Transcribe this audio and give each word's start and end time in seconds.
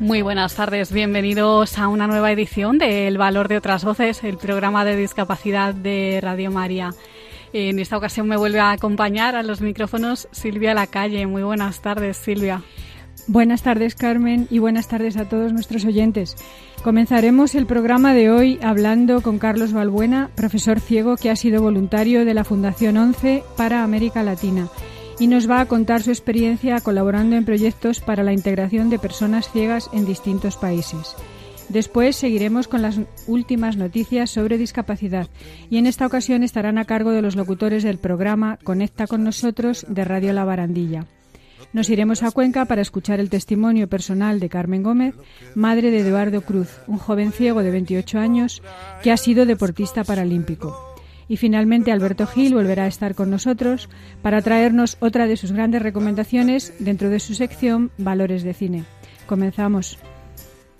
Muy 0.00 0.22
buenas 0.22 0.54
tardes, 0.54 0.92
bienvenidos 0.92 1.76
a 1.76 1.88
una 1.88 2.06
nueva 2.06 2.32
edición 2.32 2.78
de 2.78 3.06
El 3.06 3.18
Valor 3.18 3.48
de 3.48 3.58
otras 3.58 3.84
Voces, 3.84 4.24
el 4.24 4.38
programa 4.38 4.82
de 4.86 4.96
discapacidad 4.96 5.74
de 5.74 6.20
Radio 6.22 6.50
María. 6.50 6.94
En 7.52 7.78
esta 7.78 7.98
ocasión 7.98 8.26
me 8.26 8.38
vuelve 8.38 8.60
a 8.60 8.70
acompañar 8.70 9.36
a 9.36 9.42
los 9.42 9.60
micrófonos 9.60 10.26
Silvia 10.32 10.72
Lacalle. 10.72 11.26
Muy 11.26 11.42
buenas 11.42 11.82
tardes, 11.82 12.16
Silvia. 12.16 12.62
Buenas 13.26 13.62
tardes, 13.62 13.94
Carmen, 13.94 14.48
y 14.50 14.58
buenas 14.58 14.88
tardes 14.88 15.18
a 15.18 15.28
todos 15.28 15.52
nuestros 15.52 15.84
oyentes. 15.84 16.34
Comenzaremos 16.82 17.54
el 17.54 17.66
programa 17.66 18.14
de 18.14 18.30
hoy 18.30 18.58
hablando 18.62 19.20
con 19.20 19.38
Carlos 19.38 19.74
Balbuena, 19.74 20.30
profesor 20.34 20.80
ciego 20.80 21.18
que 21.18 21.28
ha 21.28 21.36
sido 21.36 21.60
voluntario 21.60 22.24
de 22.24 22.32
la 22.32 22.44
Fundación 22.44 22.96
11 22.96 23.44
para 23.54 23.84
América 23.84 24.22
Latina 24.22 24.70
y 25.20 25.26
nos 25.26 25.48
va 25.48 25.60
a 25.60 25.66
contar 25.66 26.02
su 26.02 26.10
experiencia 26.10 26.80
colaborando 26.80 27.36
en 27.36 27.44
proyectos 27.44 28.00
para 28.00 28.24
la 28.24 28.32
integración 28.32 28.90
de 28.90 28.98
personas 28.98 29.52
ciegas 29.52 29.88
en 29.92 30.06
distintos 30.06 30.56
países. 30.56 31.14
Después 31.68 32.16
seguiremos 32.16 32.66
con 32.66 32.82
las 32.82 32.98
últimas 33.28 33.76
noticias 33.76 34.30
sobre 34.30 34.58
discapacidad 34.58 35.28
y 35.68 35.76
en 35.76 35.86
esta 35.86 36.06
ocasión 36.06 36.42
estarán 36.42 36.78
a 36.78 36.86
cargo 36.86 37.12
de 37.12 37.22
los 37.22 37.36
locutores 37.36 37.84
del 37.84 37.98
programa 37.98 38.58
Conecta 38.64 39.06
con 39.06 39.22
nosotros 39.22 39.86
de 39.88 40.04
Radio 40.04 40.32
La 40.32 40.44
Barandilla. 40.44 41.06
Nos 41.72 41.88
iremos 41.90 42.24
a 42.24 42.32
Cuenca 42.32 42.64
para 42.64 42.82
escuchar 42.82 43.20
el 43.20 43.30
testimonio 43.30 43.88
personal 43.88 44.40
de 44.40 44.48
Carmen 44.48 44.82
Gómez, 44.82 45.14
madre 45.54 45.92
de 45.92 46.00
Eduardo 46.00 46.40
Cruz, 46.40 46.80
un 46.88 46.98
joven 46.98 47.30
ciego 47.30 47.62
de 47.62 47.70
28 47.70 48.18
años 48.18 48.62
que 49.02 49.12
ha 49.12 49.16
sido 49.16 49.46
deportista 49.46 50.02
paralímpico. 50.02 50.89
Y 51.30 51.36
finalmente 51.36 51.92
Alberto 51.92 52.26
Gil 52.26 52.54
volverá 52.54 52.82
a 52.82 52.88
estar 52.88 53.14
con 53.14 53.30
nosotros 53.30 53.88
para 54.20 54.42
traernos 54.42 54.96
otra 54.98 55.28
de 55.28 55.36
sus 55.36 55.52
grandes 55.52 55.80
recomendaciones 55.80 56.74
dentro 56.80 57.08
de 57.08 57.20
su 57.20 57.36
sección 57.36 57.92
Valores 57.98 58.42
de 58.42 58.52
Cine. 58.52 58.84
Comenzamos. 59.28 59.96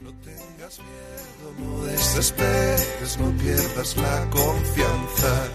No 0.00 0.10
tengas 0.10 0.80
miedo, 0.80 1.54
no 1.60 1.84
desesperes, 1.84 3.18
no 3.20 3.30
pierdas 3.38 3.96
la 3.96 4.28
confianza. 4.30 5.48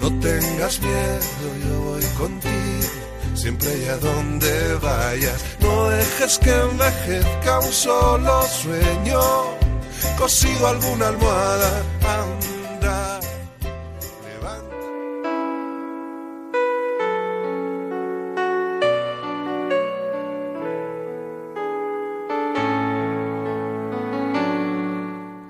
No 0.00 0.20
tengas 0.20 0.80
miedo, 0.80 1.68
yo 1.68 1.80
voy 1.80 2.04
contigo 2.16 3.04
siempre 3.34 3.68
y 3.76 3.88
a 3.88 3.96
donde 3.96 4.74
vayas. 4.80 5.44
No 5.60 5.88
dejes 5.88 6.38
que 6.38 6.50
envejezca 6.50 7.58
un 7.58 7.72
solo 7.72 8.42
sueño, 8.42 9.20
cosido 10.16 10.68
alguna 10.68 11.08
almohada. 11.08 11.82
Anda, 12.04 13.20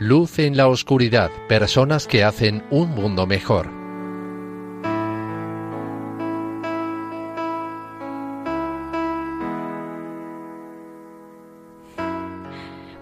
Luz 0.06 0.38
en 0.38 0.54
la 0.54 0.68
oscuridad, 0.68 1.30
personas 1.48 2.06
que 2.06 2.24
hacen 2.24 2.62
un 2.70 2.90
mundo 2.90 3.26
mejor. 3.26 3.70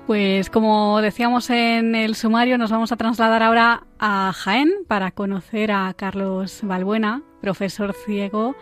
Pues 0.06 0.48
como 0.48 1.00
decíamos 1.00 1.50
en 1.50 1.96
el 1.96 2.14
sumario, 2.14 2.56
nos 2.56 2.70
vamos 2.70 2.92
a 2.92 2.96
trasladar 2.96 3.42
ahora 3.42 3.82
a 3.98 4.32
Jaén 4.32 4.70
para 4.86 5.10
conocer 5.10 5.72
a 5.72 5.92
Carlos 5.94 6.60
Balbuena, 6.62 7.22
profesor 7.40 7.94
ciego, 7.94 8.54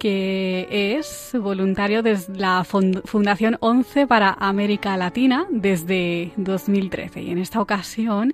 que 0.00 0.66
es 0.96 1.36
voluntario 1.38 2.02
de 2.02 2.18
la 2.34 2.64
Fund- 2.64 3.02
Fundación 3.04 3.58
11 3.60 4.06
para 4.06 4.32
América 4.40 4.96
Latina 4.96 5.46
desde 5.50 6.32
2013. 6.36 7.22
Y 7.22 7.30
en 7.30 7.38
esta 7.38 7.60
ocasión 7.60 8.32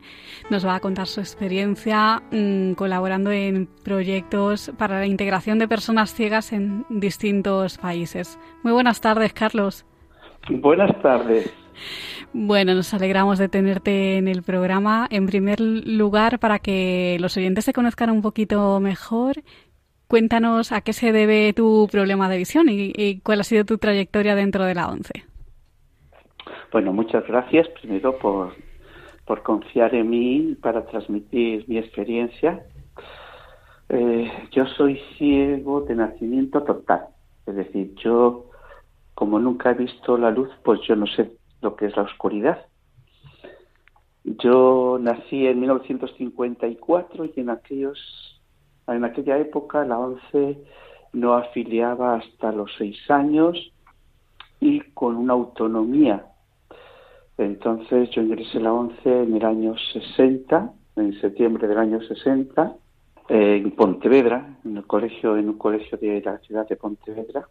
nos 0.49 0.65
va 0.65 0.77
a 0.77 0.81
contar 0.81 1.09
su 1.09 1.19
experiencia 1.21 2.23
mm, 2.31 2.73
colaborando 2.75 3.33
en 3.33 3.69
proyectos 3.83 4.71
para 4.79 5.01
la 5.01 5.07
integración 5.07 5.59
de 5.59 5.67
personas 5.67 6.15
ciegas 6.15 6.53
en 6.53 6.87
distintos 6.89 7.79
países. 7.79 8.39
Muy 8.63 8.73
buenas 8.73 9.01
tardes, 9.01 9.33
Carlos. 9.33 9.85
Buenas 10.49 11.03
tardes. 11.03 11.53
Bueno, 12.33 12.75
nos 12.75 12.93
alegramos 12.95 13.39
de 13.39 13.49
tenerte 13.49 14.17
en 14.19 14.29
el 14.29 14.43
programa. 14.43 15.07
En 15.11 15.27
primer 15.27 15.61
lugar, 15.61 16.39
para 16.39 16.59
que 16.59 17.17
los 17.21 17.37
oyentes 17.37 17.65
se 17.65 17.73
conozcan 17.73 18.11
un 18.11 18.23
poquito 18.23 18.79
mejor, 18.81 19.43
cuéntanos 20.09 20.73
a 20.73 20.81
qué 20.81 20.93
se 20.93 21.13
debe 21.13 21.53
tu 21.53 21.89
problema 21.91 22.29
de 22.29 22.39
visión 22.39 22.67
y, 22.69 23.21
cuál 23.21 23.41
ha 23.41 23.45
sido 23.45 23.65
tu 23.65 23.79
trayectoria 23.79 24.35
dentro 24.35 24.65
de 24.65 24.75
la 24.75 24.89
ONCE. 24.89 25.25
Bueno, 26.73 26.93
muchas 26.93 27.27
gracias 27.27 27.69
primero 27.81 28.19
por, 28.19 28.53
por 29.25 29.43
confiar 29.43 29.95
en 29.95 30.11
mí 30.11 30.57
para 30.61 30.85
transmitir 30.87 31.65
mi 31.69 31.79
experiencia. 31.79 32.65
Eh, 33.89 34.31
yo 34.51 34.67
soy 34.67 35.01
ciego 35.17 35.83
de 35.83 35.95
nacimiento 35.95 36.63
total, 36.63 37.07
es 37.47 37.55
decir, 37.55 37.95
yo 37.97 38.51
como 39.15 39.39
nunca 39.39 39.71
he 39.71 39.75
visto 39.75 40.19
la 40.19 40.31
luz, 40.31 40.51
pues 40.65 40.81
yo 40.87 40.97
no 40.97 41.07
sé 41.07 41.33
lo 41.63 41.77
que 41.77 41.87
es 41.87 41.97
la 41.97 42.03
oscuridad. 42.03 42.67
Yo 44.25 44.99
nací 45.01 45.47
en 45.47 45.61
1954 45.61 47.25
y 47.25 47.41
en 47.41 47.51
aquellos 47.51 48.26
en 48.89 49.05
aquella 49.05 49.39
época 49.39 49.85
la 49.85 49.99
ONCE 49.99 50.59
no 51.13 51.35
afiliaba 51.35 52.17
hasta 52.17 52.53
los 52.53 52.71
seis 52.77 52.99
años 53.11 53.73
y 54.61 54.81
con 54.93 55.17
una 55.17 55.33
autonomía. 55.33 56.27
Entonces 57.39 58.11
yo 58.11 58.23
ingresé 58.23 58.59
a 58.59 58.63
la 58.63 58.73
ONCE 58.73 59.23
en 59.23 59.37
el 59.37 59.45
año 59.45 59.75
60, 59.93 60.73
en 60.97 61.21
septiembre 61.21 61.69
del 61.69 61.79
año 61.79 62.01
60, 62.01 62.77
eh, 63.29 63.63
en 63.63 63.71
Pontevedra, 63.73 64.57
en 64.65 64.77
el 64.79 64.87
colegio, 64.87 65.37
en 65.37 65.49
un 65.49 65.59
colegio 65.59 65.99
de 65.99 66.23
la 66.23 66.39
ciudad 66.39 66.67
de 66.69 66.77
Pontevedra. 66.77 67.49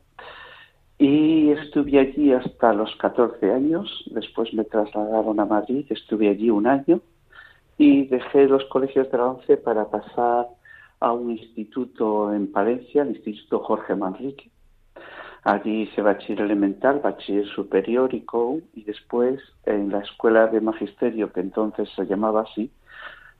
Y 0.98 1.52
estuve 1.52 2.00
allí 2.00 2.32
hasta 2.32 2.74
los 2.74 2.96
14 2.96 3.52
años. 3.52 4.06
Después 4.12 4.54
me 4.54 4.64
trasladaron 4.64 5.40
a 5.40 5.46
Madrid, 5.46 5.86
estuve 5.90 6.30
allí 6.30 6.50
un 6.50 6.68
año 6.68 7.02
y 7.78 8.06
dejé 8.08 8.48
los 8.48 8.64
colegios 8.66 9.12
de 9.12 9.18
la 9.18 9.26
ONCE 9.26 9.58
para 9.58 9.90
pasar 9.90 10.48
a 11.06 11.12
un 11.12 11.30
instituto 11.30 12.34
en 12.34 12.52
Palencia, 12.52 13.04
el 13.04 13.10
Instituto 13.10 13.60
Jorge 13.60 13.96
Manrique. 13.96 14.50
Allí 15.44 15.84
hice 15.84 16.02
bachiller 16.02 16.42
elemental, 16.42 17.00
bachiller 17.04 17.46
superior 17.46 18.12
y 18.16 18.22
COU, 18.22 18.64
y 18.74 18.86
después 18.86 19.40
en 19.68 19.92
la 19.92 20.00
escuela 20.00 20.48
de 20.48 20.62
magisterio, 20.62 21.32
que 21.32 21.42
entonces 21.42 21.88
se 21.96 22.08
llamaba 22.08 22.42
así, 22.42 22.72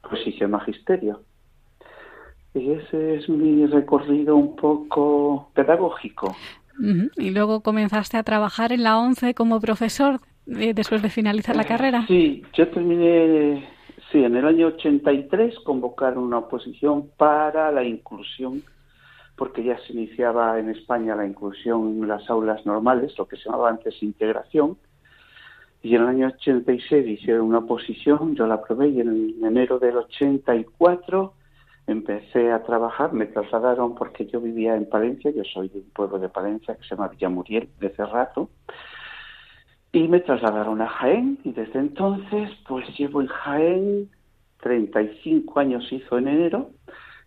pues 0.08 0.28
hice 0.28 0.46
magisterio. 0.48 1.22
Y 2.54 2.70
ese 2.70 3.16
es 3.16 3.28
mi 3.30 3.66
recorrido 3.66 4.36
un 4.36 4.56
poco 4.56 5.50
pedagógico. 5.56 6.36
Y 7.18 7.32
luego 7.32 7.62
comenzaste 7.62 8.18
a 8.18 8.24
trabajar 8.24 8.74
en 8.74 8.84
la 8.84 9.00
ONCE 9.00 9.34
como 9.34 9.60
profesor 9.60 10.20
eh, 10.46 10.76
después 10.76 11.02
de 11.02 11.10
finalizar 11.10 11.56
la 11.56 11.64
carrera. 11.64 12.06
Sí, 12.06 12.44
yo 12.54 12.68
terminé, 12.70 13.68
sí, 14.12 14.24
en 14.24 14.36
el 14.36 14.46
año 14.46 14.68
83 14.68 15.60
convocaron 15.60 16.24
una 16.24 16.40
oposición 16.40 17.10
para 17.18 17.72
la 17.72 17.84
inclusión, 17.84 18.64
porque 19.36 19.64
ya 19.64 19.78
se 19.80 19.94
iniciaba 19.94 20.60
en 20.60 20.70
España 20.70 21.16
la 21.16 21.26
inclusión 21.26 22.04
en 22.04 22.08
las 22.08 22.30
aulas 22.30 22.66
normales, 22.66 23.18
lo 23.18 23.28
que 23.28 23.36
se 23.36 23.46
llamaba 23.46 23.70
antes 23.70 24.02
integración, 24.02 24.78
y 25.86 25.96
en 25.96 26.02
el 26.02 26.08
año 26.08 26.28
86 26.28 27.08
hicieron 27.08 27.46
una 27.46 27.60
oposición, 27.60 28.36
yo 28.36 28.48
la 28.48 28.56
aprobé 28.56 28.90
y 28.90 29.02
en 29.02 29.36
enero 29.44 29.78
del 29.78 29.98
84 29.98 31.34
empecé 31.86 32.52
a 32.52 32.64
trabajar, 32.64 33.14
me 33.14 33.28
trasladaron 33.28 33.94
porque 33.94 34.26
yo 34.26 34.42
vivía 34.42 34.76
en 34.76 34.90
Palencia, 34.90 35.30
yo 35.30 35.44
soy 35.44 35.70
de 35.70 35.80
un 35.80 35.90
pueblo 35.92 36.18
de 36.18 36.30
Palencia 36.30 36.76
que 36.76 36.84
se 36.84 36.96
llama 36.96 37.10
Villamuriel, 37.10 37.70
de 37.80 37.90
Cerrato, 37.92 38.50
y 39.96 40.10
me 40.10 40.20
trasladaron 40.20 40.82
a 40.82 40.90
Jaén 40.90 41.40
y 41.46 41.54
desde 41.54 41.80
entonces 41.80 42.52
pues 42.68 42.86
llevo 43.00 43.22
en 43.22 43.28
Jaén 43.28 44.10
35 44.62 45.58
años 45.58 45.90
hizo 45.90 46.18
en 46.18 46.28
enero 46.28 46.72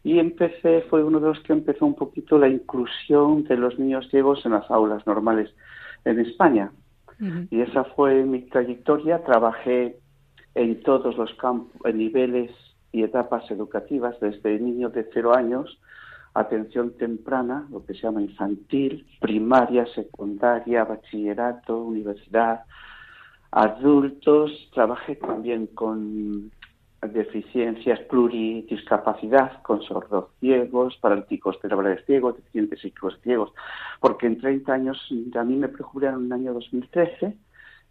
y 0.04 0.18
empecé, 0.18 0.82
fue 0.90 1.02
uno 1.02 1.18
de 1.18 1.28
los 1.28 1.40
que 1.40 1.54
empezó 1.54 1.86
un 1.86 1.94
poquito 1.94 2.36
la 2.36 2.46
inclusión 2.46 3.44
de 3.44 3.56
los 3.56 3.78
niños 3.78 4.06
ciegos 4.10 4.44
en 4.44 4.52
las 4.52 4.70
aulas 4.70 5.06
normales 5.06 5.50
en 6.04 6.20
España. 6.20 6.70
Y 7.50 7.62
esa 7.62 7.82
fue 7.84 8.22
mi 8.24 8.42
trayectoria. 8.42 9.24
Trabajé 9.24 9.96
en 10.54 10.80
todos 10.82 11.16
los 11.16 11.34
campos, 11.34 11.74
en 11.84 11.98
niveles 11.98 12.52
y 12.92 13.02
etapas 13.02 13.50
educativas, 13.50 14.20
desde 14.20 14.60
niños 14.60 14.92
de 14.92 15.08
cero 15.12 15.34
años, 15.34 15.80
atención 16.40 16.96
temprana, 16.96 17.66
lo 17.70 17.84
que 17.84 17.94
se 17.94 18.02
llama 18.02 18.22
infantil, 18.22 19.06
primaria, 19.20 19.86
secundaria, 19.94 20.84
bachillerato, 20.84 21.82
universidad, 21.82 22.64
adultos. 23.50 24.50
Trabajé 24.72 25.16
también 25.16 25.66
con 25.68 26.50
deficiencias 27.02 28.00
pluridiscapacidad, 28.00 29.62
con 29.62 29.82
sordos 29.82 30.30
ciegos, 30.40 30.96
paralíticos 31.00 31.58
cerebrales 31.60 32.04
ciegos, 32.06 32.36
deficientes 32.36 32.80
psíquicos 32.80 33.18
ciegos, 33.22 33.52
porque 34.00 34.26
en 34.26 34.38
30 34.38 34.72
años, 34.72 35.08
a 35.34 35.44
mí 35.44 35.56
me 35.56 35.68
prejubilaron 35.68 36.20
en 36.20 36.26
el 36.26 36.32
año 36.32 36.54
2013, 36.54 37.36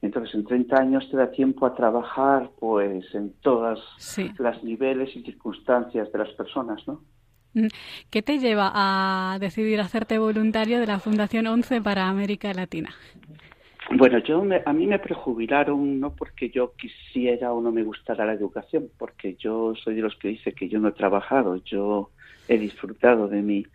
entonces 0.01 0.35
en 0.35 0.45
30 0.45 0.77
años 0.77 1.09
te 1.09 1.17
da 1.17 1.31
tiempo 1.31 1.65
a 1.65 1.73
trabajar 1.73 2.51
pues 2.59 3.03
en 3.15 3.33
todas 3.41 3.79
las 4.37 4.63
niveles 4.63 5.15
y 5.15 5.23
circunstancias 5.23 6.11
de 6.11 6.19
las 6.19 6.29
personas, 6.31 6.85
¿no? 6.87 7.01
¿Qué 8.09 8.21
te 8.21 8.39
lleva 8.39 8.71
a 8.73 9.37
decidir 9.39 9.79
hacerte 9.79 10.17
voluntario 10.17 10.79
de 10.79 10.87
la 10.87 10.99
Fundación 10.99 11.47
11 11.47 11.81
para 11.81 12.07
América 12.07 12.53
Latina? 12.53 12.93
Bueno, 13.89 14.17
yo 14.19 14.43
a 14.65 14.73
mí 14.73 14.85
me 14.85 14.99
prejubilaron 14.99 15.99
no 15.99 16.13
porque 16.13 16.49
yo 16.49 16.73
quisiera 16.73 17.53
o 17.53 17.61
no 17.61 17.71
me 17.71 17.83
gustara 17.83 18.25
la 18.25 18.33
educación, 18.33 18.89
porque 18.97 19.35
yo 19.35 19.75
soy 19.75 19.95
de 19.95 20.01
los 20.01 20.15
que 20.17 20.27
dice 20.27 20.51
que 20.53 20.67
yo 20.67 20.79
no 20.79 20.89
he 20.89 20.91
trabajado, 20.91 21.55
yo 21.63 22.09
he 22.49 22.57
disfrutado 22.57 23.27
de 23.27 23.41
mi 23.41 23.65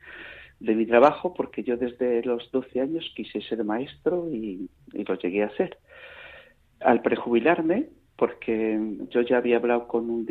de 0.60 0.76
mi 0.76 0.86
trabajo 0.86 1.34
porque 1.34 1.64
yo 1.64 1.76
desde 1.76 2.22
los 2.22 2.50
12 2.52 2.80
años 2.80 3.12
quise 3.16 3.40
ser 3.42 3.64
maestro 3.64 4.28
y, 4.30 4.68
lo 4.92 5.14
llegué 5.18 5.42
a 5.42 5.50
ser. 5.56 5.78
Al 6.80 7.02
prejubilarme, 7.02 7.88
porque 8.22 8.78
yo 9.10 9.22
ya 9.22 9.38
había 9.38 9.56
hablado 9.56 9.88
con 9.88 10.08
un 10.08 10.24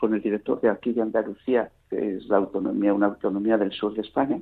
con 0.00 0.14
el 0.14 0.22
director 0.22 0.62
de 0.62 0.70
aquí 0.70 0.94
de 0.94 1.02
Andalucía, 1.02 1.70
que 1.90 2.16
es 2.16 2.26
la 2.26 2.38
autonomía, 2.38 2.94
una 2.94 3.08
autonomía 3.08 3.58
del 3.58 3.70
sur 3.70 3.92
de 3.92 4.00
España, 4.00 4.40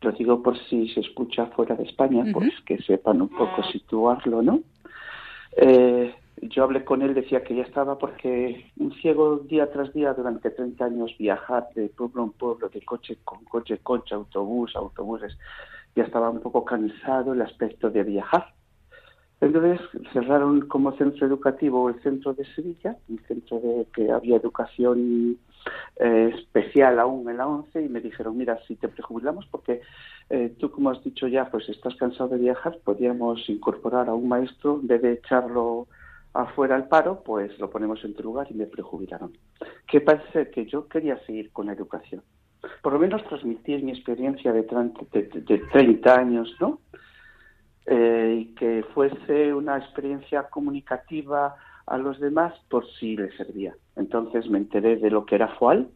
lo 0.00 0.10
digo 0.10 0.42
por 0.42 0.58
si 0.64 0.88
se 0.88 0.98
escucha 0.98 1.46
fuera 1.46 1.76
de 1.76 1.84
España, 1.84 2.24
pues 2.32 2.50
que 2.66 2.78
sepan 2.78 3.22
un 3.22 3.28
poco 3.28 3.62
situarlo, 3.70 4.42
¿no? 4.42 4.62
Eh, 5.56 6.12
yo 6.42 6.64
hablé 6.64 6.84
con 6.84 7.02
él, 7.02 7.14
decía 7.14 7.44
que 7.44 7.54
ya 7.54 7.62
estaba 7.62 7.96
porque 7.98 8.68
un 8.78 8.92
ciego 8.94 9.36
día 9.36 9.70
tras 9.70 9.94
día 9.94 10.12
durante 10.12 10.50
30 10.50 10.86
años 10.86 11.14
viajar 11.20 11.68
de 11.76 11.88
pueblo 11.88 12.24
en 12.24 12.32
pueblo, 12.32 12.68
de 12.68 12.84
coche 12.84 13.18
con 13.22 13.44
coche, 13.44 13.78
coche, 13.78 14.16
autobús, 14.16 14.74
autobuses, 14.74 15.38
ya 15.94 16.02
estaba 16.02 16.30
un 16.30 16.40
poco 16.40 16.64
cansado 16.64 17.32
el 17.32 17.42
aspecto 17.42 17.90
de 17.90 18.02
viajar. 18.02 18.57
Entonces 19.40 19.80
cerraron 20.12 20.62
como 20.62 20.96
centro 20.96 21.26
educativo 21.26 21.88
el 21.88 22.00
centro 22.02 22.34
de 22.34 22.44
Sevilla, 22.54 22.96
un 23.08 23.20
centro 23.28 23.60
de 23.60 23.86
que 23.94 24.10
había 24.10 24.36
educación 24.36 25.38
eh, 26.00 26.32
especial 26.34 26.98
aún 26.98 27.28
en 27.30 27.36
la 27.36 27.46
ONCE 27.46 27.82
y 27.82 27.88
me 27.88 28.00
dijeron, 28.00 28.36
mira, 28.36 28.58
si 28.66 28.74
te 28.76 28.88
prejubilamos 28.88 29.46
porque 29.46 29.80
eh, 30.30 30.54
tú, 30.58 30.70
como 30.70 30.90
has 30.90 31.02
dicho 31.04 31.28
ya, 31.28 31.50
pues 31.50 31.68
estás 31.68 31.94
cansado 31.96 32.30
de 32.30 32.38
viajar, 32.38 32.78
podríamos 32.84 33.48
incorporar 33.48 34.08
a 34.08 34.14
un 34.14 34.28
maestro, 34.28 34.78
en 34.80 34.88
vez 34.88 35.02
de 35.02 35.12
echarlo 35.12 35.86
afuera 36.34 36.76
al 36.76 36.88
paro, 36.88 37.22
pues 37.24 37.58
lo 37.58 37.70
ponemos 37.70 38.04
en 38.04 38.14
tu 38.14 38.22
lugar 38.22 38.46
y 38.50 38.54
me 38.54 38.66
prejubilaron. 38.66 39.32
¿Qué 39.86 40.00
pasa? 40.00 40.46
Que 40.46 40.66
yo 40.66 40.88
quería 40.88 41.18
seguir 41.24 41.50
con 41.52 41.66
la 41.66 41.72
educación. 41.72 42.22
Por 42.82 42.92
lo 42.92 42.98
menos 42.98 43.24
transmitir 43.24 43.82
mi 43.82 43.92
experiencia 43.92 44.52
de, 44.52 44.62
de, 44.62 45.58
30 45.72 46.14
años, 46.14 46.54
¿no? 46.60 46.80
Eh, 47.90 48.40
y 48.42 48.54
que 48.54 48.84
fuese 48.92 49.54
una 49.54 49.78
experiencia 49.78 50.42
comunicativa 50.50 51.56
a 51.86 51.96
los 51.96 52.20
demás 52.20 52.52
por 52.68 52.86
si 52.92 53.16
les 53.16 53.34
servía. 53.34 53.74
Entonces 53.96 54.46
me 54.50 54.58
enteré 54.58 54.96
de 54.96 55.10
lo 55.10 55.24
que 55.24 55.36
era 55.36 55.48
FOAL, 55.56 55.88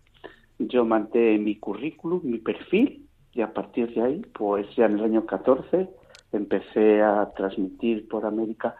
yo 0.58 0.86
mandé 0.86 1.36
mi 1.38 1.56
currículum, 1.56 2.22
mi 2.24 2.38
perfil, 2.38 3.06
y 3.34 3.42
a 3.42 3.52
partir 3.52 3.92
de 3.94 4.02
ahí, 4.02 4.22
pues 4.32 4.66
ya 4.74 4.86
en 4.86 4.98
el 4.98 5.04
año 5.04 5.26
14 5.26 5.88
empecé 6.32 7.02
a 7.02 7.30
transmitir 7.36 8.08
por 8.08 8.24
América 8.24 8.74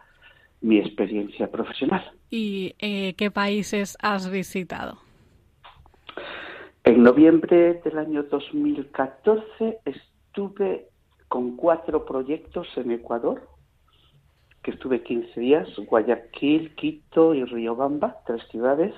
mi 0.61 0.79
experiencia 0.79 1.51
profesional. 1.51 2.03
¿Y 2.31 2.73
eh, 2.79 3.13
qué 3.15 3.29
países 3.29 3.95
has 4.01 4.31
visitado? 4.31 4.97
En 6.83 7.03
noviembre 7.03 7.81
del 7.85 7.99
año 7.99 8.23
2014 8.23 9.79
estuve 9.85 10.87
con 11.33 11.55
cuatro 11.55 12.05
proyectos 12.05 12.67
en 12.75 12.91
Ecuador, 12.91 13.49
que 14.61 14.69
estuve 14.69 15.01
15 15.01 15.39
días, 15.39 15.67
Guayaquil, 15.87 16.75
Quito 16.75 17.33
y 17.33 17.43
Riobamba, 17.43 18.17
tres 18.27 18.43
ciudades. 18.51 18.93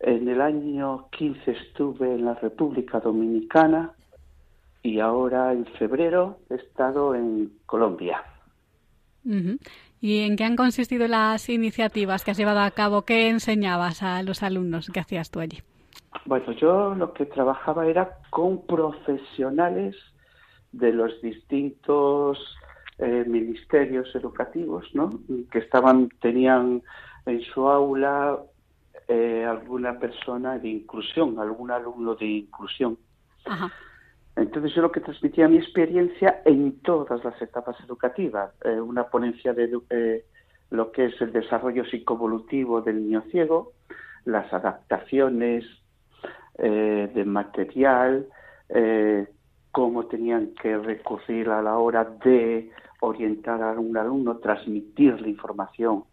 En 0.00 0.28
el 0.28 0.40
año 0.40 1.08
15 1.10 1.48
estuve 1.48 2.12
en 2.12 2.24
la 2.24 2.34
República 2.34 2.98
Dominicana 2.98 3.92
y 4.82 4.98
ahora 4.98 5.52
en 5.52 5.66
febrero 5.78 6.38
he 6.50 6.56
estado 6.56 7.14
en 7.14 7.52
Colombia. 7.66 8.24
¿Y 10.00 10.22
en 10.22 10.34
qué 10.34 10.42
han 10.42 10.56
consistido 10.56 11.06
las 11.06 11.48
iniciativas 11.48 12.24
que 12.24 12.32
has 12.32 12.36
llevado 12.36 12.62
a 12.62 12.70
cabo? 12.72 13.02
¿Qué 13.02 13.28
enseñabas 13.28 14.02
a 14.02 14.24
los 14.24 14.42
alumnos? 14.42 14.90
¿Qué 14.92 14.98
hacías 14.98 15.30
tú 15.30 15.38
allí? 15.38 15.62
Bueno, 16.24 16.50
yo 16.50 16.96
lo 16.96 17.12
que 17.12 17.26
trabajaba 17.26 17.86
era 17.86 18.18
con 18.30 18.66
profesionales 18.66 19.94
de 20.78 20.92
los 20.92 21.20
distintos 21.22 22.38
eh, 22.98 23.24
ministerios 23.26 24.14
educativos, 24.14 24.86
¿no? 24.94 25.20
Que 25.50 25.58
estaban, 25.58 26.08
tenían 26.20 26.82
en 27.26 27.40
su 27.42 27.68
aula 27.68 28.38
eh, 29.08 29.44
alguna 29.44 29.98
persona 29.98 30.58
de 30.58 30.68
inclusión, 30.68 31.38
algún 31.38 31.70
alumno 31.70 32.14
de 32.14 32.26
inclusión. 32.26 32.98
Entonces 34.34 34.74
yo 34.74 34.82
lo 34.82 34.92
que 34.92 35.00
transmitía 35.00 35.48
mi 35.48 35.58
experiencia 35.58 36.42
en 36.44 36.80
todas 36.80 37.24
las 37.24 37.40
etapas 37.40 37.76
educativas, 37.84 38.52
eh, 38.64 38.80
una 38.80 39.04
ponencia 39.04 39.52
de 39.54 39.68
lo 40.70 40.92
que 40.92 41.04
es 41.06 41.20
el 41.20 41.32
desarrollo 41.32 41.84
psicoevolutivo 41.84 42.82
del 42.82 43.04
niño 43.04 43.22
ciego, 43.30 43.72
las 44.24 44.52
adaptaciones 44.52 45.64
de 46.58 47.24
material, 47.26 48.26
cómo 49.76 50.06
tenían 50.06 50.54
que 50.54 50.78
recurrir 50.78 51.50
a 51.50 51.60
la 51.60 51.76
hora 51.76 52.02
de 52.24 52.70
orientar 53.00 53.62
a 53.62 53.72
un 53.72 53.94
alumno, 53.94 54.38
transmitir 54.38 55.20
la 55.20 55.28
información, 55.28 56.04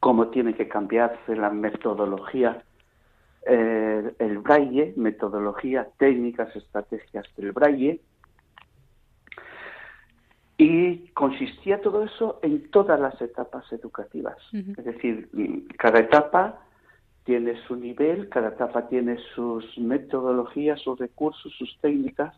cómo 0.00 0.26
tiene 0.30 0.54
que 0.54 0.66
cambiarse 0.66 1.36
la 1.36 1.50
metodología, 1.50 2.64
eh, 3.46 4.12
el 4.18 4.38
braille, 4.38 4.92
metodología, 4.96 5.86
técnicas, 5.98 6.56
estrategias 6.56 7.24
del 7.36 7.52
braille. 7.52 8.00
Y 10.58 11.10
consistía 11.10 11.80
todo 11.80 12.02
eso 12.02 12.40
en 12.42 12.72
todas 12.72 12.98
las 12.98 13.22
etapas 13.22 13.72
educativas. 13.72 14.36
Es 14.52 14.84
decir, 14.84 15.28
cada 15.78 16.00
etapa 16.00 16.58
tiene 17.22 17.54
su 17.68 17.76
nivel, 17.76 18.28
cada 18.28 18.48
etapa 18.48 18.88
tiene 18.88 19.16
sus 19.36 19.78
metodologías, 19.78 20.80
sus 20.80 20.98
recursos, 20.98 21.52
sus 21.56 21.78
técnicas, 21.80 22.34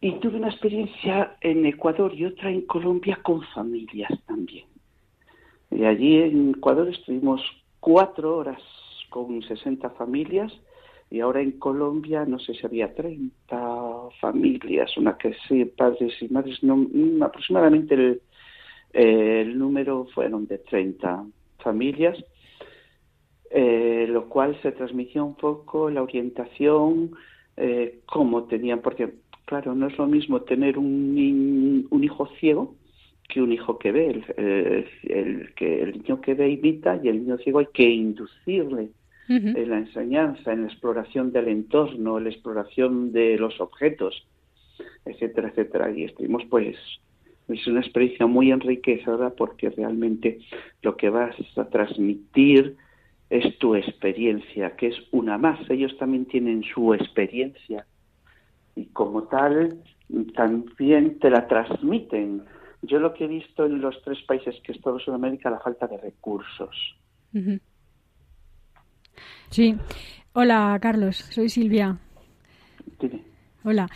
y 0.00 0.12
tuve 0.20 0.36
una 0.36 0.48
experiencia 0.48 1.36
en 1.40 1.66
Ecuador 1.66 2.14
y 2.14 2.24
otra 2.24 2.50
en 2.50 2.62
Colombia 2.62 3.18
con 3.22 3.42
familias 3.54 4.10
también. 4.26 4.66
Y 5.70 5.84
allí 5.84 6.16
en 6.16 6.54
Ecuador 6.56 6.88
estuvimos 6.88 7.42
cuatro 7.80 8.36
horas 8.38 8.62
con 9.10 9.42
60 9.42 9.90
familias 9.90 10.52
y 11.10 11.20
ahora 11.20 11.42
en 11.42 11.52
Colombia 11.52 12.24
no 12.24 12.38
sé 12.38 12.54
si 12.54 12.64
había 12.64 12.94
30 12.94 14.08
familias, 14.20 14.96
una 14.96 15.18
que 15.18 15.34
sí, 15.46 15.64
padres 15.64 16.14
y 16.20 16.28
madres, 16.28 16.62
mm, 16.62 17.22
aproximadamente 17.22 17.94
el, 17.94 18.22
el 18.92 19.58
número 19.58 20.06
fueron 20.14 20.46
de 20.46 20.58
30 20.58 21.26
familias, 21.58 22.16
eh, 23.50 24.06
lo 24.08 24.28
cual 24.28 24.58
se 24.62 24.72
transmitió 24.72 25.24
un 25.24 25.34
poco 25.34 25.90
la 25.90 26.02
orientación, 26.02 27.10
eh, 27.56 28.00
cómo 28.06 28.44
tenían, 28.44 28.80
porque 28.80 29.12
Claro, 29.50 29.74
no 29.74 29.88
es 29.88 29.98
lo 29.98 30.06
mismo 30.06 30.42
tener 30.42 30.78
un, 30.78 31.84
un 31.90 32.04
hijo 32.04 32.28
ciego 32.38 32.76
que 33.28 33.42
un 33.42 33.52
hijo 33.52 33.80
que 33.80 33.90
ve. 33.90 34.22
El, 35.02 35.52
que 35.56 35.82
el 35.82 35.92
niño 35.94 36.20
que 36.20 36.34
ve 36.34 36.50
imita 36.50 37.00
y 37.02 37.08
el 37.08 37.24
niño 37.24 37.36
ciego 37.38 37.58
hay 37.58 37.66
que 37.74 37.90
inducirle 37.90 38.90
en 39.28 39.68
la 39.68 39.78
enseñanza, 39.78 40.52
en 40.52 40.62
la 40.62 40.68
exploración 40.68 41.32
del 41.32 41.48
entorno, 41.48 42.18
en 42.18 42.24
la 42.24 42.30
exploración 42.30 43.10
de 43.10 43.38
los 43.38 43.60
objetos, 43.60 44.24
etcétera, 45.04 45.48
etcétera. 45.48 45.90
Y 45.90 46.04
estuvimos, 46.04 46.44
pues, 46.48 46.76
es 47.48 47.66
una 47.66 47.80
experiencia 47.80 48.28
muy 48.28 48.52
enriquecedora 48.52 49.30
porque 49.30 49.70
realmente 49.70 50.38
lo 50.82 50.96
que 50.96 51.10
vas 51.10 51.34
a 51.56 51.64
transmitir 51.64 52.76
es 53.30 53.58
tu 53.58 53.74
experiencia, 53.74 54.76
que 54.76 54.86
es 54.86 54.96
una 55.10 55.38
más. 55.38 55.58
Ellos 55.68 55.98
también 55.98 56.26
tienen 56.26 56.62
su 56.62 56.94
experiencia 56.94 57.84
y 58.80 58.86
como 58.86 59.24
tal 59.24 59.82
también 60.34 61.18
te 61.18 61.30
la 61.30 61.46
transmiten 61.46 62.42
yo 62.82 62.98
lo 62.98 63.12
que 63.12 63.24
he 63.24 63.28
visto 63.28 63.66
en 63.66 63.80
los 63.80 64.00
tres 64.02 64.18
países 64.26 64.56
que 64.62 64.72
he 64.72 64.74
estado 64.74 64.96
en 64.96 65.04
Sudamérica, 65.04 65.50
la 65.50 65.60
falta 65.60 65.86
de 65.86 65.98
recursos. 65.98 66.96
Sí. 69.50 69.76
Hola, 70.32 70.78
Carlos. 70.80 71.16
Soy 71.16 71.48
Silvia. 71.50 71.98
Hola. 73.64 73.86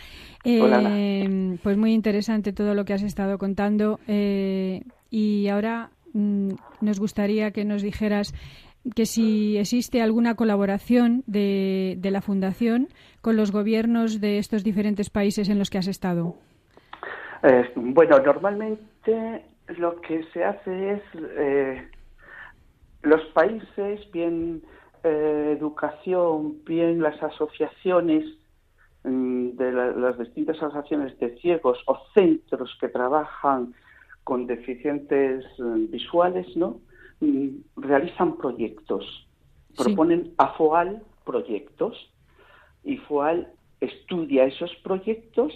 Eh, 0.43 1.57
pues 1.63 1.77
muy 1.77 1.93
interesante 1.93 2.53
todo 2.53 2.75
lo 2.75 2.85
que 2.85 2.93
has 2.93 3.01
estado 3.01 3.39
contando. 3.39 3.99
Eh, 4.07 4.83
y 5.09 5.47
ahora 5.47 5.89
mm, 6.13 6.49
nos 6.81 6.99
gustaría 6.99 7.49
que 7.49 7.65
nos 7.65 7.81
dijeras 7.81 8.33
que 8.93 9.05
si 9.05 9.57
existe 9.57 10.01
alguna 10.01 10.35
colaboración 10.35 11.23
de, 11.25 11.95
de, 11.97 12.11
la 12.11 12.21
Fundación 12.21 12.89
con 13.21 13.35
los 13.35 13.51
gobiernos 13.51 14.21
de 14.21 14.37
estos 14.37 14.63
diferentes 14.63 15.09
países 15.09 15.49
en 15.49 15.57
los 15.57 15.69
que 15.69 15.79
has 15.79 15.87
estado. 15.87 16.35
Eh, 17.43 17.71
bueno, 17.75 18.19
normalmente 18.19 19.45
lo 19.77 19.99
que 20.01 20.23
se 20.33 20.43
hace 20.43 20.93
es 20.93 21.01
eh, 21.37 21.87
los 23.01 23.21
países, 23.33 24.11
bien 24.11 24.61
eh, 25.03 25.55
educación, 25.57 26.63
bien 26.65 27.01
las 27.01 27.21
asociaciones 27.21 28.25
mm, 29.03 29.49
de 29.51 29.71
las 29.71 30.17
distintas 30.17 30.57
asociaciones 30.57 31.17
de 31.19 31.37
ciegos 31.37 31.77
o 31.87 31.99
centros 32.13 32.75
que 32.79 32.89
trabajan 32.89 33.73
con 34.23 34.47
deficientes 34.47 35.45
mm, 35.59 35.91
visuales, 35.91 36.47
¿no? 36.55 36.79
Mm, 37.21 37.59
realizan 37.77 38.37
proyectos, 38.37 39.27
proponen 39.77 40.33
a 40.37 40.49
FOAL 40.53 41.01
proyectos 41.23 42.11
y 42.83 42.97
FOAL 42.97 43.47
estudia 43.79 44.45
esos 44.45 44.73
proyectos, 44.83 45.53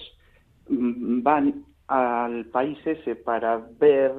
van 0.68 1.66
al 1.88 2.46
país 2.46 2.78
ese 2.86 3.16
para 3.16 3.58
ver 3.80 4.14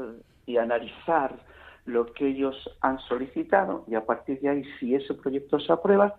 y 0.44 0.59
analizar 0.59 1.38
lo 1.87 2.12
que 2.12 2.28
ellos 2.28 2.56
han 2.80 2.99
solicitado 3.00 3.85
y 3.88 3.94
a 3.94 4.04
partir 4.04 4.40
de 4.40 4.49
ahí, 4.49 4.64
si 4.78 4.94
ese 4.94 5.14
proyecto 5.14 5.59
se 5.61 5.73
aprueba, 5.73 6.16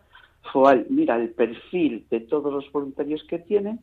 FOAL 0.51 0.87
mira 0.89 1.17
el 1.17 1.29
perfil 1.29 2.07
de 2.09 2.21
todos 2.21 2.51
los 2.51 2.71
voluntarios 2.71 3.23
que 3.25 3.39
tienen 3.39 3.79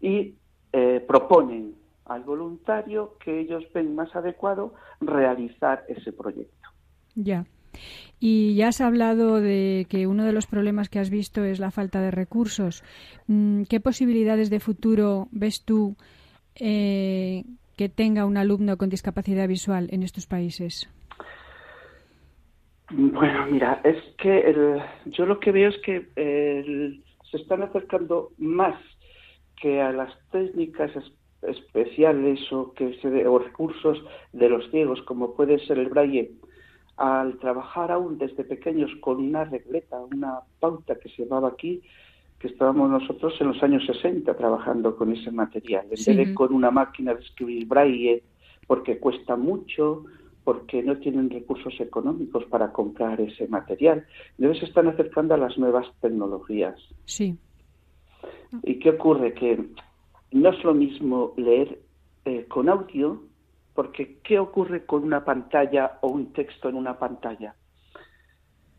y 0.00 0.34
eh, 0.72 1.04
proponen 1.06 1.74
al 2.06 2.22
voluntario 2.22 3.16
que 3.22 3.40
ellos 3.40 3.64
ven 3.74 3.94
más 3.94 4.14
adecuado 4.16 4.72
realizar 5.00 5.84
ese 5.88 6.12
proyecto. 6.12 6.57
Ya. 7.18 7.46
Y 8.20 8.54
ya 8.54 8.68
has 8.68 8.80
hablado 8.80 9.40
de 9.40 9.86
que 9.88 10.06
uno 10.06 10.24
de 10.24 10.32
los 10.32 10.46
problemas 10.46 10.88
que 10.88 10.98
has 10.98 11.10
visto 11.10 11.44
es 11.44 11.58
la 11.58 11.70
falta 11.70 12.00
de 12.00 12.10
recursos. 12.10 12.82
Mm, 13.26 13.64
¿Qué 13.64 13.80
posibilidades 13.80 14.50
de 14.50 14.60
futuro 14.60 15.28
ves 15.30 15.64
tú 15.64 15.96
eh, 16.54 17.44
que 17.76 17.88
tenga 17.88 18.24
un 18.24 18.36
alumno 18.36 18.76
con 18.76 18.88
discapacidad 18.88 19.48
visual 19.48 19.88
en 19.90 20.02
estos 20.02 20.26
países? 20.26 20.88
Bueno, 22.90 23.46
mira, 23.46 23.80
es 23.84 24.02
que 24.16 24.80
yo 25.06 25.26
lo 25.26 25.40
que 25.40 25.52
veo 25.52 25.68
es 25.68 25.76
que 25.84 26.08
se 27.30 27.36
están 27.36 27.62
acercando 27.62 28.30
más 28.38 28.80
que 29.60 29.80
a 29.82 29.92
las 29.92 30.12
técnicas 30.30 30.92
especiales 31.42 32.40
o 32.50 32.72
que 32.72 32.94
se, 33.00 33.26
o 33.26 33.38
recursos 33.38 34.02
de 34.32 34.48
los 34.48 34.70
ciegos, 34.70 35.02
como 35.02 35.34
puede 35.34 35.58
ser 35.66 35.78
el 35.78 35.88
braille, 35.88 36.32
al 36.98 37.38
trabajar 37.38 37.92
aún 37.92 38.18
desde 38.18 38.44
pequeños 38.44 38.90
con 39.00 39.18
una 39.18 39.44
regleta, 39.44 40.00
una 40.00 40.40
pauta 40.58 40.96
que 40.96 41.08
se 41.08 41.24
llamaba 41.24 41.48
aquí, 41.48 41.80
que 42.38 42.48
estábamos 42.48 42.90
nosotros 42.90 43.34
en 43.40 43.48
los 43.48 43.62
años 43.62 43.86
60 43.86 44.36
trabajando 44.36 44.96
con 44.96 45.12
ese 45.12 45.30
material, 45.30 45.84
en 45.84 45.90
vez 45.90 46.04
de 46.04 46.34
con 46.34 46.52
una 46.52 46.70
máquina 46.70 47.14
de 47.14 47.20
escribir 47.20 47.66
braille, 47.66 48.22
porque 48.66 48.98
cuesta 48.98 49.36
mucho, 49.36 50.04
porque 50.44 50.82
no 50.82 50.98
tienen 50.98 51.30
recursos 51.30 51.74
económicos 51.80 52.44
para 52.46 52.72
comprar 52.72 53.20
ese 53.20 53.46
material. 53.48 54.04
Entonces 54.38 54.60
se 54.60 54.66
están 54.66 54.88
acercando 54.88 55.34
a 55.34 55.38
las 55.38 55.56
nuevas 55.58 55.86
tecnologías. 56.00 56.80
Sí. 57.04 57.36
¿Y 58.62 58.78
qué 58.78 58.90
ocurre? 58.90 59.34
Que 59.34 59.62
no 60.32 60.50
es 60.50 60.64
lo 60.64 60.74
mismo 60.74 61.32
leer 61.36 61.80
eh, 62.24 62.46
con 62.48 62.68
audio, 62.68 63.22
porque 63.78 64.18
¿qué 64.24 64.40
ocurre 64.40 64.84
con 64.86 65.04
una 65.04 65.24
pantalla 65.24 65.98
o 66.00 66.08
un 66.08 66.32
texto 66.32 66.68
en 66.68 66.74
una 66.74 66.98
pantalla? 66.98 67.54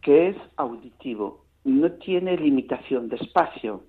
Que 0.01 0.27
es 0.27 0.35
auditivo 0.57 1.45
no 1.63 1.89
tiene 1.93 2.35
limitación 2.35 3.07
de 3.07 3.15
espacio. 3.15 3.85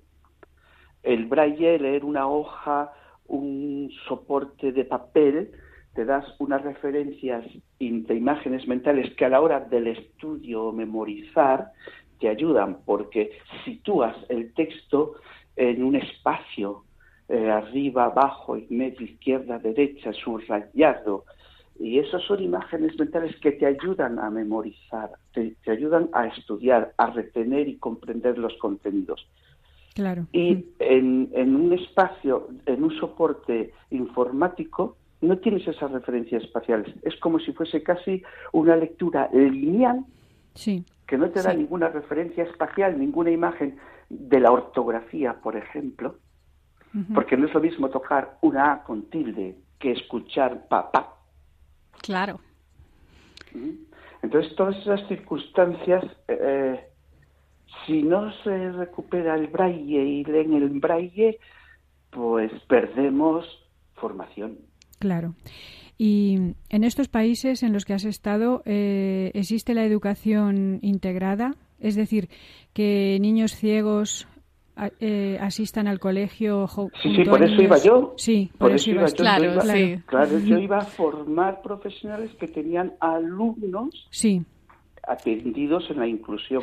El 1.02 1.26
braille, 1.26 1.80
leer 1.80 2.04
una 2.04 2.28
hoja, 2.28 2.92
un 3.26 3.90
soporte 4.06 4.70
de 4.70 4.84
papel, 4.84 5.50
te 5.96 6.04
das 6.04 6.24
unas 6.38 6.62
referencias 6.62 7.44
de 7.80 8.14
imágenes 8.14 8.68
mentales 8.68 9.12
que 9.16 9.24
a 9.24 9.30
la 9.30 9.40
hora 9.40 9.58
del 9.58 9.88
estudio 9.88 10.66
o 10.66 10.72
memorizar 10.72 11.72
te 12.20 12.28
ayudan 12.28 12.82
porque 12.84 13.32
sitúas 13.64 14.14
el 14.28 14.54
texto 14.54 15.14
en 15.56 15.82
un 15.82 15.96
espacio, 15.96 16.84
eh, 17.30 17.48
arriba, 17.48 18.06
abajo, 18.06 18.56
en 18.56 18.66
medio, 18.70 19.02
izquierda, 19.02 19.60
derecha, 19.60 20.12
subrayado, 20.12 21.24
y 21.78 22.00
esas 22.00 22.22
son 22.24 22.42
imágenes 22.42 22.98
mentales 22.98 23.36
que 23.40 23.52
te 23.52 23.66
ayudan 23.66 24.18
a 24.18 24.30
memorizar, 24.30 25.12
te, 25.32 25.56
ayudan 25.68 26.10
a 26.12 26.26
estudiar, 26.26 26.92
a 26.96 27.06
retener 27.10 27.68
y 27.68 27.76
comprender 27.76 28.36
los 28.36 28.52
contenidos. 28.58 29.26
Claro. 29.94 30.26
Y 30.32 30.66
en, 30.80 31.30
en, 31.32 31.54
un 31.54 31.72
espacio, 31.72 32.48
en 32.66 32.82
un 32.82 32.98
soporte 32.98 33.72
informático, 33.90 34.96
no 35.20 35.38
tienes 35.38 35.68
esas 35.68 35.92
referencias 35.92 36.42
espaciales. 36.42 36.92
Es 37.02 37.14
como 37.20 37.38
si 37.38 37.52
fuese 37.52 37.82
casi 37.84 38.24
una 38.52 38.74
lectura 38.74 39.30
lineal 39.32 40.04
sí. 40.54 40.84
que 41.06 41.16
no 41.16 41.30
te 41.30 41.42
da 41.42 41.54
ninguna 41.54 41.90
referencia 41.90 42.42
espacial, 42.42 42.98
ninguna 42.98 43.30
imagen 43.30 43.76
de 44.08 44.40
la 44.40 44.50
ortografía, 44.50 45.34
por 45.34 45.56
ejemplo, 45.56 46.16
porque 47.14 47.36
no 47.36 47.46
es 47.46 47.54
lo 47.54 47.60
mismo 47.60 47.88
tocar 47.88 48.38
una 48.40 48.72
A 48.72 48.82
con 48.82 49.02
tilde 49.10 49.56
que 49.78 49.92
escuchar 49.92 50.66
papá 50.68 51.20
Claro. 52.02 52.40
Entonces, 54.22 54.54
todas 54.56 54.76
esas 54.78 55.06
circunstancias, 55.08 56.04
eh, 56.28 56.80
si 57.86 58.02
no 58.02 58.32
se 58.42 58.72
recupera 58.72 59.34
el 59.34 59.48
braille 59.48 60.02
y 60.02 60.24
leen 60.24 60.54
el 60.54 60.68
braille, 60.80 61.38
pues 62.10 62.52
perdemos 62.68 63.46
formación. 63.94 64.58
Claro. 64.98 65.34
Y 65.98 66.54
en 66.70 66.84
estos 66.84 67.08
países 67.08 67.62
en 67.62 67.72
los 67.72 67.84
que 67.84 67.94
has 67.94 68.04
estado, 68.04 68.62
eh, 68.64 69.30
¿existe 69.34 69.74
la 69.74 69.84
educación 69.84 70.78
integrada? 70.82 71.54
Es 71.78 71.94
decir, 71.94 72.28
que 72.72 73.18
niños 73.20 73.54
ciegos 73.54 74.26
eh, 75.00 75.38
asistan 75.40 75.86
al 75.88 75.98
colegio. 75.98 76.68
Sí, 77.02 77.16
sí, 77.16 77.24
por 77.24 77.42
eso 77.42 77.60
iba 77.62 77.78
yo. 77.78 78.14
Sí, 78.16 78.50
por, 78.58 78.72
eso, 78.72 78.90
iba, 78.90 79.06
yo. 79.06 79.14
Claro, 79.14 79.60
sí. 79.62 79.98
claro, 80.06 80.38
yo 80.38 80.58
iba 80.58 80.78
a 80.78 80.84
formar 80.84 81.62
profesionales 81.62 82.30
que 82.38 82.48
tenían 82.48 82.94
alumnos 83.00 84.06
sí. 84.10 84.42
atendidos 85.06 85.90
en 85.90 85.98
la 85.98 86.06
inclusión. 86.06 86.62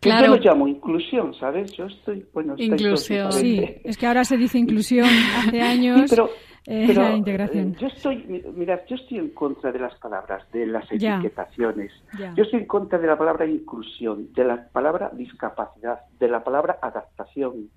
Claro. 0.00 0.26
Yo 0.26 0.36
lo 0.36 0.42
llamo 0.42 0.68
inclusión, 0.68 1.34
¿sabes? 1.34 1.72
Yo 1.72 1.86
estoy, 1.86 2.24
bueno, 2.32 2.54
inclusión. 2.56 3.32
Sí, 3.32 3.60
es 3.82 3.96
que 3.96 4.06
ahora 4.06 4.24
se 4.24 4.36
dice 4.36 4.58
inclusión 4.58 5.08
hace 5.36 5.60
años. 5.60 6.08
pero 6.08 6.30
eh, 6.68 6.92
la 6.94 7.16
integración. 7.16 7.70
Eh, 7.70 7.76
yo 7.80 7.86
estoy, 7.86 8.44
mira, 8.54 8.84
yo 8.86 8.96
estoy 8.96 9.18
en 9.18 9.30
contra 9.30 9.72
de 9.72 9.78
las 9.78 9.94
palabras, 9.94 10.50
de 10.52 10.66
las 10.66 10.84
etiquetaciones. 10.92 11.90
Yo 12.36 12.42
estoy 12.44 12.60
en 12.60 12.66
contra 12.66 12.98
de 12.98 13.06
la 13.06 13.16
palabra 13.16 13.46
inclusión, 13.46 14.32
de 14.34 14.44
la 14.44 14.68
palabra 14.68 15.10
discapacidad, 15.14 16.00
de 16.18 16.28
la 16.28 16.44
palabra 16.44 16.78
adaptación. 16.82 17.70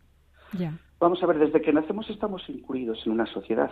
Vamos 1.00 1.24
a 1.24 1.26
ver, 1.26 1.40
desde 1.40 1.62
que 1.62 1.72
nacemos 1.72 2.10
estamos 2.10 2.44
incluidos 2.50 3.02
en 3.06 3.14
una 3.14 3.26
sociedad. 3.28 3.72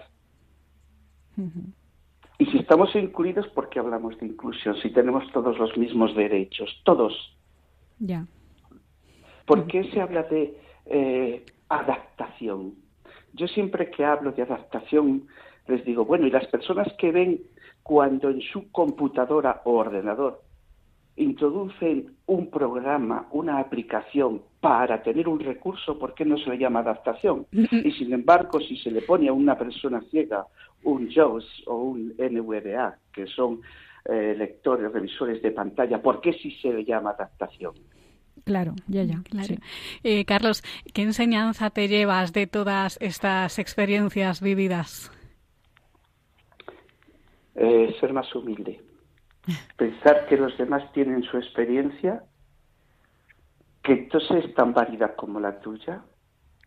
Y 2.38 2.46
si 2.46 2.58
estamos 2.58 2.96
incluidos, 2.96 3.48
¿por 3.50 3.68
qué 3.68 3.80
hablamos 3.80 4.18
de 4.20 4.28
inclusión? 4.28 4.78
Si 4.78 4.90
tenemos 4.92 5.30
todos 5.34 5.60
los 5.60 5.78
mismos 5.78 6.16
derechos, 6.16 6.82
todos. 6.86 7.14
Ya. 8.00 8.26
¿Por 9.46 9.68
qué 9.68 9.84
se 9.92 10.00
habla 10.00 10.24
de 10.24 10.58
eh, 10.86 11.46
adaptación? 11.68 12.76
Yo 13.34 13.48
siempre 13.48 13.90
que 13.92 14.06
hablo 14.06 14.32
de 14.32 14.44
adaptación 14.44 15.28
les 15.70 15.86
digo, 15.86 16.04
bueno, 16.04 16.28
y 16.28 16.32
las 16.32 16.48
personas 16.48 16.92
que 16.98 17.12
ven 17.12 17.42
cuando 17.84 18.30
en 18.30 18.42
su 18.42 18.72
computadora 18.72 19.62
o 19.66 19.74
ordenador 19.74 20.42
introducen 21.16 22.16
un 22.28 22.50
programa, 22.50 23.28
una 23.32 23.60
aplicación 23.60 24.42
para 24.60 25.04
tener 25.04 25.28
un 25.28 25.40
recurso, 25.40 26.00
¿por 26.00 26.14
qué 26.14 26.26
no 26.26 26.38
se 26.38 26.50
le 26.50 26.58
llama 26.58 26.80
adaptación? 26.80 27.46
Y 27.52 27.92
sin 27.92 28.14
embargo, 28.14 28.60
si 28.62 28.78
se 28.78 28.90
le 28.90 29.02
pone 29.02 29.28
a 29.28 29.34
una 29.34 29.58
persona 29.58 30.02
ciega 30.10 30.46
un 30.84 31.10
JAWS 31.10 31.64
o 31.68 31.76
un 31.76 32.14
NVDA, 32.18 32.98
que 33.12 33.28
son 33.28 33.62
eh, 34.06 34.34
lectores, 34.38 34.92
revisores 34.92 35.42
de 35.42 35.52
pantalla, 35.52 36.02
¿por 36.02 36.22
qué 36.22 36.34
sí 36.34 36.52
se 36.62 36.72
le 36.74 36.86
llama 36.86 37.12
adaptación? 37.12 37.74
Claro, 38.46 38.74
ya, 38.88 39.04
ya. 39.04 39.22
Eh, 40.04 40.26
Carlos, 40.26 40.64
¿qué 40.94 41.02
enseñanza 41.04 41.70
te 41.70 41.88
llevas 41.88 42.34
de 42.34 42.48
todas 42.48 42.98
estas 43.02 43.60
experiencias 43.60 44.42
vividas? 44.42 45.12
eh, 47.60 47.94
ser 48.00 48.14
más 48.14 48.34
humilde. 48.34 48.82
Pensar 49.76 50.28
que 50.28 50.38
los 50.38 50.58
demás 50.58 50.92
tienen 50.94 51.24
su 51.24 51.38
experiencia, 51.38 52.24
que 53.84 53.94
entonces 53.94 54.46
es 54.46 54.56
tan 54.56 54.74
válida 54.74 55.16
como 55.16 55.40
la 55.40 55.60
tuya, 55.60 56.04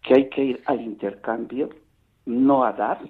que 0.02 0.14
hay 0.14 0.28
que 0.28 0.44
ir 0.44 0.62
al 0.66 0.80
intercambio, 0.80 1.70
no 2.26 2.64
a 2.64 2.72
dar, 2.72 3.00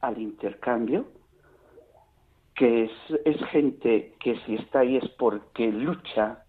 al 0.00 0.18
intercambio, 0.18 1.06
que 2.54 2.84
es, 2.84 2.92
es 3.24 3.42
gente 3.46 4.14
que 4.20 4.38
si 4.44 4.56
está 4.56 4.80
ahí 4.80 4.96
es 4.96 5.08
porque 5.10 5.72
lucha 5.72 6.41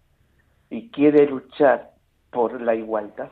y 0.74 0.88
quiere 0.88 1.24
luchar 1.26 1.92
por 2.32 2.60
la 2.60 2.74
igualdad, 2.74 3.30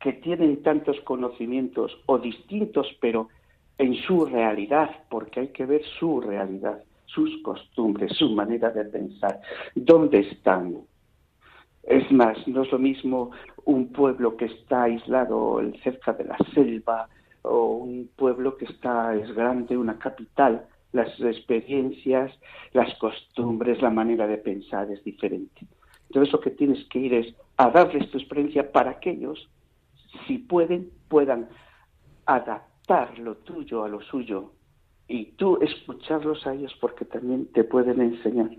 que 0.00 0.14
tienen 0.14 0.62
tantos 0.62 0.98
conocimientos 1.02 1.94
o 2.06 2.18
distintos, 2.18 2.86
pero 2.98 3.28
en 3.76 3.94
su 3.94 4.24
realidad, 4.24 4.90
porque 5.10 5.40
hay 5.40 5.48
que 5.48 5.66
ver 5.66 5.82
su 5.98 6.22
realidad, 6.22 6.82
sus 7.04 7.42
costumbres, 7.42 8.16
su 8.16 8.30
manera 8.30 8.70
de 8.70 8.86
pensar, 8.86 9.38
dónde 9.74 10.20
están. 10.20 10.78
Es 11.82 12.10
más, 12.10 12.38
no 12.48 12.62
es 12.62 12.72
lo 12.72 12.78
mismo 12.78 13.30
un 13.66 13.92
pueblo 13.92 14.38
que 14.38 14.46
está 14.46 14.84
aislado 14.84 15.60
cerca 15.82 16.14
de 16.14 16.24
la 16.24 16.38
selva 16.54 17.06
o 17.42 17.72
un 17.72 18.08
pueblo 18.16 18.56
que 18.56 18.64
está 18.64 19.14
es 19.14 19.30
grande, 19.34 19.76
una 19.76 19.98
capital. 19.98 20.66
Las 20.92 21.20
experiencias, 21.20 22.32
las 22.72 22.92
costumbres, 22.98 23.80
la 23.80 23.90
manera 23.90 24.26
de 24.26 24.38
pensar 24.38 24.90
es 24.90 25.02
diferente. 25.04 25.66
Entonces 26.08 26.32
lo 26.32 26.40
que 26.40 26.50
tienes 26.50 26.84
que 26.88 26.98
ir 26.98 27.14
es 27.14 27.34
a 27.56 27.70
darles 27.70 28.10
tu 28.10 28.18
experiencia 28.18 28.72
para 28.72 28.98
que 28.98 29.10
ellos, 29.10 29.48
si 30.26 30.38
pueden, 30.38 30.90
puedan 31.08 31.48
adaptar 32.26 33.18
lo 33.18 33.36
tuyo 33.36 33.84
a 33.84 33.88
lo 33.88 34.00
suyo 34.00 34.52
y 35.06 35.26
tú 35.32 35.58
escucharlos 35.60 36.46
a 36.46 36.54
ellos 36.54 36.74
porque 36.80 37.04
también 37.04 37.46
te 37.52 37.64
pueden 37.64 38.00
enseñar. 38.00 38.50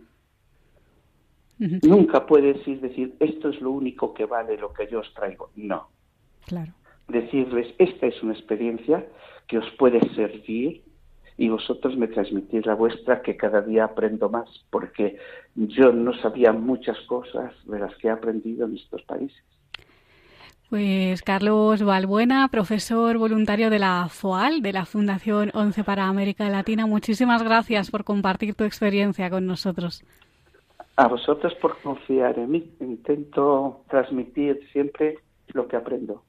Nunca 1.84 2.26
puedes 2.26 2.68
ir 2.68 2.82
decir, 2.82 3.16
esto 3.20 3.50
es 3.50 3.62
lo 3.62 3.72
único 3.72 4.14
que 4.14 4.26
vale 4.26 4.58
lo 4.58 4.74
que 4.74 4.88
yo 4.88 5.02
os 5.02 5.14
traigo. 5.14 5.52
No. 5.56 5.90
Claro. 6.48 6.74
Decirles, 7.08 7.74
esta 7.78 8.08
es 8.08 8.22
una 8.24 8.34
experiencia 8.34 9.06
que 9.48 9.60
os 9.60 9.70
puede 9.78 10.00
servir 10.16 10.84
y 11.42 11.50
vosotros 11.50 11.98
me 11.98 12.08
transmitís 12.08 12.68
la 12.68 12.76
vuestra 12.76 13.24
que 13.24 13.36
cada 13.36 13.62
día 13.64 13.86
aprendo 13.86 14.30
más, 14.30 14.48
porque 14.70 15.18
yo 15.56 15.92
no 15.92 16.14
sabía 16.14 16.52
muchas 16.52 17.00
cosas 17.08 17.52
de 17.66 17.80
las 17.80 17.96
que 17.96 18.10
he 18.10 18.12
aprendido 18.12 18.68
en 18.68 18.76
estos 18.76 19.02
países. 19.02 19.44
Pues 20.70 21.24
Carlos 21.24 21.82
Valbuena, 21.82 22.48
profesor 22.50 23.18
voluntario 23.18 23.72
de 23.72 23.80
la 23.80 24.08
FOAL, 24.08 24.62
de 24.62 24.72
la 24.72 24.86
Fundación 24.86 25.50
11 25.56 25.84
para 25.84 26.06
América 26.06 26.48
Latina, 26.48 26.86
muchísimas 26.86 27.42
gracias 27.42 27.90
por 27.90 28.04
compartir 28.04 28.54
tu 28.54 28.64
experiencia 28.64 29.32
con 29.32 29.48
nosotros. 29.48 30.04
A 30.96 31.08
vosotros 31.08 31.56
por 31.56 31.76
confiar 31.82 32.38
en 32.38 32.52
mí. 32.52 32.70
Intento 32.82 33.82
transmitir 33.90 34.60
siempre 34.72 35.18
lo 35.54 35.68
que 35.68 35.76
aprendo. 35.76 36.24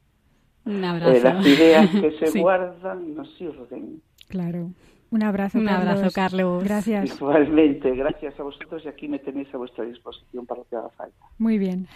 Un 0.65 0.83
abrazo. 0.83 1.13
Eh, 1.13 1.21
las 1.21 1.47
ideas 1.47 1.91
que 1.91 2.13
se 2.27 2.41
guardan 2.41 3.15
nos 3.15 3.31
sirven. 3.35 4.01
Claro. 4.29 4.71
Un 5.13 5.23
abrazo, 5.23 5.59
Un 5.59 5.67
Carlos. 5.67 5.89
abrazo, 5.95 6.15
Carlos. 6.15 6.65
Gracias. 6.65 7.17
Igualmente, 7.17 7.95
gracias 7.95 8.41
a 8.41 8.43
vosotros 8.43 8.83
y 8.85 8.89
aquí 8.89 9.07
me 9.09 9.19
tenéis 9.19 9.47
a 9.55 9.59
vuestra 9.59 9.85
disposición 9.85 10.47
para 10.47 10.61
lo 10.61 10.67
que 10.69 10.77
haga 10.77 10.89
falta. 10.89 11.27
Muy 11.39 11.59
bien. 11.59 11.87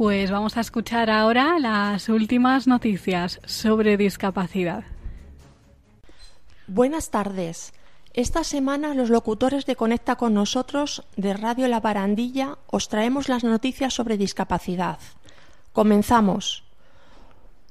Pues 0.00 0.30
vamos 0.30 0.56
a 0.56 0.60
escuchar 0.60 1.10
ahora 1.10 1.58
las 1.58 2.08
últimas 2.08 2.66
noticias 2.66 3.38
sobre 3.44 3.98
discapacidad. 3.98 4.82
Buenas 6.66 7.10
tardes. 7.10 7.74
Esta 8.14 8.42
semana 8.42 8.94
los 8.94 9.10
locutores 9.10 9.66
de 9.66 9.76
Conecta 9.76 10.16
con 10.16 10.32
nosotros 10.32 11.02
de 11.18 11.34
Radio 11.34 11.68
La 11.68 11.80
Barandilla 11.80 12.56
os 12.68 12.88
traemos 12.88 13.28
las 13.28 13.44
noticias 13.44 13.92
sobre 13.92 14.16
discapacidad. 14.16 14.98
Comenzamos. 15.74 16.64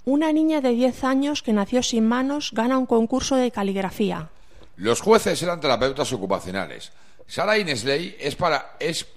Una 0.05 0.31
niña 0.31 0.61
de 0.61 0.69
10 0.69 1.03
años 1.05 1.41
que 1.41 1.53
nació 1.53 1.81
sin 1.81 2.07
manos 2.07 2.51
gana 2.53 2.77
un 2.77 2.85
concurso 2.85 3.37
de 3.37 3.49
caligrafía. 3.49 4.29
Los 4.75 5.01
jueces 5.01 5.41
eran 5.41 5.59
terapeutas 5.59 6.13
ocupacionales. 6.13 6.91
Sarah 7.25 7.57
Inesley 7.57 8.15
es, 8.19 8.35
para, 8.35 8.75
es 8.79 9.07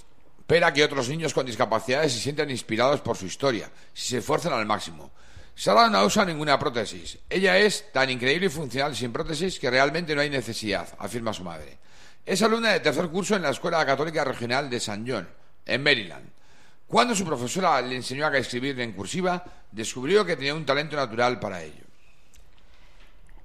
espera 0.42 0.72
que 0.72 0.82
otros 0.82 1.08
niños 1.08 1.32
con 1.32 1.46
discapacidades 1.46 2.12
se 2.12 2.18
sientan 2.18 2.50
inspirados 2.50 3.00
por 3.00 3.16
su 3.16 3.26
historia, 3.26 3.70
si 3.94 4.08
se 4.08 4.18
esfuerzan 4.18 4.52
al 4.52 4.66
máximo. 4.66 5.12
Sara 5.54 5.88
no 5.88 6.04
usa 6.04 6.24
ninguna 6.24 6.58
prótesis. 6.58 7.16
Ella 7.30 7.58
es 7.58 7.92
tan 7.92 8.10
increíble 8.10 8.46
y 8.46 8.50
funcional 8.50 8.96
sin 8.96 9.12
prótesis 9.12 9.60
que 9.60 9.70
realmente 9.70 10.16
no 10.16 10.20
hay 10.20 10.30
necesidad, 10.30 10.88
afirma 10.98 11.32
su 11.32 11.44
madre. 11.44 11.78
Es 12.26 12.42
alumna 12.42 12.70
de 12.70 12.80
tercer 12.80 13.08
curso 13.08 13.36
en 13.36 13.42
la 13.42 13.50
Escuela 13.50 13.86
Católica 13.86 14.24
Regional 14.24 14.68
de 14.68 14.80
San 14.80 15.06
John, 15.08 15.28
en 15.64 15.82
Maryland. 15.82 16.28
Cuando 16.88 17.14
su 17.14 17.24
profesora 17.24 17.80
le 17.80 17.94
enseñó 17.94 18.26
a 18.26 18.36
escribir 18.36 18.78
en 18.80 18.92
cursiva, 18.92 19.44
descubrió 19.70 20.26
que 20.26 20.34
tenía 20.34 20.56
un 20.56 20.66
talento 20.66 20.96
natural 20.96 21.38
para 21.38 21.62
ello. 21.62 21.84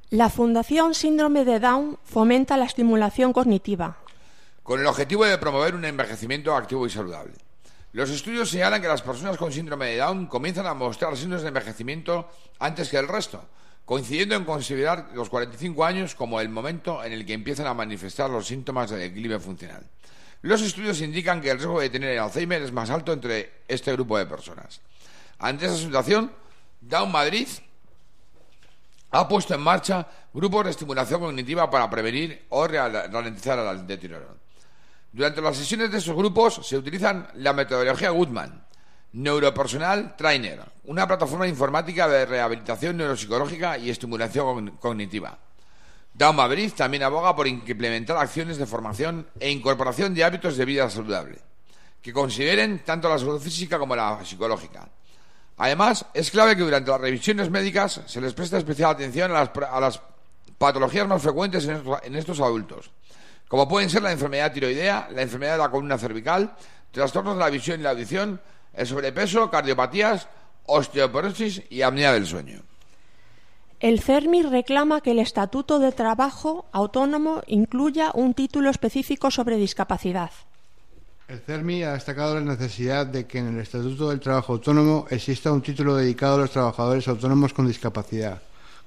La 0.10 0.30
Fundación 0.30 0.96
Síndrome 0.96 1.46
de 1.46 1.60
Down 1.60 2.00
fomenta 2.04 2.58
la 2.58 2.66
estimulación 2.66 3.34
cognitiva, 3.34 4.00
con 4.68 4.82
el 4.82 4.86
objetivo 4.86 5.24
de 5.24 5.38
promover 5.38 5.76
un 5.76 5.86
envejecimiento 5.86 6.54
activo 6.54 6.86
y 6.86 6.90
saludable. 6.90 7.36
Los 7.94 8.10
estudios 8.10 8.50
señalan 8.50 8.82
que 8.82 8.90
las 8.90 9.02
personas 9.02 9.38
con 9.38 9.54
síndrome 9.54 9.86
de 9.86 9.98
Down 9.98 10.28
comienzan 10.28 10.66
a 10.66 10.74
mostrar 10.74 11.16
signos 11.16 11.42
de 11.42 11.48
envejecimiento 11.48 12.30
antes 12.60 12.90
que 12.90 12.98
el 12.98 13.08
resto, 13.08 13.42
coincidiendo 13.86 14.36
en 14.36 14.44
considerar 14.44 15.12
los 15.14 15.30
45 15.30 15.86
años 15.86 16.16
como 16.16 16.42
el 16.42 16.50
momento 16.50 17.02
en 17.02 17.14
el 17.14 17.26
que 17.26 17.32
empiezan 17.32 17.66
a 17.66 17.74
manifestar 17.74 18.30
los 18.30 18.46
síntomas 18.46 18.90
de 18.90 18.98
declive 18.98 19.40
funcional. 19.40 19.84
Los 20.42 20.62
estudios 20.62 21.00
indican 21.00 21.40
que 21.40 21.50
el 21.50 21.60
riesgo 21.60 21.80
de 21.80 21.90
tener 21.90 22.20
Alzheimer 22.20 22.62
es 22.62 22.74
más 22.74 22.90
alto 22.90 23.14
entre 23.14 23.62
este 23.70 23.94
grupo 23.94 24.18
de 24.18 24.26
personas. 24.26 24.82
Ante 25.40 25.68
esa 25.68 25.78
situación, 25.78 26.30
Down 26.82 27.10
Madrid 27.10 27.48
ha 29.12 29.30
puesto 29.30 29.54
en 29.54 29.62
marcha 29.62 30.06
grupos 30.34 30.66
de 30.66 30.72
estimulación 30.72 31.22
cognitiva 31.22 31.70
para 31.70 31.90
prevenir 31.90 32.48
o 32.50 32.68
ralentizar 32.68 33.60
el 33.60 33.88
deterioro. 33.88 34.47
Durante 35.18 35.42
las 35.42 35.58
sesiones 35.58 35.92
de 35.92 35.98
esos 35.98 36.16
grupos 36.16 36.60
se 36.62 36.78
utilizan 36.78 37.28
la 37.38 37.52
metodología 37.52 38.12
Goodman, 38.12 38.64
Neuropersonal 39.14 40.16
Trainer, 40.16 40.60
una 40.84 41.08
plataforma 41.08 41.48
informática 41.48 42.08
de 42.08 42.28
rehabilitación 42.28 42.98
neuropsicológica 42.98 43.80
y 43.80 43.90
estimulación 43.90 44.78
cognitiva. 44.78 45.40
Down 46.14 46.36
Madrid 46.36 46.72
también 46.78 47.02
aboga 47.02 47.36
por 47.36 47.48
implementar 47.48 48.16
acciones 48.16 48.58
de 48.58 48.68
formación 48.68 49.26
e 49.40 49.50
incorporación 49.50 50.14
de 50.14 50.24
hábitos 50.24 50.56
de 50.56 50.66
vida 50.66 50.88
saludable, 50.88 51.40
que 52.00 52.14
consideren 52.14 52.84
tanto 52.86 53.10
la 53.10 53.18
salud 53.18 53.42
física 53.42 53.80
como 53.80 53.96
la 53.96 54.24
psicológica. 54.24 54.88
Además, 55.58 56.06
es 56.14 56.30
clave 56.30 56.56
que 56.56 56.62
durante 56.62 56.92
las 56.92 57.02
revisiones 57.02 57.50
médicas 57.50 58.02
se 58.06 58.22
les 58.22 58.36
preste 58.36 58.60
especial 58.60 58.92
atención 58.92 59.32
a 59.32 59.80
las, 59.80 60.00
patologías 60.60 61.08
más 61.08 61.24
frecuentes 61.24 61.68
en 61.68 62.16
estos 62.16 62.40
adultos, 62.40 62.92
como 63.48 63.68
pueden 63.68 63.90
ser 63.90 64.04
la 64.04 64.12
enfermedad 64.12 64.52
tiroidea, 64.52 65.10
la 65.14 65.22
enfermedad 65.22 65.54
de 65.54 65.60
la 65.60 65.72
columna 65.72 65.98
cervical, 65.98 66.54
trastornos 66.92 67.36
de 67.36 67.40
la 67.40 67.50
visión 67.50 67.80
y 67.80 67.84
la 67.84 67.92
audición, 67.92 68.42
el 68.74 68.88
sobrepeso, 68.88 69.50
cardiopatías, 69.50 70.28
osteoporosis 70.66 71.64
y 71.70 71.82
apnea 71.82 72.14
del 72.14 72.26
sueño. 72.26 72.62
El 73.80 74.02
CERMI 74.02 74.42
reclama 74.42 75.02
que 75.02 75.12
el 75.12 75.20
Estatuto 75.20 75.78
de 75.80 75.92
Trabajo 75.92 76.66
Autónomo 76.72 77.44
incluya 77.46 78.12
un 78.14 78.34
título 78.34 78.70
específico 78.70 79.30
sobre 79.30 79.58
discapacidad. 79.58 80.32
El 81.28 81.40
CERMI 81.40 81.84
ha 81.84 81.94
destacado 81.94 82.36
la 82.36 82.42
necesidad 82.42 83.06
de 83.06 83.28
que 83.28 83.38
en 83.38 83.50
el 83.50 83.60
Estatuto 83.60 84.10
del 84.10 84.20
Trabajo 84.20 84.54
Autónomo 84.54 85.06
exista 85.10 85.52
un 85.52 85.62
título 85.62 85.96
dedicado 85.96 86.36
a 86.36 86.40
los 86.40 86.52
trabajadores 86.52 87.08
autónomos 87.08 87.54
con 87.54 87.68
discapacidad, 87.68 88.42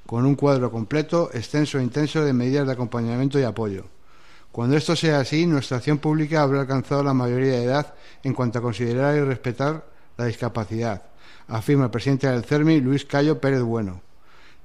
con 0.07 0.27
un 0.27 0.35
cuadro 0.35 0.73
completo, 0.73 1.31
extenso 1.33 1.79
e 1.79 1.85
intenso 1.85 2.25
de 2.25 2.33
medidas 2.33 2.67
de 2.67 2.73
acompañamiento 2.73 3.39
y 3.39 3.45
apoyo. 3.45 4.00
Cuando 4.53 4.77
esto 4.77 4.95
sea 4.97 5.21
así, 5.21 5.47
nuestra 5.47 5.77
acción 5.77 5.99
pública 5.99 6.43
habrá 6.43 6.63
alcanzado 6.63 7.05
la 7.05 7.15
mayoría 7.15 7.53
de 7.53 7.65
edad 7.65 7.95
en 8.25 8.35
cuanto 8.35 8.59
a 8.59 8.63
considerar 8.63 9.17
y 9.17 9.21
respetar 9.21 9.85
la 10.17 10.25
discapacidad, 10.25 11.03
afirma 11.47 11.85
el 11.85 11.91
presidente 11.91 12.27
del 12.27 12.45
CERMI, 12.45 12.81
Luis 12.81 13.05
Cayo 13.05 13.41
Pérez 13.41 13.63
Bueno. 13.63 14.03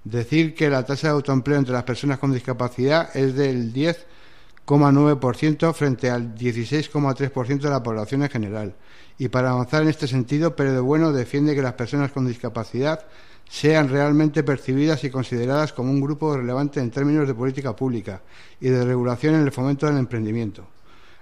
Decir 0.03 0.55
que 0.55 0.69
la 0.69 0.83
tasa 0.83 1.07
de 1.07 1.13
autoempleo 1.13 1.57
entre 1.57 1.73
las 1.73 1.83
personas 1.83 2.19
con 2.19 2.31
discapacidad 2.31 3.15
es 3.15 3.35
del 3.35 3.73
10,9% 3.73 5.73
frente 5.73 6.09
al 6.09 6.35
16,3% 6.35 7.59
de 7.59 7.69
la 7.69 7.83
población 7.83 8.23
en 8.23 8.29
general. 8.29 8.75
Y 9.17 9.29
para 9.29 9.51
avanzar 9.51 9.83
en 9.83 9.89
este 9.89 10.07
sentido, 10.07 10.55
Pérez 10.55 10.79
Bueno 10.79 11.11
defiende 11.11 11.55
que 11.55 11.61
las 11.61 11.73
personas 11.73 12.11
con 12.11 12.27
discapacidad 12.27 13.05
sean 13.49 13.89
realmente 13.89 14.43
percibidas 14.43 15.03
y 15.03 15.09
consideradas 15.09 15.73
como 15.73 15.91
un 15.91 16.01
grupo 16.01 16.35
relevante 16.35 16.79
en 16.79 16.91
términos 16.91 17.27
de 17.27 17.33
política 17.33 17.75
pública 17.75 18.21
y 18.59 18.69
de 18.69 18.85
regulación 18.85 19.35
en 19.35 19.41
el 19.41 19.51
fomento 19.51 19.85
del 19.85 19.97
emprendimiento, 19.97 20.67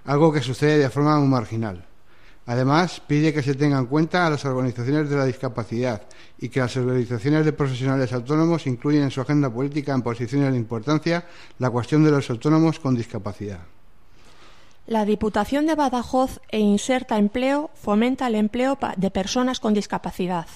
algo 0.04 0.32
que 0.32 0.40
sucede 0.40 0.78
de 0.78 0.90
forma 0.90 1.18
muy 1.18 1.28
marginal. 1.28 1.86
Además, 2.46 3.00
pide 3.06 3.32
que 3.32 3.42
se 3.42 3.54
tenga 3.54 3.78
en 3.78 3.86
cuenta 3.86 4.26
a 4.26 4.30
las 4.30 4.44
organizaciones 4.44 5.08
de 5.08 5.16
la 5.16 5.24
discapacidad 5.24 6.02
y 6.38 6.50
que 6.50 6.60
las 6.60 6.76
organizaciones 6.76 7.44
de 7.44 7.54
profesionales 7.54 8.12
autónomos 8.12 8.66
incluyan 8.66 9.04
en 9.04 9.10
su 9.10 9.22
agenda 9.22 9.48
política 9.48 9.94
en 9.94 10.02
posiciones 10.02 10.52
de 10.52 10.58
importancia 10.58 11.24
la 11.58 11.70
cuestión 11.70 12.04
de 12.04 12.10
los 12.10 12.28
autónomos 12.28 12.78
con 12.80 12.94
discapacidad. 12.94 13.60
La 14.86 15.06
Diputación 15.06 15.64
de 15.64 15.74
Badajoz 15.74 16.40
e 16.50 16.58
Inserta 16.58 17.16
Empleo 17.16 17.70
fomenta 17.72 18.26
el 18.26 18.34
empleo 18.34 18.76
de 18.98 19.10
personas 19.10 19.58
con 19.58 19.72
discapacidad. 19.72 20.46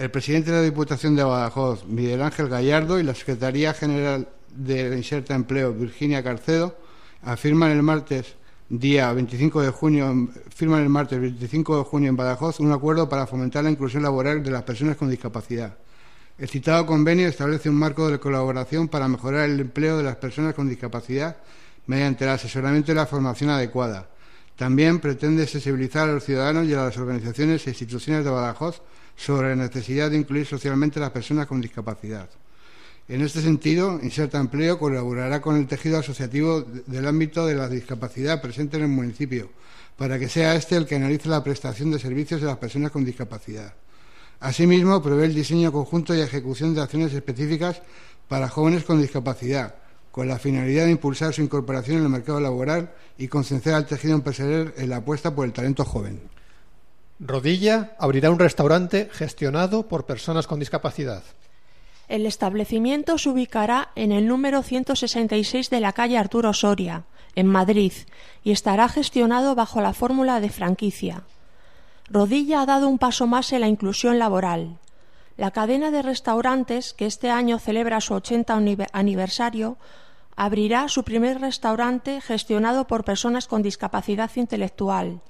El 0.00 0.10
presidente 0.10 0.50
de 0.50 0.56
la 0.56 0.62
Diputación 0.62 1.14
de 1.14 1.22
Badajoz, 1.22 1.84
Miguel 1.84 2.22
Ángel 2.22 2.48
Gallardo, 2.48 2.98
y 2.98 3.02
la 3.02 3.14
Secretaría 3.14 3.74
General 3.74 4.30
de 4.48 4.96
Inserta 4.96 5.34
Empleo, 5.34 5.74
Virginia 5.74 6.22
Carcedo, 6.22 6.74
afirman 7.22 7.70
el 7.70 7.82
martes 7.82 8.34
día 8.70 9.12
25 9.12 9.60
de 9.60 9.68
junio, 9.68 10.30
firman 10.56 10.84
el 10.84 10.88
martes 10.88 11.20
25 11.20 11.76
de 11.76 11.84
junio 11.84 12.08
en 12.08 12.16
Badajoz 12.16 12.60
un 12.60 12.72
acuerdo 12.72 13.10
para 13.10 13.26
fomentar 13.26 13.62
la 13.62 13.70
inclusión 13.70 14.02
laboral 14.02 14.42
de 14.42 14.50
las 14.50 14.62
personas 14.62 14.96
con 14.96 15.10
discapacidad. 15.10 15.76
El 16.38 16.48
citado 16.48 16.86
convenio 16.86 17.28
establece 17.28 17.68
un 17.68 17.76
marco 17.76 18.08
de 18.08 18.18
colaboración 18.18 18.88
para 18.88 19.06
mejorar 19.06 19.50
el 19.50 19.60
empleo 19.60 19.98
de 19.98 20.04
las 20.04 20.16
personas 20.16 20.54
con 20.54 20.66
discapacidad 20.66 21.36
mediante 21.88 22.24
el 22.24 22.30
asesoramiento 22.30 22.90
y 22.90 22.94
la 22.94 23.04
formación 23.04 23.50
adecuada. 23.50 24.08
También 24.56 24.98
pretende 24.98 25.46
sensibilizar 25.46 26.08
a 26.08 26.12
los 26.14 26.24
ciudadanos 26.24 26.66
y 26.66 26.72
a 26.72 26.84
las 26.84 26.96
organizaciones 26.96 27.66
e 27.66 27.70
instituciones 27.70 28.24
de 28.24 28.30
Badajoz 28.30 28.80
sobre 29.20 29.50
la 29.50 29.64
necesidad 29.64 30.10
de 30.10 30.16
incluir 30.16 30.46
socialmente 30.46 30.98
a 30.98 31.02
las 31.02 31.10
personas 31.10 31.46
con 31.46 31.60
discapacidad. 31.60 32.30
En 33.06 33.20
este 33.20 33.42
sentido, 33.42 34.00
Inserta 34.02 34.38
Empleo 34.38 34.78
colaborará 34.78 35.42
con 35.42 35.56
el 35.56 35.66
tejido 35.66 35.98
asociativo 35.98 36.62
del 36.62 37.06
ámbito 37.06 37.44
de 37.44 37.54
la 37.54 37.68
discapacidad 37.68 38.40
presente 38.40 38.78
en 38.78 38.84
el 38.84 38.88
municipio, 38.88 39.50
para 39.98 40.18
que 40.18 40.30
sea 40.30 40.54
este 40.54 40.76
el 40.76 40.86
que 40.86 40.94
analice 40.94 41.28
la 41.28 41.44
prestación 41.44 41.90
de 41.90 41.98
servicios 41.98 42.40
de 42.40 42.46
las 42.46 42.56
personas 42.56 42.92
con 42.92 43.04
discapacidad. 43.04 43.74
Asimismo, 44.38 45.02
prevé 45.02 45.26
el 45.26 45.34
diseño 45.34 45.70
conjunto 45.70 46.14
y 46.14 46.20
ejecución 46.20 46.74
de 46.74 46.80
acciones 46.80 47.12
específicas 47.12 47.82
para 48.26 48.48
jóvenes 48.48 48.84
con 48.84 49.02
discapacidad, 49.02 49.74
con 50.10 50.28
la 50.28 50.38
finalidad 50.38 50.86
de 50.86 50.92
impulsar 50.92 51.34
su 51.34 51.42
incorporación 51.42 51.98
en 51.98 52.04
el 52.04 52.08
mercado 52.08 52.40
laboral 52.40 52.94
y 53.18 53.28
concentrar 53.28 53.74
al 53.74 53.86
tejido 53.86 54.14
empresarial 54.14 54.72
en 54.78 54.88
la 54.88 54.96
apuesta 54.96 55.34
por 55.34 55.44
el 55.44 55.52
talento 55.52 55.84
joven. 55.84 56.39
Rodilla 57.20 57.92
abrirá 57.98 58.30
un 58.30 58.38
restaurante 58.38 59.10
gestionado 59.12 59.88
por 59.88 60.06
personas 60.06 60.46
con 60.46 60.58
discapacidad. 60.58 61.22
El 62.08 62.24
establecimiento 62.24 63.18
se 63.18 63.28
ubicará 63.28 63.90
en 63.94 64.10
el 64.10 64.26
número 64.26 64.62
166 64.62 65.68
de 65.68 65.80
la 65.80 65.92
calle 65.92 66.16
Arturo 66.16 66.54
Soria, 66.54 67.04
en 67.34 67.46
Madrid, 67.46 67.92
y 68.42 68.52
estará 68.52 68.88
gestionado 68.88 69.54
bajo 69.54 69.82
la 69.82 69.92
fórmula 69.92 70.40
de 70.40 70.48
franquicia. 70.48 71.22
Rodilla 72.08 72.62
ha 72.62 72.66
dado 72.66 72.88
un 72.88 72.98
paso 72.98 73.26
más 73.26 73.52
en 73.52 73.60
la 73.60 73.68
inclusión 73.68 74.18
laboral. 74.18 74.78
La 75.36 75.50
cadena 75.50 75.90
de 75.90 76.02
restaurantes, 76.02 76.94
que 76.94 77.06
este 77.06 77.30
año 77.30 77.58
celebra 77.58 78.00
su 78.00 78.14
80 78.14 78.58
aniversario, 78.92 79.76
abrirá 80.36 80.88
su 80.88 81.04
primer 81.04 81.40
restaurante 81.40 82.22
gestionado 82.22 82.86
por 82.86 83.04
personas 83.04 83.46
con 83.46 83.62
discapacidad 83.62 84.30
intelectual, 84.36 85.20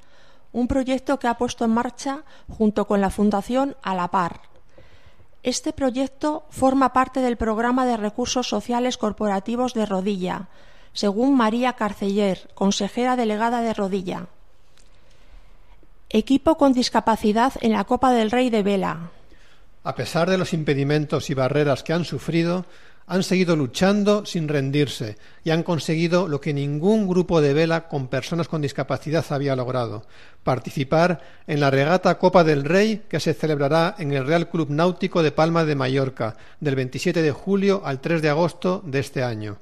un 0.52 0.68
proyecto 0.68 1.18
que 1.18 1.28
ha 1.28 1.34
puesto 1.34 1.64
en 1.64 1.70
marcha 1.72 2.22
junto 2.48 2.86
con 2.86 3.00
la 3.00 3.10
Fundación 3.10 3.76
A 3.82 3.94
la 3.94 4.08
Par. 4.08 4.40
Este 5.42 5.72
proyecto 5.72 6.44
forma 6.50 6.92
parte 6.92 7.20
del 7.20 7.36
programa 7.36 7.86
de 7.86 7.96
recursos 7.96 8.48
sociales 8.48 8.98
corporativos 8.98 9.72
de 9.72 9.86
Rodilla, 9.86 10.48
según 10.92 11.36
María 11.36 11.74
Carceller, 11.74 12.50
consejera 12.54 13.16
delegada 13.16 13.62
de 13.62 13.72
Rodilla. 13.72 14.26
Equipo 16.10 16.56
con 16.56 16.72
discapacidad 16.72 17.52
en 17.60 17.72
la 17.72 17.84
Copa 17.84 18.12
del 18.12 18.30
Rey 18.30 18.50
de 18.50 18.62
Vela. 18.62 19.10
A 19.82 19.94
pesar 19.94 20.28
de 20.28 20.36
los 20.36 20.52
impedimentos 20.52 21.30
y 21.30 21.34
barreras 21.34 21.82
que 21.82 21.94
han 21.94 22.04
sufrido, 22.04 22.66
han 23.10 23.24
seguido 23.24 23.56
luchando 23.56 24.24
sin 24.24 24.46
rendirse 24.46 25.18
y 25.42 25.50
han 25.50 25.64
conseguido 25.64 26.28
lo 26.28 26.40
que 26.40 26.54
ningún 26.54 27.08
grupo 27.08 27.40
de 27.40 27.52
vela 27.52 27.88
con 27.88 28.06
personas 28.06 28.46
con 28.46 28.62
discapacidad 28.62 29.24
había 29.30 29.56
logrado, 29.56 30.06
participar 30.44 31.20
en 31.48 31.58
la 31.58 31.72
regata 31.72 32.18
Copa 32.18 32.44
del 32.44 32.62
Rey 32.62 33.02
que 33.08 33.18
se 33.18 33.34
celebrará 33.34 33.96
en 33.98 34.12
el 34.12 34.24
Real 34.24 34.48
Club 34.48 34.70
Náutico 34.70 35.24
de 35.24 35.32
Palma 35.32 35.64
de 35.64 35.74
Mallorca 35.74 36.36
del 36.60 36.76
27 36.76 37.20
de 37.20 37.32
julio 37.32 37.82
al 37.84 38.00
3 38.00 38.22
de 38.22 38.28
agosto 38.28 38.80
de 38.86 39.00
este 39.00 39.24
año. 39.24 39.58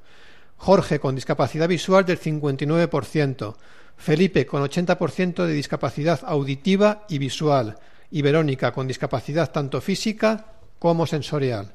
Jorge 0.57 0.99
con 0.99 1.15
discapacidad 1.15 1.67
visual 1.67 2.05
del 2.05 2.19
59%, 2.19 3.55
Felipe 3.97 4.45
con 4.45 4.61
80% 4.61 5.43
de 5.47 5.53
discapacidad 5.53 6.19
auditiva 6.23 7.07
y 7.09 7.17
visual 7.17 7.79
y 8.11 8.21
Verónica 8.21 8.71
con 8.71 8.85
discapacidad 8.85 9.51
tanto 9.51 9.81
física 9.81 10.45
como 10.77 11.07
sensorial. 11.07 11.73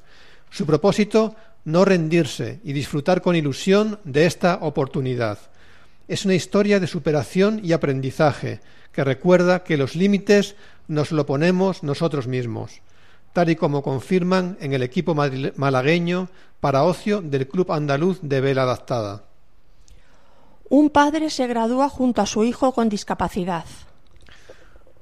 Su 0.49 0.65
propósito 0.65 1.35
no 1.65 1.83
rendirse 1.83 2.61
y 2.63 2.73
disfrutar 2.73 3.21
con 3.21 3.35
ilusión 3.35 3.99
de 4.05 4.25
esta 4.25 4.59
oportunidad. 4.61 5.39
Es 6.07 6.23
una 6.23 6.35
historia 6.35 6.79
de 6.79 6.87
superación 6.87 7.59
y 7.63 7.73
aprendizaje 7.73 8.61
que 8.91 9.03
recuerda 9.03 9.63
que 9.63 9.75
los 9.75 9.95
límites 9.95 10.55
nos 10.87 11.11
lo 11.11 11.25
ponemos 11.25 11.83
nosotros 11.83 12.27
mismos, 12.27 12.81
tal 13.33 13.49
y 13.49 13.55
como 13.55 13.81
confirman 13.81 14.57
en 14.61 14.73
el 14.73 14.83
equipo 14.83 15.15
malagueño 15.15 16.29
para 16.61 16.83
ocio 16.83 17.21
del 17.21 17.47
Club 17.47 17.71
Andaluz 17.71 18.19
de 18.21 18.39
Vela 18.39 18.61
Adaptada. 18.63 19.23
Un 20.69 20.89
padre 20.89 21.29
se 21.29 21.47
gradúa 21.47 21.89
junto 21.89 22.21
a 22.21 22.25
su 22.25 22.43
hijo 22.43 22.73
con 22.73 22.89
discapacidad. 22.89 23.65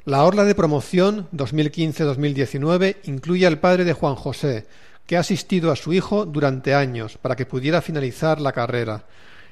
La 0.06 0.26
Orla 0.26 0.43
de 0.43 0.56
Promoción 0.56 1.30
2015-2019 1.32 2.97
incluye 3.04 3.47
al 3.47 3.60
padre 3.60 3.86
de 3.86 3.93
Juan 3.93 4.15
José, 4.15 4.67
que 5.05 5.17
ha 5.17 5.21
asistido 5.21 5.71
a 5.71 5.75
su 5.75 5.93
hijo 5.93 6.25
durante 6.25 6.73
años 6.73 7.17
para 7.17 7.35
que 7.35 7.45
pudiera 7.45 7.81
finalizar 7.81 8.39
la 8.39 8.51
carrera. 8.51 9.05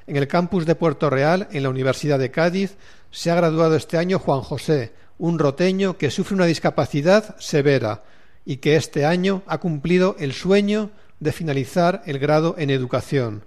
En 0.08 0.16
el 0.16 0.28
campus 0.28 0.66
de 0.66 0.76
Puerto 0.76 1.10
Real, 1.10 1.48
en 1.52 1.64
la 1.64 1.70
Universidad 1.70 2.20
de 2.20 2.32
Cádiz, 2.32 2.78
se 3.12 3.32
ha 3.32 3.36
graduado 3.36 3.76
este 3.76 3.98
año 3.98 4.20
Juan 4.20 4.42
José, 4.42 4.94
un 5.18 5.38
roteño 5.38 5.98
que 5.98 6.10
sufre 6.10 6.36
una 6.36 6.46
discapacidad 6.46 7.38
severa 7.40 8.04
y 8.46 8.58
que 8.58 8.76
este 8.76 9.06
año 9.06 9.44
ha 9.46 9.60
cumplido 9.60 10.16
el 10.20 10.34
sueño 10.34 10.90
de 11.20 11.32
finalizar 11.32 12.02
el 12.06 12.18
grado 12.18 12.56
en 12.58 12.70
educación. 12.70 13.44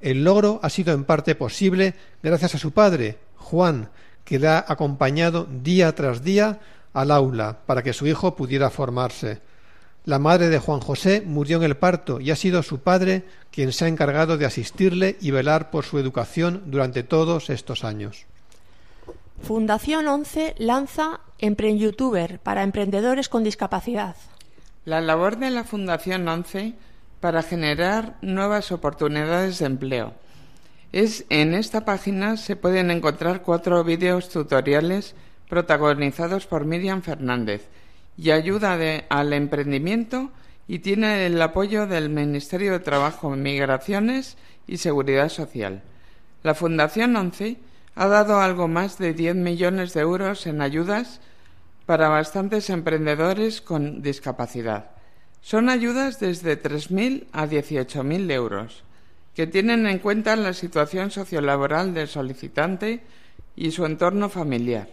El 0.00 0.24
logro 0.24 0.58
ha 0.62 0.70
sido 0.70 0.94
en 0.94 1.04
parte 1.04 1.34
posible 1.34 1.94
gracias 2.22 2.54
a 2.54 2.58
su 2.58 2.72
padre, 2.72 3.18
Juan, 3.36 3.90
que 4.24 4.38
le 4.38 4.48
ha 4.48 4.64
acompañado 4.66 5.46
día 5.62 5.94
tras 5.94 6.24
día 6.24 6.60
al 6.92 7.10
aula 7.10 7.58
para 7.66 7.82
que 7.82 7.92
su 7.92 8.06
hijo 8.06 8.34
pudiera 8.34 8.70
formarse. 8.70 9.40
La 10.04 10.18
madre 10.18 10.48
de 10.48 10.58
Juan 10.58 10.80
José 10.80 11.22
murió 11.24 11.58
en 11.58 11.62
el 11.62 11.76
parto 11.76 12.20
y 12.20 12.32
ha 12.32 12.36
sido 12.36 12.64
su 12.64 12.80
padre 12.80 13.24
quien 13.52 13.72
se 13.72 13.84
ha 13.84 13.88
encargado 13.88 14.36
de 14.36 14.46
asistirle 14.46 15.16
y 15.20 15.30
velar 15.30 15.70
por 15.70 15.84
su 15.84 15.96
educación 15.98 16.64
durante 16.66 17.04
todos 17.04 17.50
estos 17.50 17.84
años. 17.84 18.26
Fundación 19.42 20.08
11 20.08 20.56
lanza 20.58 21.20
Youtuber 21.38 22.40
para 22.40 22.64
emprendedores 22.64 23.28
con 23.28 23.44
discapacidad. 23.44 24.16
La 24.84 25.00
labor 25.00 25.36
de 25.36 25.50
la 25.50 25.62
Fundación 25.62 26.26
11 26.26 26.74
para 27.20 27.44
generar 27.44 28.16
nuevas 28.22 28.72
oportunidades 28.72 29.60
de 29.60 29.66
empleo. 29.66 30.14
Es 30.90 31.24
en 31.28 31.54
esta 31.54 31.84
página 31.84 32.36
se 32.36 32.56
pueden 32.56 32.90
encontrar 32.90 33.42
cuatro 33.42 33.84
vídeos 33.84 34.28
tutoriales 34.28 35.14
protagonizados 35.48 36.46
por 36.46 36.64
Miriam 36.64 37.02
Fernández 37.02 37.68
y 38.16 38.30
ayuda 38.30 38.78
al 39.08 39.32
emprendimiento 39.32 40.30
y 40.68 40.78
tiene 40.80 41.26
el 41.26 41.40
apoyo 41.40 41.86
del 41.86 42.08
Ministerio 42.08 42.72
de 42.72 42.80
Trabajo, 42.80 43.30
Migraciones 43.30 44.36
y 44.66 44.78
Seguridad 44.78 45.28
Social. 45.28 45.82
La 46.42 46.54
Fundación 46.54 47.16
ONCE 47.16 47.58
ha 47.94 48.06
dado 48.06 48.40
algo 48.40 48.68
más 48.68 48.98
de 48.98 49.12
10 49.12 49.36
millones 49.36 49.92
de 49.94 50.00
euros 50.00 50.46
en 50.46 50.62
ayudas 50.62 51.20
para 51.86 52.08
bastantes 52.08 52.70
emprendedores 52.70 53.60
con 53.60 54.02
discapacidad. 54.02 54.90
Son 55.40 55.68
ayudas 55.68 56.20
desde 56.20 56.60
3.000 56.60 57.26
a 57.32 57.46
18.000 57.46 58.30
euros, 58.30 58.84
que 59.34 59.46
tienen 59.46 59.86
en 59.86 59.98
cuenta 59.98 60.36
la 60.36 60.52
situación 60.52 61.10
sociolaboral 61.10 61.94
del 61.94 62.08
solicitante 62.08 63.02
y 63.56 63.72
su 63.72 63.84
entorno 63.84 64.28
familiar. 64.28 64.88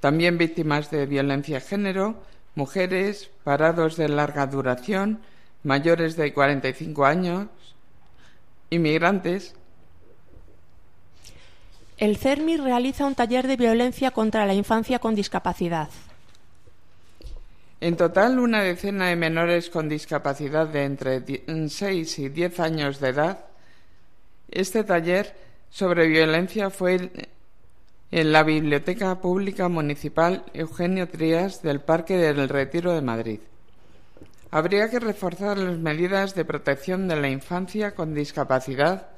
También 0.00 0.38
víctimas 0.38 0.90
de 0.90 1.06
violencia 1.06 1.56
de 1.56 1.66
género, 1.66 2.22
mujeres, 2.54 3.30
parados 3.42 3.96
de 3.96 4.08
larga 4.08 4.46
duración, 4.46 5.20
mayores 5.62 6.16
de 6.16 6.32
45 6.32 7.04
años, 7.04 7.48
inmigrantes. 8.70 9.54
El 11.96 12.16
CERMI 12.16 12.56
realiza 12.56 13.06
un 13.06 13.14
taller 13.14 13.46
de 13.46 13.56
violencia 13.56 14.10
contra 14.10 14.46
la 14.46 14.54
infancia 14.54 14.98
con 14.98 15.14
discapacidad. 15.14 15.88
En 17.80 17.96
total, 17.96 18.38
una 18.38 18.62
decena 18.62 19.08
de 19.08 19.16
menores 19.16 19.68
con 19.68 19.88
discapacidad 19.88 20.66
de 20.66 20.84
entre 20.84 21.22
6 21.68 22.18
y 22.18 22.28
10 22.28 22.60
años 22.60 23.00
de 23.00 23.08
edad. 23.08 23.44
Este 24.50 24.84
taller 24.84 25.34
sobre 25.70 26.06
violencia 26.06 26.70
fue 26.70 27.10
en 28.14 28.30
la 28.30 28.44
Biblioteca 28.44 29.16
Pública 29.16 29.68
Municipal 29.68 30.44
Eugenio 30.54 31.08
Trías 31.08 31.62
del 31.62 31.80
Parque 31.80 32.16
del 32.16 32.48
Retiro 32.48 32.92
de 32.92 33.02
Madrid. 33.02 33.40
Habría 34.52 34.88
que 34.88 35.00
reforzar 35.00 35.58
las 35.58 35.78
medidas 35.78 36.36
de 36.36 36.44
protección 36.44 37.08
de 37.08 37.16
la 37.16 37.28
infancia 37.28 37.96
con 37.96 38.14
discapacidad 38.14 39.08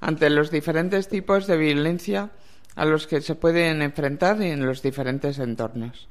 ante 0.00 0.30
los 0.30 0.50
diferentes 0.50 1.08
tipos 1.08 1.46
de 1.46 1.58
violencia 1.58 2.30
a 2.74 2.86
los 2.86 3.06
que 3.06 3.20
se 3.20 3.34
pueden 3.34 3.82
enfrentar 3.82 4.40
en 4.40 4.64
los 4.64 4.80
diferentes 4.80 5.38
entornos. 5.38 6.08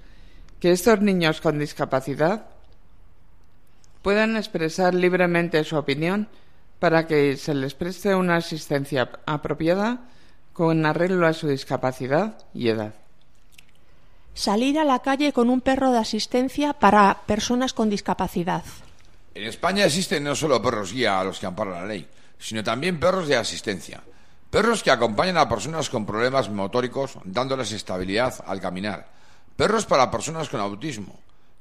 Que 0.60 0.71
estos 0.71 1.02
niños 1.02 1.41
con 1.41 1.58
discapacidad 1.58 2.45
puedan 4.04 4.38
expresar 4.38 4.93
libremente 4.93 5.63
su 5.63 5.76
opinión 5.76 6.28
para 6.78 7.08
que 7.08 7.36
se 7.36 7.56
les 7.56 7.73
preste 7.73 8.13
una 8.13 8.36
asistencia 8.36 9.10
apropiada 9.26 10.02
con 10.58 10.84
arreglo 10.88 11.28
a 11.28 11.34
su 11.34 11.48
discapacidad 11.48 12.36
y 12.52 12.70
edad. 12.70 12.96
Salir 14.34 14.80
a 14.80 14.84
la 14.84 15.04
calle 15.04 15.32
con 15.32 15.52
un 15.52 15.62
perro 15.62 15.91
de 15.91 16.00
asistencia 16.00 16.74
para 16.74 17.22
personas 17.28 17.74
con 17.74 17.91
discapacidad. 17.91 18.63
En 19.36 19.43
España 19.43 19.86
existen 19.86 20.24
no 20.24 20.36
solo 20.36 20.60
perros 20.60 20.93
guía 20.93 21.20
a 21.20 21.24
los 21.24 21.38
que 21.38 21.46
ampara 21.46 21.82
la 21.82 21.86
ley, 21.86 22.08
sino 22.39 22.63
también 22.63 23.00
perros 23.00 23.28
de 23.28 23.38
asistencia. 23.38 24.02
Perros 24.50 24.82
que 24.82 24.89
acompañan 24.89 25.38
a 25.38 25.48
personas 25.48 25.91
con 25.91 26.08
problemas 26.08 26.50
motóricos 26.50 27.20
dándoles 27.24 27.72
estabilidad 27.72 28.34
al 28.48 28.60
caminar. 28.60 29.08
Perros 29.56 29.86
para 29.86 30.10
personas 30.10 30.50
con 30.50 30.60
autismo. 30.60 31.20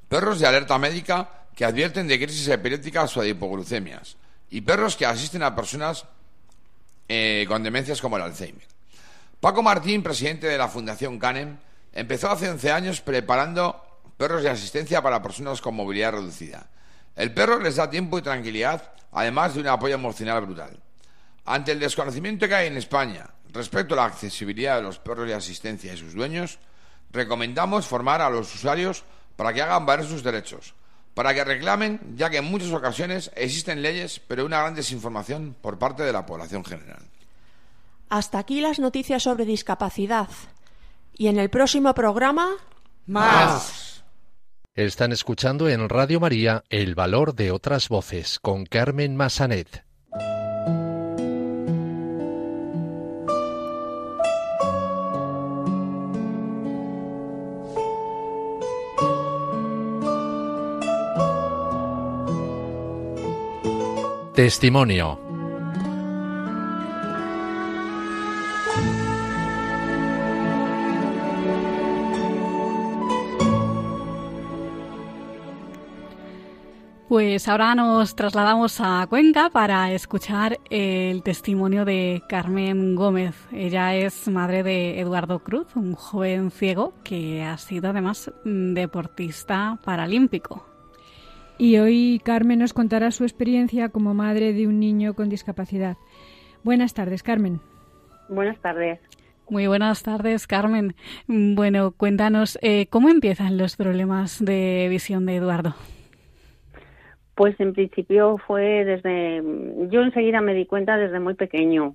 Perros 0.08 0.40
de 0.40 0.46
alerta 0.46 0.78
médica 0.78 1.44
que 1.54 1.66
advierten 1.66 2.08
de 2.08 2.18
crisis 2.18 2.48
epilépticas 2.48 3.14
o 3.18 3.20
de 3.20 3.28
hipoglucemias. 3.28 4.16
Y 4.48 4.62
perros 4.62 4.96
que 4.96 5.04
asisten 5.04 5.42
a 5.42 5.54
personas 5.54 6.06
eh, 7.08 7.44
con 7.46 7.62
demencias 7.62 8.00
como 8.00 8.16
el 8.16 8.22
Alzheimer. 8.22 8.75
Paco 9.40 9.62
Martín, 9.62 10.02
presidente 10.02 10.46
de 10.46 10.58
la 10.58 10.68
Fundación 10.68 11.18
CANEM, 11.18 11.58
Empezó 11.96 12.30
hace 12.30 12.50
11 12.50 12.72
años 12.72 13.00
preparando 13.00 13.82
perros 14.18 14.42
de 14.42 14.50
asistencia 14.50 15.00
para 15.00 15.22
personas 15.22 15.62
con 15.62 15.74
movilidad 15.74 16.12
reducida. 16.12 16.68
El 17.16 17.32
perro 17.32 17.58
les 17.58 17.76
da 17.76 17.88
tiempo 17.88 18.18
y 18.18 18.22
tranquilidad, 18.22 18.92
además 19.12 19.54
de 19.54 19.60
un 19.62 19.68
apoyo 19.68 19.94
emocional 19.94 20.44
brutal. 20.44 20.78
Ante 21.46 21.72
el 21.72 21.80
desconocimiento 21.80 22.46
que 22.46 22.54
hay 22.54 22.66
en 22.66 22.76
España 22.76 23.30
respecto 23.50 23.94
a 23.94 23.96
la 23.96 24.04
accesibilidad 24.04 24.76
de 24.76 24.82
los 24.82 24.98
perros 24.98 25.26
de 25.26 25.32
asistencia 25.32 25.94
y 25.94 25.96
sus 25.96 26.12
dueños, 26.12 26.58
recomendamos 27.12 27.86
formar 27.86 28.20
a 28.20 28.28
los 28.28 28.54
usuarios 28.54 29.02
para 29.34 29.54
que 29.54 29.62
hagan 29.62 29.86
valer 29.86 30.04
sus 30.04 30.22
derechos, 30.22 30.74
para 31.14 31.32
que 31.32 31.44
reclamen, 31.44 31.98
ya 32.14 32.28
que 32.28 32.36
en 32.36 32.44
muchas 32.44 32.72
ocasiones 32.72 33.30
existen 33.34 33.80
leyes, 33.80 34.20
pero 34.20 34.44
una 34.44 34.60
gran 34.60 34.74
desinformación 34.74 35.56
por 35.62 35.78
parte 35.78 36.02
de 36.02 36.12
la 36.12 36.26
población 36.26 36.62
general. 36.62 37.02
Hasta 38.08 38.38
aquí 38.38 38.60
las 38.60 38.78
noticias 38.78 39.22
sobre 39.22 39.44
discapacidad. 39.44 40.28
Y 41.12 41.28
en 41.28 41.38
el 41.38 41.50
próximo 41.50 41.92
programa, 41.94 42.50
más. 43.06 44.04
Están 44.74 45.12
escuchando 45.12 45.68
en 45.68 45.88
Radio 45.88 46.20
María 46.20 46.62
El 46.68 46.94
Valor 46.94 47.34
de 47.34 47.50
otras 47.50 47.88
Voces 47.88 48.38
con 48.38 48.66
Carmen 48.66 49.16
Massanet. 49.16 49.84
Testimonio 64.34 65.25
Pues 77.16 77.48
ahora 77.48 77.74
nos 77.74 78.14
trasladamos 78.14 78.78
a 78.78 79.06
Cuenca 79.08 79.48
para 79.48 79.90
escuchar 79.90 80.58
el 80.68 81.22
testimonio 81.22 81.86
de 81.86 82.22
Carmen 82.28 82.94
Gómez. 82.94 83.34
Ella 83.52 83.94
es 83.94 84.28
madre 84.28 84.62
de 84.62 85.00
Eduardo 85.00 85.38
Cruz, 85.38 85.74
un 85.76 85.94
joven 85.94 86.50
ciego 86.50 86.92
que 87.04 87.42
ha 87.42 87.56
sido 87.56 87.88
además 87.88 88.30
deportista 88.44 89.78
paralímpico. 89.82 90.66
Y 91.56 91.78
hoy 91.78 92.20
Carmen 92.22 92.58
nos 92.58 92.74
contará 92.74 93.10
su 93.10 93.24
experiencia 93.24 93.88
como 93.88 94.12
madre 94.12 94.52
de 94.52 94.66
un 94.66 94.78
niño 94.78 95.14
con 95.14 95.30
discapacidad. 95.30 95.96
Buenas 96.64 96.92
tardes, 96.92 97.22
Carmen. 97.22 97.62
Buenas 98.28 98.60
tardes. 98.60 99.00
Muy 99.48 99.66
buenas 99.66 100.02
tardes, 100.02 100.46
Carmen. 100.46 100.94
Bueno, 101.26 101.92
cuéntanos, 101.92 102.58
eh, 102.60 102.88
¿cómo 102.90 103.08
empiezan 103.08 103.56
los 103.56 103.76
problemas 103.76 104.44
de 104.44 104.88
visión 104.90 105.24
de 105.24 105.36
Eduardo? 105.36 105.74
Pues 107.36 107.54
en 107.60 107.74
principio 107.74 108.38
fue 108.38 108.84
desde, 108.86 109.42
yo 109.90 110.00
enseguida 110.02 110.40
me 110.40 110.54
di 110.54 110.64
cuenta 110.64 110.96
desde 110.96 111.20
muy 111.20 111.34
pequeño. 111.34 111.94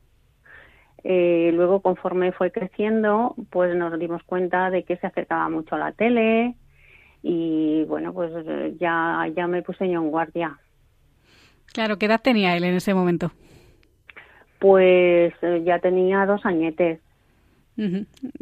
Eh, 1.03 1.51
luego, 1.55 1.81
conforme 1.81 2.31
fue 2.31 2.51
creciendo, 2.51 3.33
pues 3.49 3.75
nos 3.75 3.97
dimos 3.97 4.21
cuenta 4.23 4.69
de 4.69 4.83
que 4.83 4.97
se 4.97 5.07
acercaba 5.07 5.49
mucho 5.49 5.73
a 5.73 5.79
la 5.79 5.93
tele 5.93 6.53
y 7.23 7.85
bueno, 7.85 8.13
pues 8.13 8.31
ya, 8.79 9.27
ya 9.35 9.47
me 9.47 9.63
puse 9.63 9.89
yo 9.89 9.99
en 9.99 10.11
guardia. 10.11 10.59
Claro, 11.73 11.97
¿qué 11.97 12.05
edad 12.05 12.21
tenía 12.21 12.55
él 12.55 12.63
en 12.63 12.75
ese 12.75 12.93
momento? 12.93 13.31
Pues 14.59 15.33
eh, 15.41 15.63
ya 15.65 15.79
tenía 15.79 16.27
dos 16.27 16.45
añetes. 16.45 16.99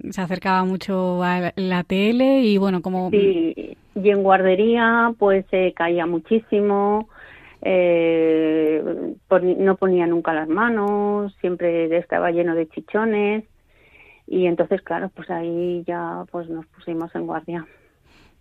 Se 0.09 0.21
acercaba 0.21 0.63
mucho 0.63 1.23
a 1.23 1.53
la 1.55 1.83
tele 1.83 2.41
y 2.41 2.57
bueno, 2.57 2.81
como... 2.81 3.09
Sí, 3.09 3.77
y 3.95 4.09
en 4.09 4.23
guardería 4.23 5.13
pues 5.17 5.45
se 5.49 5.73
caía 5.73 6.05
muchísimo, 6.05 7.09
eh, 7.61 8.83
no 9.57 9.75
ponía 9.75 10.07
nunca 10.07 10.33
las 10.33 10.47
manos, 10.47 11.35
siempre 11.41 11.95
estaba 11.97 12.31
lleno 12.31 12.55
de 12.55 12.67
chichones 12.69 13.43
y 14.27 14.45
entonces 14.45 14.81
claro, 14.81 15.09
pues 15.15 15.29
ahí 15.29 15.83
ya 15.87 16.23
pues 16.31 16.49
nos 16.49 16.65
pusimos 16.67 17.13
en 17.15 17.25
guardia. 17.25 17.65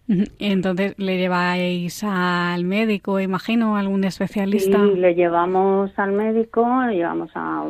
Entonces, 0.39 0.95
¿le 0.99 1.19
lleváis 1.19 2.03
al 2.03 2.65
médico, 2.65 3.21
imagino, 3.21 3.77
algún 3.77 4.05
especialista? 4.05 4.79
Sí, 4.79 4.95
le 4.97 5.15
llevamos 5.15 5.97
al 5.99 6.13
médico, 6.13 6.67
le 6.87 6.97
llevamos 6.97 7.31
a, 7.35 7.65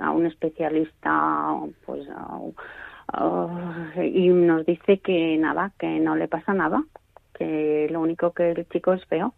a, 0.00 0.10
un 0.10 0.26
especialista, 0.26 1.54
pues 1.86 2.08
y 4.02 4.28
nos 4.28 4.66
dice 4.66 4.98
que 4.98 5.38
nada, 5.38 5.72
que 5.78 6.00
no 6.00 6.16
le 6.16 6.28
pasa 6.28 6.52
nada, 6.52 6.84
que 7.34 7.88
lo 7.90 8.00
único 8.00 8.32
que 8.32 8.50
el 8.50 8.68
chico 8.68 8.92
es 8.92 9.04
feo, 9.06 9.32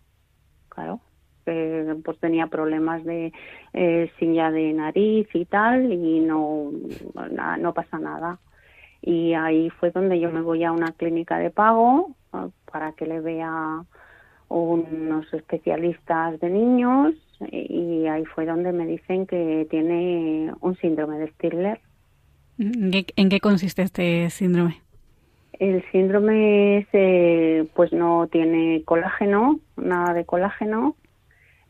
claro, 0.71 1.01
que 1.45 1.97
pues 2.05 2.19
tenía 2.19 2.47
problemas 2.47 3.05
de 3.05 3.33
eh, 3.75 4.11
silla 4.19 4.51
de 4.51 4.73
nariz 4.73 5.29
y 5.35 5.45
tal 5.45 5.93
y 5.93 6.21
no, 6.21 6.73
no 7.59 7.75
pasa 7.75 7.99
nada 7.99 8.39
y 9.03 9.35
ahí 9.35 9.71
fue 9.71 9.91
donde 9.91 10.21
yo 10.21 10.31
me 10.31 10.41
voy 10.41 10.65
a 10.65 10.73
una 10.73 10.93
clínica 10.93 11.39
de 11.39 11.51
pago 11.51 12.15
ah, 12.33 12.49
para 12.71 12.93
que 12.93 13.07
le 13.07 13.21
vea 13.21 13.85
unos 14.49 15.33
especialistas 15.33 16.39
de 16.41 16.51
niños 16.51 17.15
y 17.51 18.07
ahí 18.07 18.25
fue 18.27 18.45
donde 18.45 18.73
me 18.73 18.87
dicen 18.87 19.27
que 19.27 19.67
tiene 19.71 20.53
un 20.61 20.77
síndrome 20.77 21.19
de 21.19 21.29
Stirler. 21.29 21.81
¿En 22.59 23.29
qué 23.31 23.41
consiste 23.41 23.83
este 23.83 24.29
síndrome? 24.29 24.83
El 25.59 25.83
síndrome 25.93 26.79
es, 26.79 26.89
eh, 26.93 27.67
pues 27.75 27.93
no 27.93 28.29
tiene 28.31 28.83
colágeno, 28.85 29.61
nada 29.77 30.13
de 30.15 30.25
colágeno. 30.25 30.97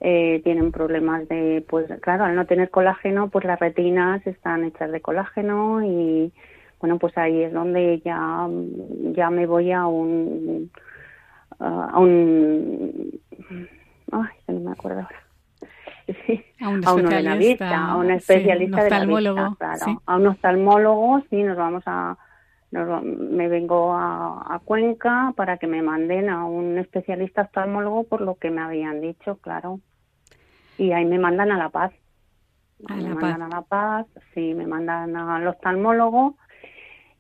Eh, 0.01 0.40
tienen 0.43 0.73
problemas 0.73 1.29
de, 1.29 1.64
pues 1.69 1.87
claro, 2.01 2.25
al 2.25 2.35
no 2.35 2.47
tener 2.47 2.71
colágeno, 2.71 3.29
pues 3.29 3.45
las 3.45 3.61
retinas 3.61 4.27
están 4.27 4.64
hechas 4.64 4.90
de 4.90 5.01
colágeno 5.01 5.85
y 5.85 6.33
bueno, 6.81 6.99
pues 6.99 7.16
ahí 7.19 7.43
es 7.43 7.53
donde 7.53 8.01
ya, 8.01 8.49
ya 9.12 9.31
me 9.31 9.47
voy 9.47 9.71
a 9.71 9.87
un, 9.87 10.71
a 11.59 11.99
un, 11.99 13.21
ay, 14.12 14.29
no 14.49 14.61
me 14.61 14.73
acuerdo 14.73 15.01
ahora. 15.01 15.21
a 16.61 16.69
un 16.69 16.79
especialista, 17.05 17.87
a 17.87 17.97
un 17.97 18.11
especialista 18.11 18.85
de 18.85 18.90
la 18.90 19.05
vista, 19.05 19.55
claro. 19.59 20.03
A 20.07 20.16
un 20.16 20.27
oftalmólogo, 20.27 21.23
sí, 21.29 21.43
nos 21.43 21.57
vamos 21.57 21.83
a, 21.87 22.16
me 22.71 23.49
vengo 23.49 23.95
a, 23.95 24.61
Cuenca 24.64 25.33
para 25.37 25.57
que 25.59 25.66
me 25.66 25.83
manden 25.83 26.29
a 26.29 26.45
un 26.45 26.79
especialista 26.79 27.43
oftalmólogo 27.43 28.05
por 28.05 28.21
lo 28.21 28.37
que 28.37 28.51
me 28.51 28.61
habían 28.61 29.01
dicho, 29.01 29.37
claro. 29.38 29.81
Y 30.79 30.93
ahí 30.93 31.05
me 31.05 31.19
mandan 31.19 31.51
a 31.51 31.59
La 31.59 31.69
Paz. 31.69 31.93
me 32.88 33.14
mandan 33.14 33.43
a 33.43 33.49
La 33.49 33.62
Paz, 33.62 34.07
sí, 34.35 34.55
me 34.55 34.66
mandan 34.66 35.16
al 35.16 35.47
oftalmólogo. 35.47 36.37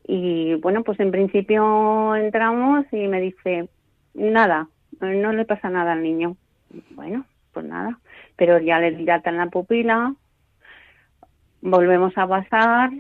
Y 0.06 0.54
bueno, 0.54 0.82
pues 0.82 0.98
en 1.00 1.10
principio 1.10 2.16
entramos 2.16 2.86
y 2.92 3.06
me 3.06 3.20
dice, 3.20 3.68
nada, 4.14 4.68
no 5.00 5.32
le 5.32 5.44
pasa 5.44 5.70
nada 5.70 5.92
al 5.92 6.02
niño. 6.02 6.36
Bueno, 6.90 7.24
pues 7.52 7.66
nada. 7.66 7.98
Pero 8.36 8.58
ya 8.58 8.80
le 8.80 8.92
dilatan 8.92 9.36
la 9.36 9.46
pupila, 9.46 10.14
volvemos 11.60 12.16
a 12.16 12.26
pasar 12.26 12.90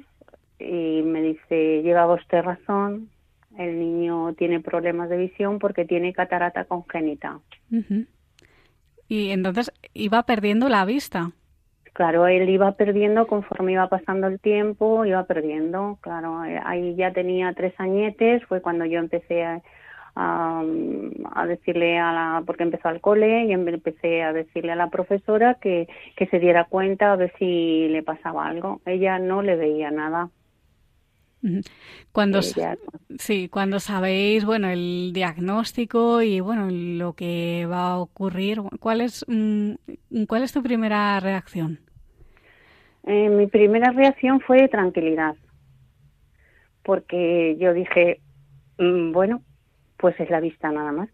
y 0.58 1.02
me 1.02 1.22
dice, 1.22 1.82
lleva 1.82 2.12
usted 2.12 2.42
razón, 2.42 3.08
el 3.58 3.78
niño 3.78 4.34
tiene 4.34 4.60
problemas 4.60 5.08
de 5.08 5.16
visión 5.16 5.58
porque 5.58 5.84
tiene 5.84 6.12
catarata 6.12 6.64
congénita. 6.64 7.40
Y 9.08 9.30
entonces 9.30 9.72
iba 9.94 10.22
perdiendo 10.24 10.68
la 10.68 10.84
vista. 10.84 11.32
Claro, 11.92 12.26
él 12.26 12.48
iba 12.48 12.72
perdiendo 12.72 13.26
conforme 13.26 13.72
iba 13.72 13.88
pasando 13.88 14.26
el 14.28 14.40
tiempo, 14.40 15.04
iba 15.04 15.24
perdiendo, 15.24 15.98
claro, 16.00 16.44
eh, 16.44 16.60
ahí 16.64 16.94
ya 16.94 17.12
tenía 17.12 17.52
tres 17.52 17.74
añetes, 17.78 18.44
fue 18.46 18.62
cuando 18.62 18.84
yo 18.84 18.98
empecé 19.00 19.44
a, 19.44 19.60
a, 20.14 21.46
decirle 21.46 21.98
a 21.98 22.12
la, 22.12 22.42
porque 22.46 22.62
empezó 22.62 22.88
al 22.88 23.00
cole 23.00 23.44
y 23.44 23.52
empecé 23.52 24.22
a 24.22 24.32
decirle 24.32 24.72
a 24.72 24.76
la 24.76 24.90
profesora 24.90 25.54
que, 25.60 25.88
que 26.16 26.26
se 26.26 26.38
diera 26.38 26.64
cuenta 26.64 27.12
a 27.12 27.16
ver 27.16 27.32
si 27.38 27.88
le 27.88 28.02
pasaba 28.02 28.46
algo. 28.46 28.80
Ella 28.86 29.18
no 29.18 29.42
le 29.42 29.56
veía 29.56 29.90
nada. 29.90 30.30
Cuando, 32.12 32.40
sí, 32.42 33.48
cuando 33.48 33.80
sabéis, 33.80 34.44
bueno, 34.44 34.68
el 34.68 35.12
diagnóstico 35.14 36.22
y, 36.22 36.40
bueno, 36.40 36.68
lo 36.70 37.14
que 37.14 37.66
va 37.66 37.92
a 37.92 37.98
ocurrir, 37.98 38.60
¿cuál 38.78 39.00
es, 39.00 39.24
mm, 39.26 39.72
¿cuál 40.28 40.42
es 40.42 40.52
tu 40.52 40.62
primera 40.62 41.18
reacción? 41.20 41.80
Eh, 43.04 43.28
mi 43.30 43.46
primera 43.46 43.90
reacción 43.92 44.40
fue 44.40 44.68
tranquilidad, 44.68 45.34
porque 46.82 47.56
yo 47.58 47.72
dije, 47.72 48.20
mm, 48.78 49.12
bueno, 49.12 49.42
pues 49.96 50.18
es 50.20 50.28
la 50.30 50.40
vista 50.40 50.70
nada 50.70 50.92
más. 50.92 51.08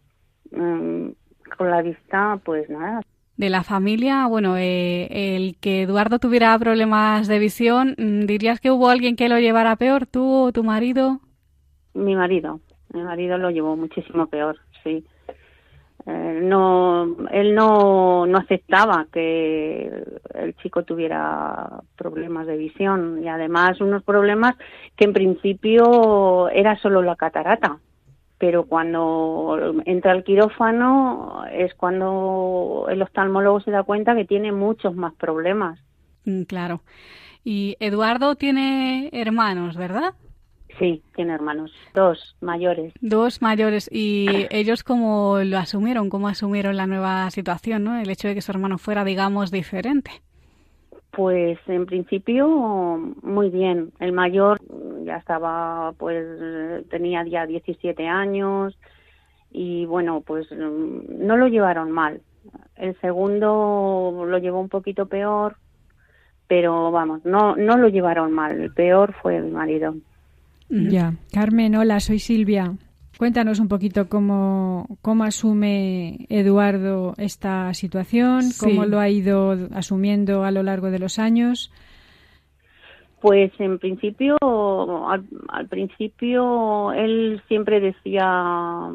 Mm, 0.50 1.10
con 1.56 1.70
la 1.70 1.82
vista, 1.82 2.40
pues 2.44 2.68
nada. 2.68 3.00
De 3.36 3.50
la 3.50 3.62
familia, 3.64 4.26
bueno, 4.26 4.56
eh, 4.56 5.08
el 5.10 5.56
que 5.60 5.82
Eduardo 5.82 6.18
tuviera 6.18 6.58
problemas 6.58 7.28
de 7.28 7.38
visión, 7.38 7.94
mm, 7.98 8.20
¿dirías 8.24 8.60
que 8.60 8.70
hubo 8.70 8.88
alguien 8.88 9.14
que 9.14 9.28
lo 9.28 9.38
llevara 9.38 9.76
peor, 9.76 10.06
tú 10.06 10.46
o 10.46 10.52
tu 10.52 10.64
marido? 10.64 11.20
Mi 11.92 12.16
marido, 12.16 12.60
mi 12.94 13.02
marido 13.02 13.36
lo 13.36 13.50
llevó 13.50 13.76
muchísimo 13.76 14.26
peor, 14.26 14.56
sí. 14.82 15.04
Eh, 16.06 16.40
no, 16.44 17.16
él 17.30 17.54
no, 17.54 18.26
no 18.26 18.38
aceptaba 18.38 19.06
que 19.12 20.04
el 20.34 20.56
chico 20.62 20.84
tuviera 20.84 21.82
problemas 21.96 22.46
de 22.46 22.56
visión 22.56 23.22
y 23.22 23.28
además 23.28 23.80
unos 23.82 24.02
problemas 24.02 24.54
que 24.96 25.04
en 25.04 25.12
principio 25.12 26.48
era 26.48 26.78
solo 26.78 27.02
la 27.02 27.16
catarata 27.16 27.80
pero 28.38 28.66
cuando 28.66 29.56
entra 29.84 30.12
al 30.12 30.24
quirófano 30.24 31.44
es 31.52 31.74
cuando 31.74 32.86
el 32.90 33.00
oftalmólogo 33.02 33.60
se 33.60 33.70
da 33.70 33.82
cuenta 33.82 34.14
que 34.14 34.24
tiene 34.24 34.52
muchos 34.52 34.94
más 34.94 35.14
problemas. 35.14 35.80
Mm, 36.24 36.42
claro. 36.42 36.82
Y 37.44 37.76
Eduardo 37.80 38.34
tiene 38.34 39.08
hermanos, 39.12 39.76
¿verdad? 39.76 40.14
Sí, 40.78 41.02
tiene 41.14 41.32
hermanos, 41.32 41.72
dos 41.94 42.36
mayores. 42.40 42.92
Dos 43.00 43.40
mayores. 43.40 43.88
¿Y 43.90 44.46
ellos 44.50 44.84
cómo 44.84 45.38
lo 45.38 45.56
asumieron? 45.56 46.10
¿Cómo 46.10 46.28
asumieron 46.28 46.76
la 46.76 46.86
nueva 46.86 47.30
situación, 47.30 47.84
no? 47.84 47.98
El 47.98 48.10
hecho 48.10 48.28
de 48.28 48.34
que 48.34 48.42
su 48.42 48.52
hermano 48.52 48.76
fuera, 48.76 49.04
digamos, 49.04 49.50
diferente. 49.50 50.10
Pues 51.16 51.58
en 51.66 51.86
principio 51.86 52.46
muy 53.22 53.48
bien. 53.48 53.90
El 54.00 54.12
mayor 54.12 54.60
ya 55.02 55.16
estaba, 55.16 55.94
pues 55.96 56.26
tenía 56.90 57.24
ya 57.26 57.46
17 57.46 58.06
años 58.06 58.78
y 59.50 59.86
bueno, 59.86 60.20
pues 60.20 60.46
no 60.52 61.36
lo 61.38 61.48
llevaron 61.48 61.90
mal. 61.90 62.20
El 62.76 63.00
segundo 63.00 64.26
lo 64.28 64.36
llevó 64.36 64.60
un 64.60 64.68
poquito 64.68 65.06
peor, 65.06 65.56
pero 66.48 66.90
vamos, 66.90 67.24
no 67.24 67.56
no 67.56 67.78
lo 67.78 67.88
llevaron 67.88 68.32
mal. 68.32 68.60
El 68.60 68.74
peor 68.74 69.14
fue 69.14 69.38
el 69.38 69.50
marido. 69.50 69.94
Ya, 70.68 71.14
Carmen, 71.32 71.76
hola, 71.76 71.98
soy 72.00 72.18
Silvia. 72.18 72.74
Cuéntanos 73.18 73.60
un 73.60 73.68
poquito 73.68 74.08
cómo, 74.10 74.98
cómo 75.00 75.24
asume 75.24 76.26
Eduardo 76.28 77.14
esta 77.16 77.72
situación, 77.72 78.42
cómo 78.60 78.84
lo 78.84 79.00
ha 79.00 79.08
ido 79.08 79.56
asumiendo 79.74 80.44
a 80.44 80.50
lo 80.50 80.62
largo 80.62 80.90
de 80.90 80.98
los 80.98 81.18
años. 81.18 81.72
Pues 83.20 83.52
en 83.58 83.78
principio, 83.78 84.36
al, 84.40 85.66
principio 85.68 86.92
él 86.92 87.40
siempre 87.48 87.80
decía, 87.80 88.90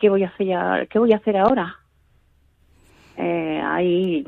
¿qué 0.00 0.08
voy 0.08 0.24
a 0.24 0.28
hacer, 0.28 0.88
¿qué 0.88 0.98
voy 0.98 1.12
a 1.12 1.16
hacer 1.16 1.36
ahora? 1.36 1.76
Eh, 3.18 3.60
ahí 3.62 4.24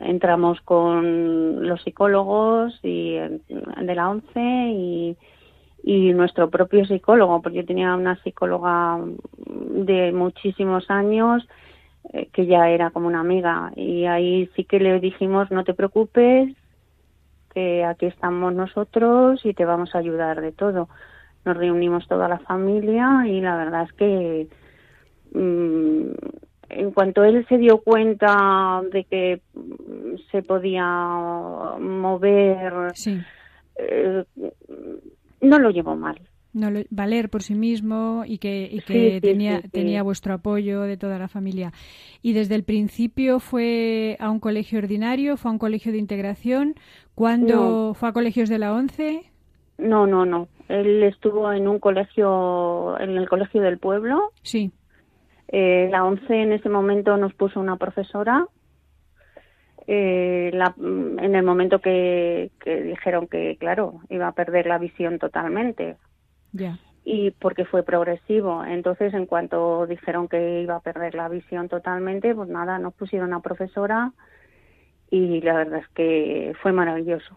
entramos 0.00 0.60
con 0.62 1.68
los 1.68 1.82
psicólogos 1.82 2.78
y 2.82 3.16
de 3.16 3.94
la 3.94 4.08
ONCE 4.08 4.70
y 4.70 5.16
y 5.86 6.12
nuestro 6.12 6.50
propio 6.50 6.84
psicólogo, 6.84 7.40
porque 7.40 7.58
yo 7.58 7.64
tenía 7.64 7.94
una 7.94 8.20
psicóloga 8.24 8.98
de 9.46 10.10
muchísimos 10.10 10.90
años 10.90 11.46
eh, 12.12 12.28
que 12.32 12.46
ya 12.46 12.68
era 12.68 12.90
como 12.90 13.06
una 13.06 13.20
amiga 13.20 13.70
y 13.76 14.04
ahí 14.04 14.50
sí 14.56 14.64
que 14.64 14.80
le 14.80 14.98
dijimos 14.98 15.48
no 15.52 15.62
te 15.62 15.74
preocupes 15.74 16.52
que 17.54 17.84
aquí 17.84 18.06
estamos 18.06 18.52
nosotros 18.52 19.40
y 19.44 19.54
te 19.54 19.64
vamos 19.64 19.94
a 19.94 19.98
ayudar 19.98 20.40
de 20.40 20.50
todo. 20.50 20.88
Nos 21.44 21.56
reunimos 21.56 22.08
toda 22.08 22.26
la 22.26 22.40
familia 22.40 23.22
y 23.24 23.40
la 23.40 23.56
verdad 23.56 23.84
es 23.84 23.92
que 23.92 24.48
mm, 25.38 26.10
en 26.68 26.90
cuanto 26.90 27.22
él 27.22 27.46
se 27.48 27.58
dio 27.58 27.78
cuenta 27.78 28.82
de 28.90 29.04
que 29.04 29.40
se 30.32 30.42
podía 30.42 30.84
mover, 31.78 32.92
eh, 33.78 34.24
no 35.46 35.58
lo 35.58 35.70
llevó 35.70 35.96
mal. 35.96 36.20
No 36.52 36.70
valer 36.88 37.28
por 37.28 37.42
sí 37.42 37.54
mismo 37.54 38.22
y 38.26 38.38
que, 38.38 38.66
y 38.72 38.80
que 38.80 39.20
tenía, 39.20 39.60
tenía 39.60 40.02
vuestro 40.02 40.32
apoyo 40.32 40.82
de 40.82 40.96
toda 40.96 41.18
la 41.18 41.28
familia. 41.28 41.72
¿Y 42.22 42.32
desde 42.32 42.54
el 42.54 42.64
principio 42.64 43.40
fue 43.40 44.16
a 44.20 44.30
un 44.30 44.40
colegio 44.40 44.78
ordinario, 44.78 45.36
fue 45.36 45.50
a 45.50 45.52
un 45.52 45.58
colegio 45.58 45.92
de 45.92 45.98
integración? 45.98 46.74
¿Cuándo 47.14 47.92
fue 47.94 48.08
a 48.08 48.12
colegios 48.12 48.48
de 48.48 48.58
la 48.58 48.72
ONCE? 48.72 49.30
No, 49.76 50.06
no, 50.06 50.24
no. 50.24 50.48
Él 50.68 51.02
estuvo 51.02 51.52
en 51.52 51.68
un 51.68 51.78
colegio, 51.78 52.98
en 53.00 53.10
el 53.10 53.28
colegio 53.28 53.60
del 53.60 53.78
pueblo. 53.78 54.32
Sí. 54.42 54.72
Eh, 55.48 55.88
la 55.90 56.04
ONCE 56.04 56.42
en 56.42 56.52
ese 56.52 56.68
momento 56.68 57.16
nos 57.18 57.34
puso 57.34 57.60
una 57.60 57.76
profesora 57.76 58.46
eh, 59.86 60.50
la, 60.52 60.74
en 60.78 61.34
el 61.34 61.44
momento 61.44 61.80
que, 61.80 62.50
dijeron 62.64 63.28
que, 63.28 63.56
claro, 63.58 64.00
iba 64.08 64.28
a 64.28 64.32
perder 64.32 64.66
la 64.66 64.78
visión 64.78 65.18
totalmente. 65.18 65.96
Ya. 66.52 66.78
Y 67.04 67.30
porque 67.30 67.64
fue 67.64 67.84
progresivo. 67.84 68.64
Entonces, 68.64 69.14
en 69.14 69.26
cuanto 69.26 69.86
dijeron 69.86 70.28
que 70.28 70.62
iba 70.62 70.76
a 70.76 70.80
perder 70.80 71.14
la 71.14 71.28
visión 71.28 71.68
totalmente, 71.68 72.34
pues 72.34 72.48
nada, 72.48 72.78
nos 72.78 72.94
pusieron 72.94 73.32
a 73.32 73.40
profesora 73.40 74.12
y 75.10 75.40
la 75.40 75.54
verdad 75.54 75.80
es 75.80 75.88
que 75.88 76.52
fue 76.62 76.72
maravilloso. 76.72 77.36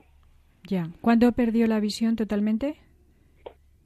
Ya. 0.67 0.89
¿Cuándo 1.01 1.31
perdió 1.33 1.67
la 1.67 1.79
visión 1.79 2.15
totalmente? 2.15 2.77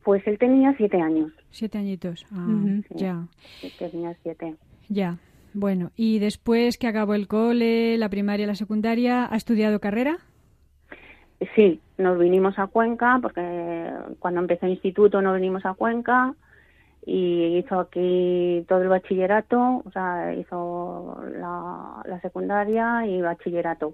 Pues 0.03 0.25
él 0.25 0.37
tenía 0.37 0.73
siete 0.77 1.01
años. 1.01 1.31
Siete 1.51 1.77
añitos. 1.77 2.25
Ah, 2.31 2.47
ya. 2.95 3.25
Tenía 3.77 4.15
siete. 4.21 4.55
Ya. 4.89 5.17
Bueno, 5.53 5.91
y 5.95 6.19
después 6.19 6.77
que 6.77 6.87
acabó 6.87 7.13
el 7.13 7.27
cole, 7.27 7.97
la 7.97 8.09
primaria, 8.09 8.47
la 8.47 8.55
secundaria, 8.55 9.27
¿ha 9.31 9.35
estudiado 9.35 9.79
carrera? 9.79 10.17
Sí, 11.55 11.79
nos 11.97 12.17
vinimos 12.17 12.57
a 12.57 12.67
Cuenca 12.67 13.19
porque 13.21 13.91
cuando 14.19 14.41
empezó 14.41 14.65
el 14.65 14.73
instituto 14.73 15.21
nos 15.21 15.35
vinimos 15.35 15.65
a 15.65 15.73
Cuenca 15.73 16.33
y 17.05 17.57
hizo 17.57 17.79
aquí 17.79 18.63
todo 18.67 18.81
el 18.81 18.87
bachillerato, 18.87 19.83
o 19.85 19.91
sea, 19.91 20.33
hizo 20.35 21.21
la, 21.37 22.19
secundaria 22.21 23.05
y 23.05 23.21
bachillerato. 23.21 23.93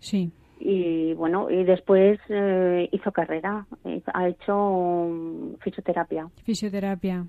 Sí. 0.00 0.32
Y 0.58 1.14
bueno, 1.14 1.50
y 1.50 1.64
después 1.64 2.18
eh, 2.28 2.88
hizo 2.92 3.12
carrera, 3.12 3.66
ha 4.12 4.28
hecho 4.28 5.56
fisioterapia. 5.60 6.28
Fisioterapia. 6.44 7.26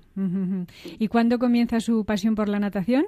¿Y 0.98 1.08
cuándo 1.08 1.38
comienza 1.38 1.80
su 1.80 2.04
pasión 2.04 2.34
por 2.34 2.48
la 2.48 2.60
natación? 2.60 3.06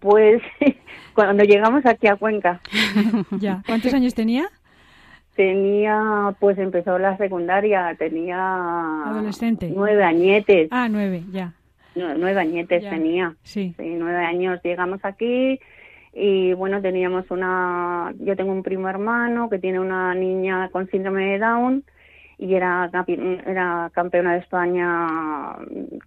Pues 0.00 0.42
cuando 1.14 1.44
llegamos 1.44 1.84
aquí 1.86 2.06
a 2.06 2.16
Cuenca. 2.16 2.60
ya. 3.38 3.62
¿Cuántos 3.66 3.92
años 3.94 4.14
tenía? 4.14 4.48
Tenía, 5.34 6.34
pues 6.40 6.58
empezó 6.58 6.98
la 6.98 7.16
secundaria, 7.18 7.94
tenía... 7.98 8.38
Adolescente. 9.04 9.70
Nueve 9.74 10.02
añetes. 10.02 10.68
Ah, 10.70 10.88
nueve, 10.90 11.24
ya. 11.30 11.52
nueve 11.94 12.40
añetes 12.40 12.88
tenía. 12.88 13.34
Sí. 13.42 13.74
sí. 13.76 13.96
Nueve 13.98 14.24
años. 14.24 14.60
Llegamos 14.64 15.00
aquí 15.02 15.60
y 16.14 16.54
bueno, 16.54 16.80
teníamos 16.80 17.30
una... 17.30 18.14
Yo 18.18 18.34
tengo 18.34 18.52
un 18.52 18.62
primo 18.62 18.88
hermano 18.88 19.50
que 19.50 19.58
tiene 19.58 19.78
una 19.78 20.14
niña 20.14 20.70
con 20.70 20.88
síndrome 20.90 21.26
de 21.32 21.38
Down 21.38 21.84
y 22.38 22.54
era, 22.54 22.90
era 23.46 23.90
campeona 23.94 24.32
de 24.32 24.38
España 24.40 25.56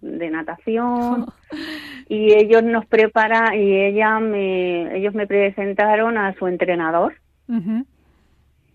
de 0.00 0.30
natación 0.30 1.26
y 2.10 2.34
ellos 2.34 2.64
nos 2.64 2.86
prepara 2.86 3.54
y 3.54 3.72
ella 3.72 4.18
me 4.18 4.96
ellos 4.96 5.14
me 5.14 5.28
presentaron 5.28 6.18
a 6.18 6.34
su 6.34 6.48
entrenador 6.48 7.14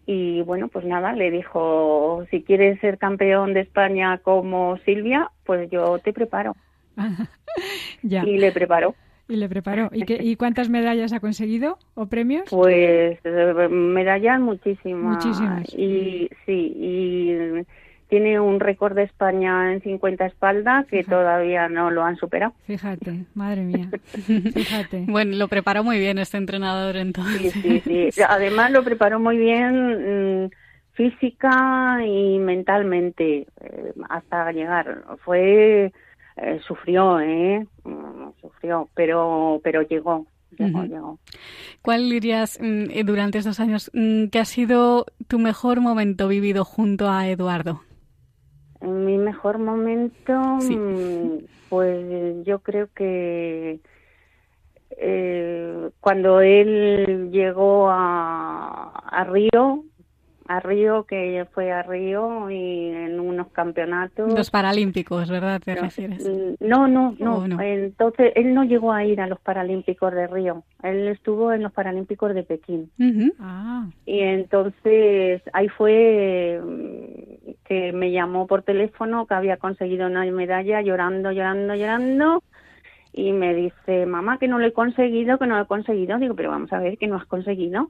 y 0.05 0.41
bueno 0.43 0.69
pues 0.69 0.85
nada 0.85 1.11
le 1.11 1.31
dijo 1.31 2.23
si 2.31 2.43
quieres 2.43 2.79
ser 2.79 2.97
campeón 2.97 3.53
de 3.53 3.59
España 3.59 4.19
como 4.19 4.77
Silvia 4.85 5.31
pues 5.45 5.69
yo 5.69 5.99
te 5.99 6.13
preparo 6.13 6.55
ya. 8.03 8.23
y 8.23 8.37
le 8.37 8.53
preparó 8.53 8.95
y 9.27 9.37
le 9.37 9.49
preparó. 9.49 9.89
¿Y, 9.91 10.03
qué, 10.03 10.19
¿Y 10.21 10.35
cuántas 10.35 10.69
medallas 10.69 11.11
ha 11.11 11.19
conseguido 11.19 11.79
o 11.95 12.05
premios? 12.05 12.47
Pues 12.51 13.17
eh, 13.23 13.67
medallas 13.71 14.39
muchísimas. 14.39 15.15
Muchísimas. 15.15 15.67
Y 15.73 16.29
sí, 16.45 16.73
y 16.77 17.65
tiene 18.07 18.39
un 18.39 18.59
récord 18.59 18.95
de 18.95 19.03
España 19.03 19.73
en 19.73 19.81
50 19.81 20.25
espaldas 20.25 20.85
que 20.87 21.03
todavía 21.03 21.67
no 21.69 21.91
lo 21.91 22.03
han 22.03 22.17
superado. 22.17 22.53
Fíjate, 22.65 23.25
madre 23.33 23.63
mía. 23.63 23.89
Fíjate. 24.53 25.05
bueno, 25.07 25.35
lo 25.35 25.47
preparó 25.47 25.83
muy 25.83 25.99
bien 25.99 26.17
este 26.17 26.37
entrenador 26.37 26.97
entonces. 26.97 27.53
Sí, 27.53 27.81
sí, 27.81 28.11
sí. 28.11 28.21
Además 28.27 28.71
lo 28.71 28.83
preparó 28.83 29.19
muy 29.19 29.37
bien 29.37 30.45
mm, 30.45 30.49
física 30.93 31.99
y 32.05 32.37
mentalmente 32.39 33.47
eh, 33.61 33.93
hasta 34.09 34.51
llegar. 34.51 35.03
Fue 35.23 35.91
eh, 36.37 36.59
sufrió, 36.67 37.19
¿eh? 37.21 37.65
Mm, 37.83 38.29
sufrió, 38.41 38.89
pero, 38.93 39.61
pero 39.63 39.81
llegó. 39.81 40.25
Llegó, 40.57 40.83
llegó. 40.85 41.19
¿Cuál 41.81 42.09
dirías 42.09 42.59
mm, 42.61 42.91
eh, 42.91 43.03
durante 43.03 43.37
estos 43.39 43.59
años 43.59 43.91
que 43.93 44.39
ha 44.39 44.45
sido 44.45 45.05
tu 45.27 45.37
mejor 45.39 45.81
momento 45.81 46.27
vivido 46.27 46.63
junto 46.63 47.09
a 47.09 47.27
Eduardo? 47.27 47.81
Mi 48.85 49.17
mejor 49.17 49.57
momento, 49.57 50.59
pues 51.69 52.45
yo 52.45 52.59
creo 52.59 52.87
que 52.93 53.79
eh, 54.97 55.89
cuando 55.99 56.41
él 56.41 57.29
llegó 57.31 57.89
a, 57.89 58.89
a 58.89 59.23
Río, 59.25 59.83
a 60.47 60.59
Río, 60.59 61.05
que 61.05 61.45
fue 61.53 61.71
a 61.71 61.81
Río 61.81 62.49
y 62.51 62.89
en 62.89 63.19
unos 63.19 63.47
campeonatos. 63.47 64.31
Los 64.33 64.51
Paralímpicos, 64.51 65.29
¿verdad? 65.29 65.59
¿Te 65.63 65.75
refieres? 65.75 66.23
Mm, 66.23 66.55
no, 66.59 66.87
no, 66.87 67.15
no, 67.17 67.61
Entonces, 67.61 68.31
él 68.35 68.53
no 68.53 68.63
llegó 68.63 68.93
a 68.93 69.03
ir 69.05 69.21
a 69.21 69.27
los 69.27 69.39
Paralímpicos 69.39 70.13
de 70.13 70.27
Río. 70.27 70.63
Él 70.83 71.07
estuvo 71.07 71.51
en 71.51 71.63
los 71.63 71.71
Paralímpicos 71.71 72.33
de 72.35 72.43
Pekín. 72.43 72.91
ah. 73.39 73.87
Y 74.05 74.19
entonces 74.19 75.41
ahí 75.53 75.67
fue 75.69 76.61
mm, 76.63 77.34
que 77.67 77.91
me 77.93 78.11
llamó 78.11 78.47
por 78.47 78.63
teléfono 78.63 79.25
que 79.25 79.33
había 79.33 79.57
conseguido 79.57 80.07
una 80.07 80.23
medalla 80.25 80.81
llorando, 80.81 81.31
llorando, 81.31 81.75
llorando. 81.75 82.43
Y 83.11 83.31
me 83.31 83.53
dice, 83.53 84.05
mamá, 84.05 84.37
que 84.37 84.47
no 84.47 84.59
lo 84.59 84.67
he 84.67 84.73
conseguido, 84.73 85.37
que 85.37 85.47
no 85.47 85.55
lo 85.55 85.63
he 85.63 85.67
conseguido. 85.67 86.17
Digo, 86.19 86.35
pero 86.35 86.51
vamos 86.51 86.71
a 86.73 86.79
ver, 86.79 86.97
que 86.97 87.07
no 87.07 87.15
has 87.15 87.25
conseguido 87.25 87.89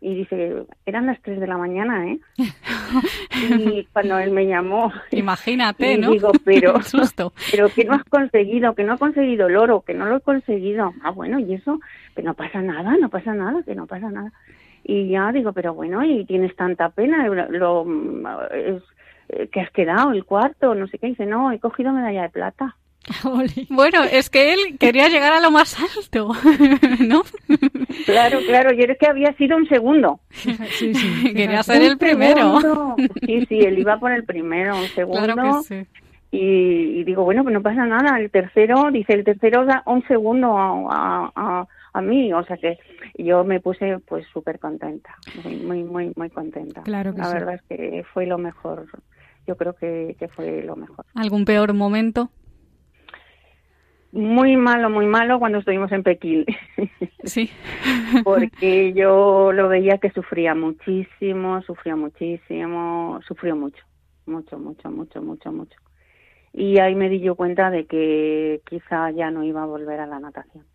y 0.00 0.14
dice, 0.14 0.64
eran 0.86 1.06
las 1.06 1.20
3 1.22 1.40
de 1.40 1.46
la 1.46 1.58
mañana, 1.58 2.06
¿eh? 2.06 2.20
y 3.58 3.84
cuando 3.92 4.18
él 4.18 4.30
me 4.30 4.46
llamó... 4.46 4.92
Imagínate, 5.10 5.98
¿no? 5.98 6.10
digo, 6.12 6.30
pero, 6.44 6.80
susto. 6.82 7.32
pero 7.50 7.68
que 7.68 7.84
no 7.84 7.94
has 7.94 8.04
conseguido, 8.04 8.74
que 8.74 8.84
no 8.84 8.92
ha 8.92 8.98
conseguido 8.98 9.48
el 9.48 9.56
oro, 9.56 9.82
que 9.84 9.94
no 9.94 10.06
lo 10.06 10.18
he 10.18 10.20
conseguido. 10.20 10.92
Ah, 11.02 11.10
bueno, 11.10 11.40
y 11.40 11.54
eso, 11.54 11.80
que 12.14 12.22
no 12.22 12.34
pasa 12.34 12.62
nada, 12.62 12.96
no 12.96 13.08
pasa 13.08 13.34
nada, 13.34 13.62
que 13.64 13.74
no 13.74 13.86
pasa 13.86 14.08
nada. 14.10 14.32
Y 14.84 15.08
ya 15.08 15.32
digo, 15.32 15.52
pero 15.52 15.74
bueno, 15.74 16.04
y 16.04 16.24
tienes 16.24 16.54
tanta 16.54 16.90
pena, 16.90 17.26
lo, 17.26 17.84
es, 18.52 18.82
que 19.52 19.60
has 19.60 19.70
quedado 19.70 20.12
el 20.12 20.24
cuarto, 20.24 20.74
no 20.74 20.86
sé 20.88 20.98
qué. 20.98 21.08
dice, 21.08 21.26
no, 21.26 21.52
he 21.52 21.58
cogido 21.58 21.92
medalla 21.92 22.22
de 22.22 22.30
plata. 22.30 22.76
Bueno, 23.70 24.04
es 24.04 24.30
que 24.30 24.52
él 24.52 24.78
quería 24.78 25.08
llegar 25.08 25.32
a 25.32 25.40
lo 25.40 25.50
más 25.50 25.76
alto, 25.80 26.32
¿no? 27.06 27.22
Claro, 28.04 28.40
claro, 28.46 28.72
y 28.74 28.82
es 28.82 28.98
que 28.98 29.06
había 29.06 29.32
sido 29.34 29.56
un 29.56 29.68
segundo. 29.68 30.20
Sí, 30.78 30.94
sí. 30.94 31.34
Quería 31.34 31.62
ser 31.62 31.82
el 31.82 31.98
primero. 31.98 32.58
Sí, 33.26 33.46
sí, 33.46 33.60
él 33.60 33.78
iba 33.78 33.98
por 33.98 34.12
el 34.12 34.24
primero, 34.24 34.76
un 34.76 34.86
segundo. 34.88 35.62
Y, 36.30 37.04
digo, 37.04 37.24
bueno, 37.24 37.42
pues 37.42 37.54
no 37.54 37.62
pasa 37.62 37.86
nada. 37.86 38.18
El 38.18 38.30
tercero, 38.30 38.90
dice, 38.92 39.14
el 39.14 39.24
tercero 39.24 39.64
da 39.64 39.82
un 39.86 40.06
segundo 40.06 40.56
a, 40.58 41.32
a, 41.34 41.66
a 41.92 42.00
mí. 42.02 42.32
O 42.32 42.44
sea 42.44 42.56
que 42.58 42.78
yo 43.16 43.44
me 43.44 43.60
puse 43.60 43.98
pues 44.06 44.26
súper 44.32 44.58
contenta, 44.58 45.16
muy, 45.42 45.56
muy, 45.56 45.84
muy, 45.84 46.12
muy 46.16 46.30
contenta. 46.30 46.82
Claro 46.82 47.14
que 47.14 47.20
La 47.20 47.32
verdad 47.32 47.54
es 47.54 47.62
que 47.62 48.04
fue 48.12 48.26
lo 48.26 48.38
mejor. 48.38 48.86
Yo 49.48 49.56
creo 49.56 49.74
que, 49.74 50.14
que 50.18 50.28
fue 50.28 50.62
lo 50.62 50.76
mejor. 50.76 51.06
¿Algún 51.14 51.46
peor 51.46 51.72
momento? 51.72 52.30
Muy 54.12 54.56
malo, 54.56 54.90
muy 54.90 55.06
malo 55.06 55.38
cuando 55.38 55.58
estuvimos 55.58 55.90
en 55.92 56.02
Pekín. 56.02 56.44
Sí. 57.24 57.50
Porque 58.24 58.92
yo 58.94 59.52
lo 59.52 59.68
veía 59.68 59.98
que 59.98 60.10
sufría 60.10 60.54
muchísimo, 60.54 61.62
sufría 61.62 61.96
muchísimo, 61.96 63.20
sufrió 63.26 63.56
mucho, 63.56 63.82
mucho, 64.26 64.58
mucho, 64.58 64.90
mucho, 64.90 65.22
mucho, 65.22 65.52
mucho. 65.52 65.78
Y 66.52 66.78
ahí 66.78 66.94
me 66.94 67.08
di 67.08 67.20
yo 67.20 67.36
cuenta 67.36 67.70
de 67.70 67.86
que 67.86 68.60
quizá 68.68 69.10
ya 69.10 69.30
no 69.30 69.44
iba 69.44 69.62
a 69.62 69.66
volver 69.66 70.00
a 70.00 70.06
la 70.06 70.20
natación. 70.20 70.66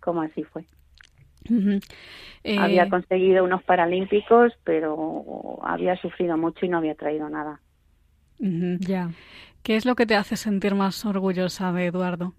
Como 0.00 0.22
así 0.22 0.44
fue. 0.44 0.64
Había 2.58 2.84
Eh, 2.84 2.90
conseguido 2.90 3.44
unos 3.44 3.62
paralímpicos, 3.64 4.52
pero 4.64 5.58
había 5.62 5.96
sufrido 5.96 6.36
mucho 6.36 6.66
y 6.66 6.68
no 6.68 6.78
había 6.78 6.94
traído 6.94 7.28
nada. 7.28 7.60
Ya. 8.40 9.10
¿Qué 9.62 9.76
es 9.76 9.84
lo 9.86 9.94
que 9.94 10.06
te 10.06 10.16
hace 10.16 10.36
sentir 10.36 10.74
más 10.74 11.04
orgullosa 11.04 11.72
de 11.72 11.86
Eduardo? 11.86 12.34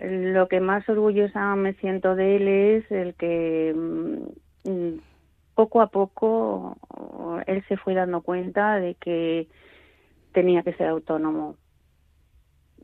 Lo 0.00 0.48
que 0.48 0.60
más 0.60 0.88
orgullosa 0.88 1.56
me 1.56 1.74
siento 1.74 2.14
de 2.16 2.36
él 2.36 2.48
es 2.48 2.90
el 2.92 3.14
que 3.14 3.74
mm, 3.74 4.98
poco 5.54 5.80
a 5.80 5.88
poco 5.88 6.76
él 7.46 7.64
se 7.68 7.76
fue 7.78 7.94
dando 7.94 8.22
cuenta 8.22 8.76
de 8.76 8.94
que 8.96 9.48
tenía 10.32 10.62
que 10.62 10.74
ser 10.74 10.88
autónomo. 10.88 11.56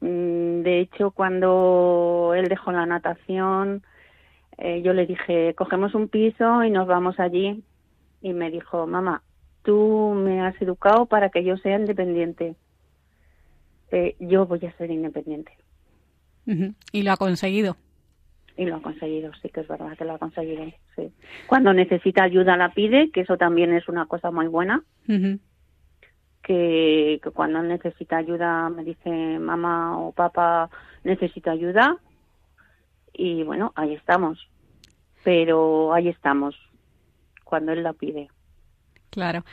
Mm, 0.00 0.62
De 0.62 0.80
hecho, 0.80 1.12
cuando 1.12 2.32
él 2.36 2.48
dejó 2.48 2.72
la 2.72 2.86
natación, 2.86 3.82
eh, 4.58 4.82
yo 4.82 4.92
le 4.94 5.06
dije, 5.06 5.54
cogemos 5.56 5.94
un 5.94 6.08
piso 6.08 6.64
y 6.64 6.70
nos 6.70 6.86
vamos 6.88 7.20
allí. 7.20 7.64
Y 8.22 8.34
me 8.34 8.50
dijo, 8.50 8.86
mamá, 8.86 9.22
tú 9.62 10.14
me 10.14 10.40
has 10.40 10.60
educado 10.60 11.06
para 11.06 11.30
que 11.30 11.44
yo 11.44 11.56
sea 11.56 11.78
independiente. 11.78 12.54
Eh, 13.90 14.16
yo 14.20 14.46
voy 14.46 14.64
a 14.64 14.76
ser 14.76 14.90
independiente. 14.90 15.52
Y 16.92 17.02
lo 17.02 17.12
ha 17.12 17.16
conseguido. 17.16 17.76
Y 18.56 18.64
lo 18.64 18.76
ha 18.76 18.82
conseguido, 18.82 19.32
sí 19.40 19.48
que 19.48 19.60
es 19.60 19.68
verdad 19.68 19.96
que 19.96 20.04
lo 20.04 20.14
ha 20.14 20.18
conseguido. 20.18 20.64
Sí. 20.96 21.12
Cuando 21.46 21.72
necesita 21.72 22.24
ayuda 22.24 22.56
la 22.56 22.70
pide, 22.72 23.10
que 23.10 23.20
eso 23.20 23.36
también 23.36 23.72
es 23.72 23.88
una 23.88 24.06
cosa 24.06 24.30
muy 24.30 24.46
buena. 24.46 24.82
Que, 26.42 27.20
que 27.22 27.30
cuando 27.32 27.62
necesita 27.62 28.16
ayuda 28.16 28.68
me 28.68 28.82
dice 28.82 29.38
mamá 29.38 29.98
o 29.98 30.12
papá 30.12 30.68
necesito 31.04 31.50
ayuda. 31.50 31.98
Y 33.12 33.42
bueno, 33.44 33.72
ahí 33.76 33.94
estamos. 33.94 34.48
Pero 35.22 35.92
ahí 35.94 36.08
estamos, 36.08 36.56
cuando 37.44 37.72
él 37.72 37.82
la 37.82 37.92
pide. 37.92 38.28
Claro. 39.12 39.44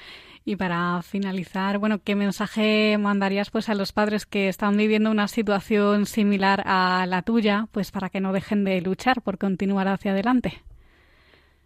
Y 0.45 0.55
para 0.55 1.01
finalizar, 1.01 1.77
bueno, 1.79 1.97
¿qué 2.03 2.15
mensaje 2.15 2.97
mandarías 2.97 3.51
pues 3.51 3.67
a 3.67 3.75
los 3.75 3.91
padres 3.91 4.25
que 4.25 4.47
están 4.47 4.77
viviendo 4.77 5.11
una 5.11 5.27
situación 5.27 6.05
similar 6.05 6.63
a 6.65 7.05
la 7.07 7.21
tuya, 7.21 7.67
pues 7.73 7.91
para 7.91 8.09
que 8.09 8.21
no 8.21 8.31
dejen 8.31 8.63
de 8.63 8.81
luchar 8.81 9.21
por 9.21 9.37
continuar 9.37 9.89
hacia 9.89 10.11
adelante? 10.11 10.53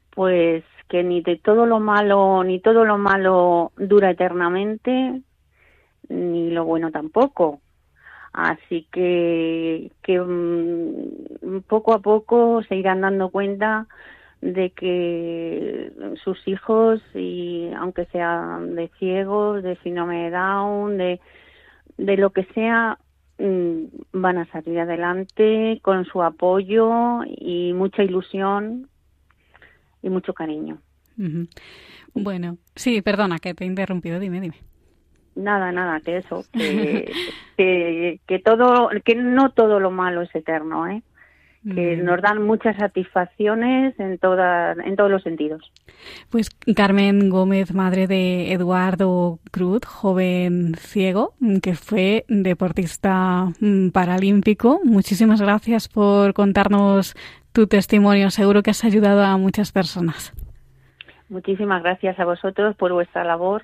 Pues 0.10 0.64
que 0.90 1.04
ni 1.04 1.22
de 1.22 1.38
todo 1.38 1.68
lo 1.68 1.80
malo, 1.80 2.44
ni 2.44 2.60
todo 2.60 2.84
lo 2.84 2.98
malo 2.98 3.72
dura 3.78 4.10
eternamente, 4.10 5.22
ni 6.10 6.50
lo 6.50 6.66
bueno 6.66 6.92
tampoco. 6.92 7.62
Así 8.34 8.88
que, 8.92 9.92
que 10.02 10.20
mm, 10.20 11.62
poco 11.68 11.94
a 11.94 12.00
poco 12.00 12.64
se 12.64 12.76
irán 12.76 13.02
dando 13.02 13.30
cuenta 13.30 13.86
de 14.44 14.72
que 14.72 15.92
sus 16.22 16.46
hijos, 16.48 17.02
y 17.16 17.72
aunque 17.78 18.06
sean 18.08 18.76
de 18.76 18.90
ciegos, 19.00 19.64
de 19.64 19.78
síndrome 19.78 20.26
de 20.26 20.32
Down, 20.32 20.98
de, 20.98 21.22
de 21.98 22.18
lo 22.18 22.32
que 22.32 22.44
sea, 22.54 22.98
mm, 23.40 23.84
van 24.12 24.38
a 24.40 24.46
salir 24.48 24.80
adelante 24.80 25.80
con 25.82 26.04
su 26.04 26.22
apoyo 26.22 27.24
y 27.26 27.72
mucha 27.74 28.04
ilusión 28.04 28.90
y 30.02 30.10
mucho 30.10 30.34
cariño. 30.34 30.80
Bueno, 32.14 32.58
sí, 32.76 33.02
perdona 33.02 33.40
que 33.40 33.54
te 33.54 33.64
he 33.64 33.68
interrumpido, 33.68 34.20
dime, 34.20 34.42
dime. 34.42 34.58
Nada, 35.36 35.72
nada, 35.72 36.02
que 36.02 36.18
eso, 36.18 36.44
que, 36.52 37.12
que, 38.28 38.40
todo, 38.40 38.90
que 39.06 39.16
no 39.16 39.52
todo 39.52 39.80
lo 39.80 39.90
malo 39.90 40.22
es 40.22 40.36
eterno, 40.36 40.86
¿eh? 40.88 41.02
Que 41.64 41.98
nos 41.98 42.22
dan 42.22 42.44
muchas 42.44 42.76
satisfacciones 42.76 43.98
en 44.00 44.18
toda, 44.18 44.74
en 44.74 44.96
todos 44.96 45.10
los 45.10 45.24
sentidos. 45.24 45.72
Pues 46.30 46.50
Carmen 46.76 47.30
Gómez, 47.30 47.74
madre 47.74 48.08
de 48.08 48.52
Eduardo 48.52 49.40
Cruz, 49.52 49.86
joven 49.86 50.76
ciego, 50.76 51.34
que 51.62 51.76
fue 51.76 52.26
deportista 52.28 53.48
mm, 53.60 53.90
paralímpico. 53.90 54.82
Muchísimas 54.84 55.42
gracias 55.42 55.88
por 55.88 56.34
contarnos 56.34 57.16
tu 57.54 57.68
testimonio. 57.68 58.30
Seguro 58.30 58.62
que 58.62 58.72
has 58.72 58.84
ayudado 58.84 59.24
a 59.24 59.38
muchas 59.38 59.72
personas. 59.72 60.34
Muchísimas 61.30 61.82
gracias 61.82 62.20
a 62.20 62.26
vosotros 62.26 62.76
por 62.76 62.92
vuestra 62.92 63.24
labor 63.24 63.64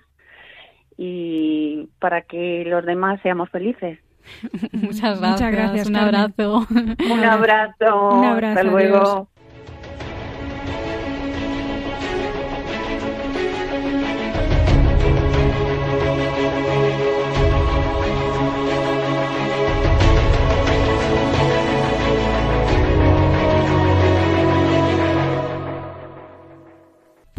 y 0.97 1.89
para 1.99 2.21
que 2.21 2.63
los 2.65 2.85
demás 2.85 3.21
seamos 3.21 3.49
felices. 3.49 3.99
Muchas 4.71 5.19
gracias. 5.19 5.31
Muchas 5.31 5.51
gracias 5.51 5.87
un 5.87 5.95
abrazo. 5.95 6.67
Un 6.69 7.23
abrazo. 7.23 8.09
Un 8.09 8.25
abrazo. 8.25 8.59
Hasta 8.59 8.63
luego. 8.63 9.29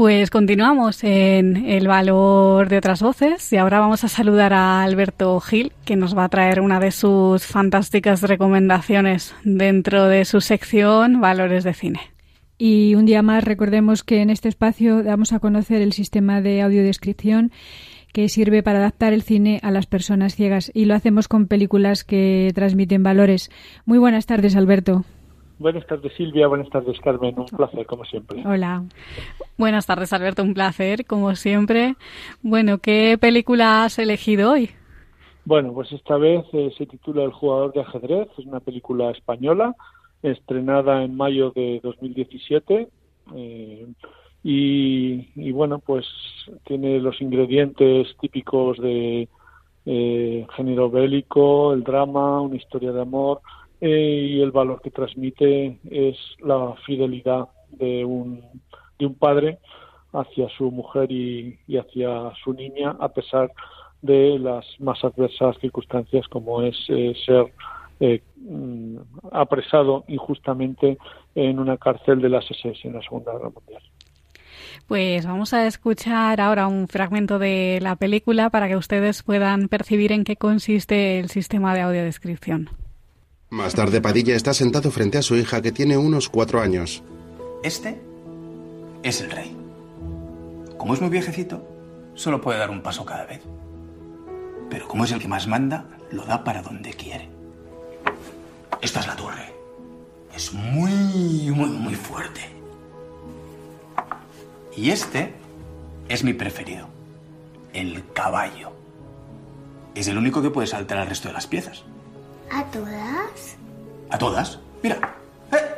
Pues 0.01 0.31
continuamos 0.31 1.05
en 1.05 1.59
el 1.69 1.87
valor 1.87 2.71
de 2.71 2.79
otras 2.79 3.03
voces 3.03 3.53
y 3.53 3.59
ahora 3.59 3.81
vamos 3.81 4.03
a 4.03 4.09
saludar 4.09 4.55
a 4.55 4.83
Alberto 4.83 5.39
Gil, 5.41 5.75
que 5.85 5.95
nos 5.95 6.17
va 6.17 6.25
a 6.25 6.29
traer 6.31 6.63
una 6.63 6.81
de 6.81 6.91
sus 6.91 7.45
fantásticas 7.45 8.23
recomendaciones 8.23 9.35
dentro 9.45 10.07
de 10.07 10.25
su 10.25 10.41
sección 10.41 11.21
Valores 11.21 11.65
de 11.65 11.75
Cine. 11.75 12.01
Y 12.57 12.95
un 12.95 13.05
día 13.05 13.21
más 13.21 13.45
recordemos 13.45 14.03
que 14.03 14.23
en 14.23 14.31
este 14.31 14.49
espacio 14.49 15.03
damos 15.03 15.35
a 15.35 15.39
conocer 15.39 15.83
el 15.83 15.93
sistema 15.93 16.41
de 16.41 16.63
audiodescripción 16.63 17.53
que 18.15 18.31
sirve 18.31 18.63
para 18.63 18.79
adaptar 18.79 19.13
el 19.13 19.21
cine 19.21 19.61
a 19.63 19.71
las 19.71 19.85
personas 19.85 20.35
ciegas 20.35 20.71
y 20.73 20.87
lo 20.87 20.95
hacemos 20.95 21.29
con 21.29 21.47
películas 21.47 22.05
que 22.05 22.53
transmiten 22.55 23.03
valores. 23.03 23.51
Muy 23.85 23.99
buenas 23.99 24.25
tardes, 24.25 24.57
Alberto. 24.57 25.05
Buenas 25.61 25.87
tardes 25.87 26.15
Silvia, 26.15 26.47
buenas 26.47 26.71
tardes 26.71 26.99
Carmen, 27.01 27.39
un 27.39 27.45
placer 27.45 27.85
como 27.85 28.07
siempre. 28.07 28.43
Hola. 28.47 28.83
Buenas 29.59 29.87
tardes 29.87 30.11
Alberto, 30.15 30.43
un 30.43 30.55
placer 30.55 31.05
como 31.05 31.37
siempre. 31.37 31.97
Bueno, 32.41 32.79
¿qué 32.79 33.19
película 33.21 33.85
has 33.85 33.99
elegido 33.99 34.53
hoy? 34.53 34.71
Bueno, 35.45 35.75
pues 35.75 35.93
esta 35.93 36.17
vez 36.17 36.47
eh, 36.55 36.73
se 36.79 36.87
titula 36.87 37.25
El 37.25 37.33
jugador 37.33 37.75
de 37.75 37.83
ajedrez, 37.83 38.29
es 38.39 38.47
una 38.47 38.61
película 38.61 39.11
española 39.11 39.77
estrenada 40.23 41.05
en 41.05 41.15
mayo 41.15 41.51
de 41.51 41.81
2017 41.83 42.89
eh, 43.37 43.87
y, 44.43 45.29
y, 45.37 45.53
bueno, 45.53 45.79
pues 45.79 46.07
tiene 46.65 46.99
los 47.01 47.21
ingredientes 47.21 48.17
típicos 48.19 48.79
de 48.79 49.29
eh, 49.85 50.47
género 50.57 50.89
bélico, 50.89 51.75
el 51.75 51.85
drama, 51.85 52.41
una 52.41 52.57
historia 52.57 52.93
de 52.93 53.03
amor, 53.03 53.43
eh, 53.81 54.29
y 54.31 54.41
el 54.41 54.51
valor 54.51 54.83
que 54.83 54.91
transmite 54.91 55.79
es 55.91 56.17
la 56.41 56.75
fidelidad 56.87 57.49
de 57.71 58.05
un, 58.05 58.43
de 58.99 59.07
un 59.07 59.15
padre 59.15 59.59
hacia 60.13 60.49
su 60.51 60.71
mujer 60.71 61.11
y, 61.11 61.59
hacia 61.77 62.33
su 62.43 62.53
niña 62.53 62.97
a 63.01 63.09
pesar 63.09 63.51
de 64.03 64.39
las 64.39 64.67
más 64.81 65.03
adversas 65.05 65.57
circunstancias 65.61 66.27
como 66.29 66.63
es 66.63 66.77
eh, 66.89 67.15
ser 67.25 67.53
eh, 68.01 68.23
mm, 68.37 68.97
apresado 69.31 70.05
injustamente 70.09 70.99
en 71.35 71.59
una 71.59 71.77
cárcel 71.77 72.21
de 72.21 72.29
las 72.29 72.51
SS 72.51 72.89
en 72.89 72.95
la 72.95 73.03
Segunda 73.03 73.33
Guerra 73.33 73.51
Mundial. 73.51 73.83
Pues 74.89 75.27
vamos 75.27 75.55
a 75.55 75.67
escuchar 75.67 76.41
ahora 76.41 76.67
un 76.67 76.89
fragmento 76.89 77.39
de 77.39 77.79
la 77.81 77.97
película 77.97 78.51
para 78.51 78.69
que 78.69 78.77
ustedes 78.77 79.23
puedan 79.23 79.69
percibir 79.69 80.13
en 80.13 80.25
qué 80.25 80.37
consiste 80.37 81.21
el 81.21 81.29
sistema 81.29 81.75
de 81.75 81.83
audiodescripción. 81.83 82.71
Más 83.51 83.75
tarde 83.75 84.01
Padilla 84.01 84.37
está 84.37 84.55
sentado 84.55 84.93
frente 84.93 85.19
a 85.19 85.23
su 85.23 85.35
hija 85.35 85.61
que 85.61 85.73
tiene 85.73 85.99
unos 85.99 86.29
cuatro 86.29 86.61
años. 86.61 87.03
Este 87.65 88.01
es 89.03 89.21
el 89.21 89.33
rey. 89.33 89.57
Como 90.79 90.95
es 90.95 91.01
muy 91.01 91.11
viejecito, 91.11 91.67
solo 92.15 92.41
puede 92.41 92.61
dar 92.61 92.71
un 92.71 92.81
paso 92.81 93.05
cada 93.05 93.27
vez. 93.27 93.41
Pero 94.71 94.87
como 94.87 95.05
es 95.05 95.11
el 95.11 95.19
que 95.19 95.27
más 95.27 95.49
manda, 95.49 95.85
lo 96.13 96.25
da 96.27 96.45
para 96.45 96.63
donde 96.63 96.93
quiere. 96.93 97.29
Esta 98.83 99.01
es 99.01 99.09
la 99.09 99.17
torre. 99.17 99.53
Es 100.33 100.53
muy, 100.53 101.51
muy, 101.51 101.71
muy 101.71 101.97
fuerte. 101.97 102.43
Y 104.77 104.91
este 104.91 105.35
es 106.09 106.23
mi 106.23 106.35
preferido. 106.35 106.87
El 107.73 108.05
caballo. 108.13 108.71
Es 109.97 110.07
el 110.07 110.19
único 110.19 110.41
que 110.41 110.51
puede 110.51 110.69
saltar 110.69 110.99
al 110.99 111.09
resto 111.09 111.27
de 111.27 111.35
las 111.35 111.49
piezas. 111.49 111.85
¿A 112.51 112.65
todas? 112.65 113.57
¿A 114.11 114.19
todas? 114.19 114.59
Mira. 114.83 114.99
¡Eh! 115.53 115.77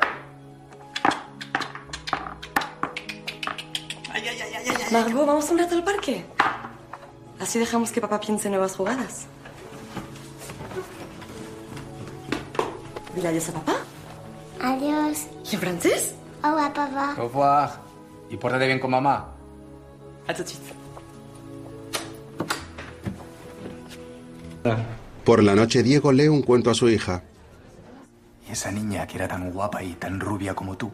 Margot, 4.91 5.27
¿vamos 5.27 5.51
un 5.51 5.59
rato 5.59 5.75
al 5.75 5.85
parque? 5.85 6.25
Así 7.41 7.59
dejamos 7.59 7.91
que 7.93 8.01
papá 8.01 8.20
piense 8.20 8.49
en 8.49 8.53
nuevas 8.53 8.77
jugadas. 8.77 9.27
Dile 13.14 13.29
adiós 13.29 13.49
a 13.51 13.53
papá. 13.53 13.77
Adiós. 14.61 15.27
¿Y 15.51 15.55
en 15.55 15.61
francés? 15.61 16.14
Hola, 16.43 16.73
papá. 16.73 17.14
Au 17.18 17.29
revoir. 17.29 17.70
Y 18.31 18.37
pórtate 18.37 18.66
bien 18.66 18.79
con 18.79 18.91
mamá. 18.91 19.29
A 20.29 20.35
tout 20.35 20.45
de 20.45 20.49
suite. 20.49 20.73
Por 25.25 25.41
la 25.45 25.55
noche 25.55 25.85
Diego 25.85 26.11
lee 26.11 26.27
un 26.27 26.43
cuento 26.43 26.70
a 26.70 26.75
su 26.75 26.89
hija. 26.89 27.23
Y 28.49 28.53
esa 28.53 28.73
niña 28.73 29.07
que 29.07 29.16
era 29.16 29.29
tan 29.29 29.53
guapa 29.53 29.83
y 29.85 29.93
tan 29.93 30.18
rubia 30.18 30.55
como 30.55 30.77
tú, 30.77 30.91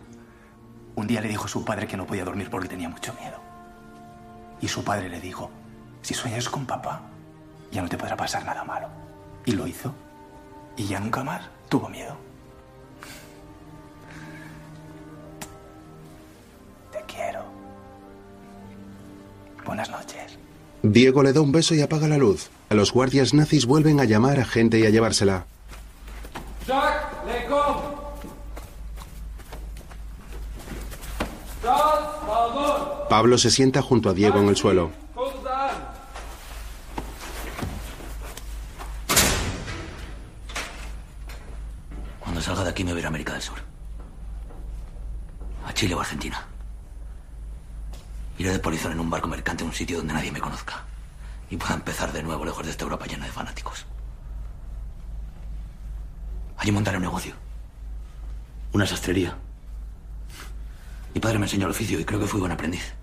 un 0.97 1.07
día 1.07 1.23
le 1.23 1.29
dijo 1.29 1.47
a 1.47 1.49
su 1.49 1.65
padre 1.65 1.87
que 1.87 1.97
no 1.97 2.07
podía 2.07 2.27
dormir 2.27 2.51
porque 2.51 2.69
tenía 2.69 2.91
mucho 2.91 3.15
miedo. 3.15 3.39
Y 4.61 4.69
su 4.69 4.85
padre 4.85 5.09
le 5.09 5.19
dijo, 5.21 5.51
si 6.03 6.13
sueñas 6.13 6.47
con 6.51 6.67
papá, 6.67 7.01
ya 7.73 7.81
no 7.81 7.89
te 7.89 7.97
podrá 7.97 8.17
pasar 8.17 8.45
nada 8.45 8.65
malo. 8.65 8.89
Y 9.47 9.53
lo 9.53 9.67
hizo. 9.67 9.95
Y 10.77 10.87
ya 10.87 11.01
nunca 11.01 11.25
más 11.25 11.49
tuvo 11.71 11.89
miedo. 11.89 12.15
Te 16.93 16.99
quiero. 17.13 17.45
Buenas 19.65 19.89
noches. 19.89 20.39
Diego 20.83 21.23
le 21.23 21.33
da 21.33 21.41
un 21.41 21.51
beso 21.51 21.75
y 21.75 21.81
apaga 21.81 22.07
la 22.09 22.19
luz. 22.19 22.51
A 22.71 22.75
los 22.75 22.93
guardias 22.93 23.33
nazis 23.33 23.65
vuelven 23.65 23.99
a 23.99 24.05
llamar 24.05 24.39
a 24.41 24.45
gente 24.45 24.79
y 24.79 24.85
a 24.85 24.91
llevársela. 24.91 25.47
Pablo 33.09 33.39
se 33.39 33.51
sienta 33.51 33.81
junto 33.81 34.11
a 34.11 34.13
Diego 34.13 34.39
en 34.39 34.49
el 34.49 34.57
suelo. 34.57 34.91
Cuando 42.21 42.43
salga 42.43 42.65
de 42.65 42.71
aquí 42.71 42.85
me 42.85 42.93
voy 42.93 43.03
a 43.03 43.09
América 43.09 43.33
del 43.33 43.41
Sur. 43.41 43.59
A 45.67 45.73
Chile 45.73 45.95
o 45.95 46.01
Argentina. 46.01 46.47
Iré 48.37 48.53
de 48.53 48.59
polizón 48.59 48.93
en 48.93 49.01
un 49.01 49.09
barco 49.09 49.27
mercante 49.27 49.65
a 49.65 49.67
un 49.67 49.73
sitio 49.73 49.97
donde 49.97 50.13
nadie 50.13 50.31
me 50.31 50.41
conozca. 50.41 50.85
Y 51.51 51.57
pueda 51.57 51.75
empezar 51.75 52.13
de 52.13 52.23
nuevo 52.23 52.45
lejos 52.45 52.65
de 52.65 52.71
esta 52.71 52.85
Europa 52.85 53.07
llena 53.07 53.27
de 53.27 53.33
fanáticos. 53.33 53.87
Allí 56.59 56.73
montaré 56.73 56.97
un 56.97 57.05
negocio. 57.05 57.35
Una 58.73 58.87
sastrería. 58.87 59.37
Mi 61.15 61.21
padre 61.21 61.39
me 61.39 61.47
enseñó 61.47 61.67
el 61.67 61.71
oficio 61.71 61.99
y 61.99 62.05
creo 62.05 62.21
que 62.21 62.27
fui 62.27 62.41
buen 62.41 62.53
aprendiz. 62.53 62.95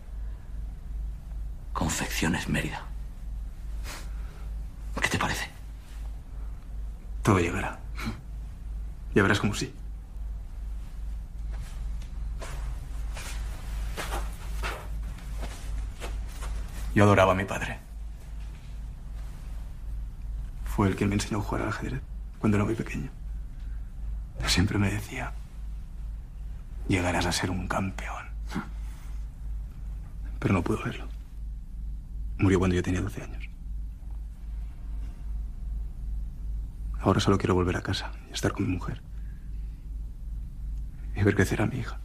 Confecciones 1.74 2.48
Mérida. 2.48 2.84
¿Qué 5.02 5.10
te 5.10 5.18
parece? 5.18 5.50
Todo 7.24 7.40
llegará. 7.40 7.80
Ya 9.16 9.22
verás 9.22 9.40
como 9.40 9.54
sí. 9.54 9.74
Yo 16.94 17.04
adoraba 17.04 17.34
a 17.34 17.36
mi 17.36 17.46
padre. 17.46 17.85
Fue 20.76 20.90
el 20.90 20.98
que 20.98 21.06
me 21.06 21.14
enseñó 21.14 21.38
a 21.38 21.42
jugar 21.42 21.62
al 21.62 21.70
ajedrez 21.70 22.02
cuando 22.38 22.58
era 22.58 22.66
muy 22.66 22.76
pequeño. 22.76 23.10
Siempre 24.46 24.78
me 24.78 24.92
decía, 24.92 25.32
llegarás 26.90 27.26
a 27.26 27.32
ser 27.32 27.50
un 27.50 27.66
campeón. 27.66 28.26
pero 30.38 30.54
no 30.54 30.64
pudo 30.64 30.84
verlo. 30.84 31.08
Murió 32.40 32.60
cuando 32.60 32.76
yo 32.76 32.84
tenía 32.84 33.00
12 33.00 33.24
años. 33.24 33.50
Ahora 37.00 37.22
solo 37.22 37.38
quiero 37.38 37.56
volver 37.56 37.78
a 37.78 37.82
casa 37.82 38.12
y 38.30 38.34
estar 38.34 38.52
con 38.52 38.68
mi 38.68 38.74
mujer. 38.74 39.02
Y 41.16 41.24
ver 41.24 41.36
crecer 41.36 41.62
a 41.62 41.68
mi 41.68 41.78
hija. 41.78 42.00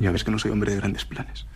Ya 0.00 0.10
ves 0.10 0.24
que 0.24 0.30
no 0.30 0.38
soy 0.38 0.52
hombre 0.52 0.70
de 0.70 0.78
grandes 0.78 1.04
planes. 1.04 1.46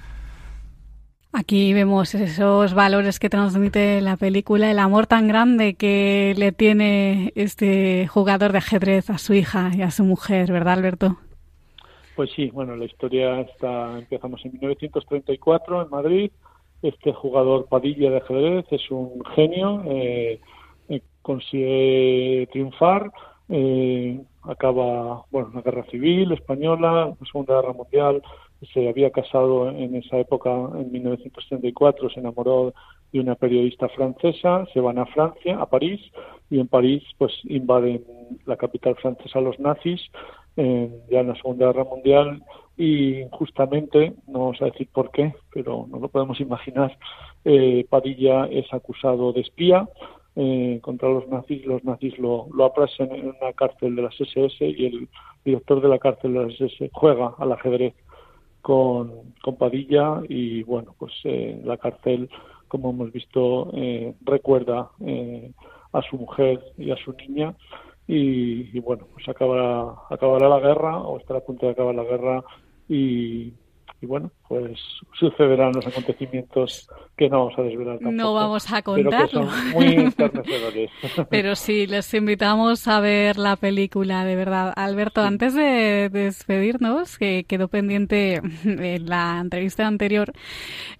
Aquí 1.39 1.74
vemos 1.74 2.14
esos 2.14 2.72
valores 2.72 3.18
que 3.18 3.28
transmite 3.28 4.01
la 4.01 4.16
película, 4.16 4.70
el 4.70 4.78
amor 4.78 5.07
tan 5.07 5.28
grande 5.28 5.74
que 5.74 6.32
le 6.34 6.51
tiene 6.51 7.30
este 7.34 8.07
jugador 8.07 8.53
de 8.53 8.59
ajedrez 8.59 9.11
a 9.11 9.18
su 9.18 9.34
hija 9.34 9.70
y 9.76 9.82
a 9.82 9.91
su 9.91 10.03
mujer, 10.03 10.51
¿verdad, 10.51 10.72
Alberto? 10.72 11.18
Pues 12.14 12.30
sí, 12.34 12.49
bueno, 12.55 12.74
la 12.74 12.87
historia 12.87 13.43
está, 13.43 13.99
empezamos 13.99 14.43
en 14.47 14.53
1934 14.53 15.82
en 15.82 15.91
Madrid. 15.91 16.30
Este 16.80 17.12
jugador 17.12 17.66
Padilla 17.66 18.09
de 18.12 18.16
ajedrez 18.16 18.64
es 18.70 18.91
un 18.91 19.22
genio, 19.34 19.82
eh, 19.84 20.41
eh, 20.89 21.03
consigue 21.20 22.49
triunfar, 22.51 23.12
eh, 23.51 24.18
acaba, 24.45 25.26
bueno, 25.30 25.51
la 25.53 25.61
guerra 25.61 25.84
civil 25.91 26.32
española, 26.32 27.14
la 27.20 27.26
Segunda 27.30 27.61
Guerra 27.61 27.74
Mundial, 27.74 28.22
se 28.72 28.88
había 28.88 29.11
casado 29.11 29.68
en 29.70 29.94
esa 29.96 30.18
época, 30.18 30.50
en 30.50 30.90
1934, 30.92 32.11
se 32.11 32.20
enamoró 32.20 32.72
de 33.12 33.20
una 33.20 33.34
periodista 33.34 33.88
francesa, 33.88 34.66
se 34.72 34.80
van 34.80 34.98
a 34.98 35.07
Francia, 35.07 35.61
a 35.61 35.66
París, 35.66 36.00
y 36.50 36.61
en 36.61 36.68
París 36.68 37.02
pues 37.18 37.32
invaden 37.44 38.04
la 38.46 38.57
capital 38.57 38.96
francesa 38.96 39.40
los 39.40 39.59
nazis, 39.59 40.00
ya 40.57 41.20
en 41.20 41.28
la 41.28 41.34
Segunda 41.34 41.66
Guerra 41.66 41.84
Mundial, 41.84 42.42
y 42.78 43.24
justamente, 43.30 44.14
no 44.26 44.40
vamos 44.40 44.62
a 44.62 44.66
decir 44.66 44.88
por 44.92 45.11
qué, 45.11 45.34
pero 45.52 45.86
no 45.88 45.98
lo 45.98 46.09
podemos 46.09 46.40
imaginar, 46.40 46.96
eh, 47.44 47.86
Padilla 47.88 48.46
es 48.46 48.72
acusado 48.72 49.32
de 49.32 49.40
espía, 49.42 49.88
eh, 50.34 50.80
contra 50.82 51.09
los 51.09 51.26
nazis, 51.28 51.64
los 51.64 51.82
nazis 51.84 52.18
lo, 52.18 52.46
lo 52.52 52.66
aprasan 52.66 53.11
en 53.12 53.28
una 53.28 53.52
cárcel 53.54 53.96
de 53.96 54.02
las 54.02 54.20
SS 54.20 54.66
y 54.66 54.84
el 54.84 55.09
director 55.44 55.80
de 55.80 55.88
la 55.88 55.98
cárcel 55.98 56.34
de 56.34 56.44
las 56.44 56.52
SS 56.61 56.90
juega 56.92 57.34
al 57.38 57.52
ajedrez 57.52 57.94
con, 58.66 59.34
con 59.44 59.54
Padilla 59.54 60.22
y 60.28 60.64
bueno, 60.64 60.92
pues 60.98 61.12
eh, 61.22 61.62
la 61.64 61.76
cárcel, 61.76 62.28
como 62.66 62.90
hemos 62.90 63.12
visto, 63.12 63.70
eh, 63.74 64.12
recuerda 64.22 64.90
eh, 65.06 65.52
a 65.92 66.02
su 66.02 66.16
mujer 66.16 66.60
y 66.76 66.90
a 66.90 66.96
su 66.96 67.12
niña 67.12 67.54
y, 68.08 68.76
y, 68.76 68.80
bueno, 68.80 69.06
pues 69.12 69.28
acabará, 69.28 69.94
acabará 70.10 70.48
la 70.48 70.58
guerra 70.58 70.98
o 70.98 71.16
estará 71.16 71.38
a 71.38 71.44
punto 71.44 71.66
de 71.66 71.72
acabar 71.72 71.94
la 71.94 72.02
guerra 72.02 72.42
y, 72.88 73.52
y 74.00 74.06
bueno, 74.06 74.32
pues 74.49 74.78
sucederán 75.18 75.72
los 75.72 75.86
acontecimientos 75.86 76.88
que 77.16 77.28
no 77.30 77.47
vamos 77.47 77.59
a 77.59 77.62
desvelar 77.62 77.99
tampoco, 77.99 78.12
No 78.12 78.34
vamos 78.34 78.72
a 78.72 78.82
contarlo. 78.82 79.11
Pero 79.11 79.26
que 79.26 79.32
son 79.32 79.70
muy 79.72 79.86
enternecedores. 79.86 80.90
pero 81.30 81.57
sí, 81.57 81.86
les 81.86 82.12
invitamos 82.12 82.86
a 82.86 83.01
ver 83.01 83.38
la 83.38 83.57
película, 83.57 84.24
de 84.24 84.36
verdad. 84.36 84.72
Alberto, 84.76 85.22
sí. 85.22 85.26
antes 85.26 85.55
de 85.55 86.11
despedirnos, 86.11 87.16
que 87.16 87.44
quedó 87.44 87.68
pendiente 87.68 88.42
en 88.64 89.07
la 89.07 89.38
entrevista 89.40 89.86
anterior, 89.86 90.32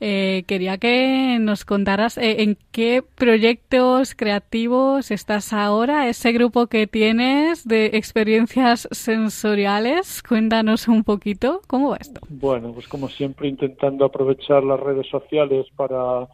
eh, 0.01 0.44
quería 0.47 0.78
que 0.78 1.38
nos 1.38 1.64
contaras 1.66 2.16
eh, 2.16 2.42
en 2.42 2.57
qué 2.72 3.03
proyectos 3.14 4.14
creativos 4.14 5.11
estás 5.11 5.53
ahora, 5.53 6.09
ese 6.09 6.32
grupo 6.32 6.66
que 6.66 6.86
tienes 6.86 7.66
de 7.68 7.90
experiencias 7.92 8.88
sensoriales. 8.90 10.22
Cuéntanos 10.22 10.88
un 10.88 11.05
poquito, 11.05 11.61
¿cómo 11.66 11.90
va 11.90 11.99
esto? 12.01 12.20
Bueno, 12.28 12.72
pues 12.72 12.88
como 12.88 13.09
siempre 13.09 13.36
intentando 13.45 14.05
aprovechar 14.05 14.64
las 14.64 14.80
redes 14.80 15.07
sociales 15.09 15.66
para 15.76 16.28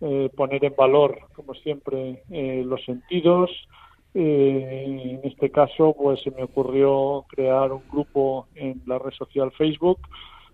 eh, 0.00 0.28
poner 0.36 0.64
en 0.64 0.74
valor, 0.76 1.18
como 1.34 1.54
siempre, 1.54 2.22
eh, 2.30 2.62
los 2.66 2.84
sentidos. 2.84 3.50
Eh, 4.12 5.18
en 5.22 5.28
este 5.28 5.50
caso, 5.50 5.94
pues 5.98 6.20
se 6.22 6.30
me 6.30 6.42
ocurrió 6.42 7.24
crear 7.28 7.72
un 7.72 7.82
grupo 7.90 8.46
en 8.54 8.82
la 8.86 8.98
red 8.98 9.12
social 9.12 9.50
Facebook 9.52 9.98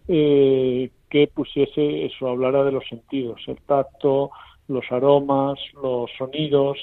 que 0.06 1.30
pusiese 1.32 2.06
eso, 2.06 2.26
hablara 2.26 2.64
de 2.64 2.72
los 2.72 2.84
sentidos, 2.88 3.40
el 3.46 3.58
tacto, 3.62 4.32
los 4.66 4.84
aromas, 4.90 5.56
los 5.80 6.10
sonidos, 6.18 6.78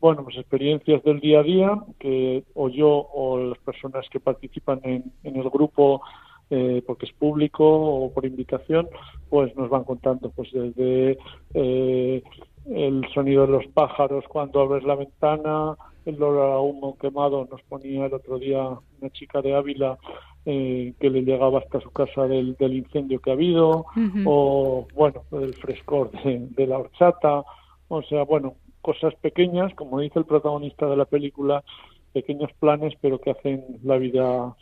bueno, 0.00 0.24
pues 0.24 0.36
experiencias 0.36 1.02
del 1.04 1.20
día 1.20 1.40
a 1.40 1.42
día 1.44 1.78
que 2.00 2.44
o 2.54 2.68
yo 2.68 2.88
o 2.90 3.38
las 3.38 3.58
personas 3.58 4.06
que 4.10 4.18
participan 4.18 4.80
en, 4.82 5.12
en 5.22 5.36
el 5.36 5.48
grupo 5.50 6.02
eh, 6.50 6.82
porque 6.86 7.06
es 7.06 7.12
público 7.12 7.64
o 7.64 8.12
por 8.12 8.26
invitación, 8.26 8.88
pues 9.28 9.54
nos 9.56 9.68
van 9.70 9.84
contando 9.84 10.30
pues 10.30 10.50
desde 10.52 11.18
eh, 11.54 12.22
el 12.66 13.06
sonido 13.12 13.46
de 13.46 13.52
los 13.52 13.66
pájaros 13.68 14.24
cuando 14.28 14.60
abres 14.60 14.84
la 14.84 14.94
ventana, 14.94 15.76
el 16.04 16.22
olor 16.22 16.52
a 16.52 16.60
humo 16.60 16.96
quemado, 16.98 17.48
nos 17.50 17.62
ponía 17.62 18.06
el 18.06 18.14
otro 18.14 18.38
día 18.38 18.62
una 19.00 19.10
chica 19.10 19.40
de 19.42 19.54
Ávila 19.54 19.98
eh, 20.46 20.92
que 21.00 21.10
le 21.10 21.22
llegaba 21.22 21.60
hasta 21.60 21.80
su 21.80 21.90
casa 21.90 22.26
del, 22.26 22.54
del 22.56 22.74
incendio 22.74 23.20
que 23.20 23.30
ha 23.30 23.34
habido, 23.34 23.86
uh 23.96 24.00
-huh. 24.00 24.24
o 24.26 24.86
bueno, 24.94 25.22
el 25.32 25.54
frescor 25.54 26.10
de, 26.10 26.46
de 26.50 26.66
la 26.66 26.78
horchata, 26.78 27.42
o 27.88 28.02
sea, 28.02 28.24
bueno, 28.24 28.54
cosas 28.82 29.14
pequeñas, 29.14 29.74
como 29.74 30.00
dice 30.00 30.18
el 30.18 30.26
protagonista 30.26 30.86
de 30.86 30.96
la 30.96 31.06
película, 31.06 31.64
pequeños 32.12 32.50
planes, 32.60 32.92
pero 33.00 33.18
que 33.18 33.30
hacen 33.30 33.64
la 33.82 33.96
vida 33.96 34.54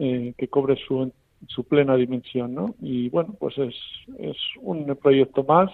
eh, 0.00 0.34
que 0.36 0.48
cobre 0.48 0.76
su, 0.76 1.12
su 1.46 1.64
plena 1.64 1.96
dimensión, 1.96 2.54
¿no? 2.54 2.74
Y 2.80 3.08
bueno, 3.10 3.34
pues 3.38 3.56
es, 3.58 3.74
es 4.18 4.36
un 4.60 4.84
proyecto 4.96 5.44
más, 5.44 5.70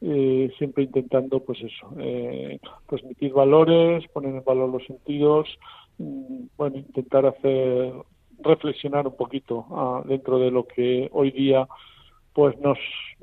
eh, 0.00 0.50
siempre 0.58 0.84
intentando, 0.84 1.40
pues 1.40 1.60
eso, 1.62 1.94
eh, 1.98 2.58
transmitir 2.88 3.32
valores, 3.32 4.06
poner 4.08 4.34
en 4.34 4.44
valor 4.44 4.68
los 4.68 4.84
sentidos, 4.86 5.48
mm, 5.98 6.44
bueno, 6.56 6.76
intentar 6.76 7.26
hacer 7.26 7.92
reflexionar 8.42 9.06
un 9.06 9.16
poquito 9.16 9.66
ah, 9.70 10.02
dentro 10.04 10.38
de 10.38 10.50
lo 10.50 10.66
que 10.66 11.08
hoy 11.12 11.30
día 11.30 11.68
pues 12.32 12.58
nos 12.60 12.78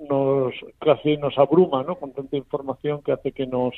nos 0.10 0.54
casi 0.80 1.18
nos 1.18 1.38
abruma 1.38 1.84
no 1.84 1.96
con 1.96 2.14
tanta 2.14 2.38
información 2.38 3.02
que 3.02 3.12
hace 3.12 3.32
que 3.32 3.48
nos 3.48 3.74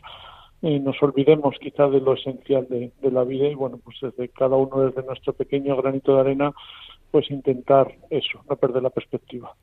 eh, 0.62 0.80
nos 0.80 1.02
olvidemos 1.02 1.56
quizá 1.60 1.88
de 1.88 2.02
lo 2.02 2.14
esencial 2.14 2.68
de, 2.70 2.92
de, 3.02 3.12
la 3.12 3.24
vida 3.24 3.48
y 3.48 3.56
bueno 3.56 3.80
pues 3.84 3.98
desde 4.02 4.30
cada 4.30 4.56
uno 4.56 4.82
desde 4.82 5.04
nuestro 5.04 5.34
pequeño 5.34 5.76
granito 5.78 6.14
de 6.14 6.22
arena 6.22 6.54
pues 7.12 7.30
intentar 7.30 7.94
eso, 8.10 8.44
no 8.50 8.56
perder 8.56 8.84
la 8.84 8.90
perspectiva. 8.90 9.54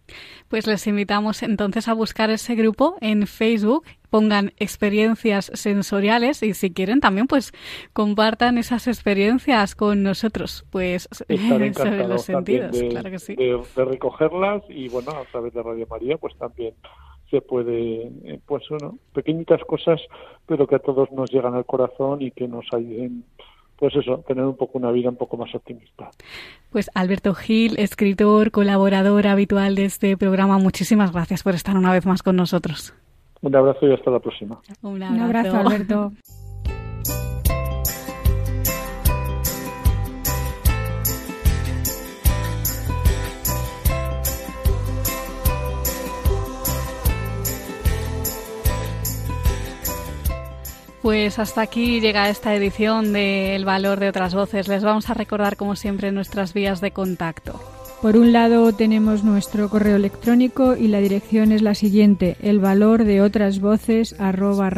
Pues 0.49 0.66
les 0.66 0.86
invitamos 0.86 1.42
entonces 1.42 1.88
a 1.88 1.94
buscar 1.94 2.30
ese 2.30 2.55
grupo 2.55 2.96
en 3.01 3.26
Facebook, 3.26 3.84
pongan 4.11 4.53
experiencias 4.59 5.51
sensoriales 5.55 6.42
y 6.42 6.55
si 6.55 6.72
quieren 6.72 7.01
también 7.01 7.26
pues 7.26 7.53
compartan 7.92 8.59
esas 8.59 8.86
experiencias 8.86 9.74
con 9.74 10.03
nosotros, 10.03 10.66
pues 10.70 11.09
sobre 11.74 12.07
los 12.07 12.22
sentidos, 12.22 12.72
de, 12.72 12.88
claro 12.88 13.11
que 13.11 13.18
sí. 13.18 13.34
De, 13.34 13.61
de, 13.74 13.84
recogerlas 13.84 14.62
y 14.68 14.88
bueno, 14.88 15.12
a 15.12 15.24
través 15.24 15.55
de 15.55 15.62
Radio 15.62 15.86
María 15.90 16.18
pues 16.18 16.36
también 16.36 16.74
se 17.30 17.40
puede, 17.40 18.11
eh, 18.24 18.40
pues 18.46 18.64
bueno, 18.70 18.99
pequeñitas 19.12 19.62
cosas, 19.64 20.01
pero 20.46 20.66
que 20.66 20.76
a 20.76 20.80
todos 20.80 21.11
nos 21.12 21.30
llegan 21.30 21.55
al 21.55 21.66
corazón 21.66 22.22
y 22.22 22.30
que 22.30 22.49
nos 22.49 22.64
ayuden 22.72 23.24
pues 23.78 23.94
eso, 23.94 24.24
tener 24.26 24.44
un 24.44 24.56
poco 24.56 24.78
una 24.78 24.90
vida 24.90 25.08
un 25.08 25.16
poco 25.16 25.36
más 25.36 25.54
optimista. 25.54 26.10
Pues 26.70 26.90
Alberto 26.94 27.34
Gil, 27.34 27.78
escritor, 27.78 28.50
colaborador 28.50 29.26
habitual 29.26 29.76
de 29.76 29.84
este 29.84 30.16
programa, 30.16 30.58
muchísimas 30.58 31.12
gracias 31.12 31.42
por 31.42 31.54
estar 31.54 31.76
una 31.76 31.92
vez 31.92 32.04
más 32.04 32.22
con 32.22 32.36
nosotros. 32.36 32.94
Un 33.40 33.54
abrazo 33.54 33.86
y 33.86 33.92
hasta 33.92 34.10
la 34.10 34.18
próxima. 34.18 34.60
Un 34.82 35.02
abrazo, 35.02 35.14
un 35.14 35.20
abrazo 35.20 35.56
Alberto. 35.56 36.12
Pues 51.09 51.38
hasta 51.38 51.62
aquí 51.62 52.02
llega 52.02 52.28
esta 52.28 52.54
edición 52.54 53.14
de 53.14 53.56
El 53.56 53.64
Valor 53.64 53.98
de 53.98 54.11
otras 54.11 54.34
Voces. 54.34 54.68
Les 54.68 54.84
vamos 54.84 55.09
a 55.09 55.14
recordar, 55.14 55.56
como 55.56 55.74
siempre, 55.74 56.12
nuestras 56.12 56.52
vías 56.52 56.82
de 56.82 56.90
contacto. 56.90 57.59
Por 58.02 58.18
un 58.18 58.30
lado 58.34 58.74
tenemos 58.74 59.24
nuestro 59.24 59.70
correo 59.70 59.96
electrónico 59.96 60.76
y 60.76 60.88
la 60.88 61.00
dirección 61.00 61.50
es 61.50 61.62
la 61.62 61.74
siguiente, 61.74 62.36
el 62.42 62.59
valor 62.59 63.04
de 63.04 63.22
otras 63.22 63.59
voces 63.59 64.16
arroba 64.18 64.68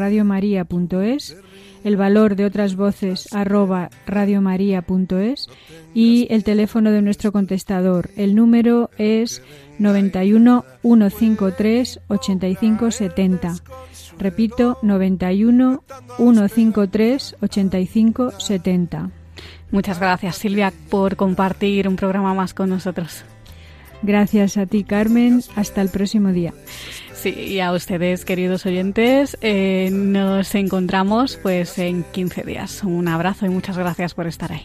el 1.83 1.97
valor 1.97 2.37
de 2.37 2.45
otras 2.45 2.77
voces 2.77 3.29
arroba 3.33 3.91
radiomaria.es 4.07 5.49
y 5.95 6.29
el 6.31 6.45
teléfono 6.45 6.93
de 6.93 7.03
nuestro 7.03 7.33
contestador. 7.33 8.11
El 8.17 8.37
número 8.37 8.91
es 8.99 9.43
91 9.79 10.65
153 10.83 12.01
85 12.09 12.91
70. 12.93 13.55
Repito, 14.21 14.79
91 14.83 15.83
153 16.19 17.37
85 17.41 18.33
70. 18.39 19.11
Muchas 19.71 19.99
gracias, 19.99 20.37
Silvia, 20.37 20.73
por 20.91 21.17
compartir 21.17 21.89
un 21.89 21.97
programa 21.97 22.35
más 22.35 22.53
con 22.53 22.69
nosotros. 22.69 23.25
Gracias 24.03 24.59
a 24.59 24.67
ti, 24.67 24.85
Carmen. 24.85 25.43
Hasta 25.57 25.81
el 25.81 25.89
próximo 25.89 26.33
día. 26.33 26.53
Sí, 27.15 27.31
y 27.31 27.61
a 27.61 27.73
ustedes, 27.73 28.25
queridos 28.25 28.67
oyentes, 28.67 29.39
eh, 29.41 29.91
nos 29.91 30.55
encontramos 30.55 31.39
pues 31.43 31.79
en 31.79 32.05
15 32.05 32.43
días. 32.43 32.83
Un 32.85 33.09
abrazo 33.09 33.47
y 33.47 33.49
muchas 33.49 33.79
gracias 33.79 34.15
por 34.15 34.27
estar 34.27 34.53
ahí. 34.53 34.65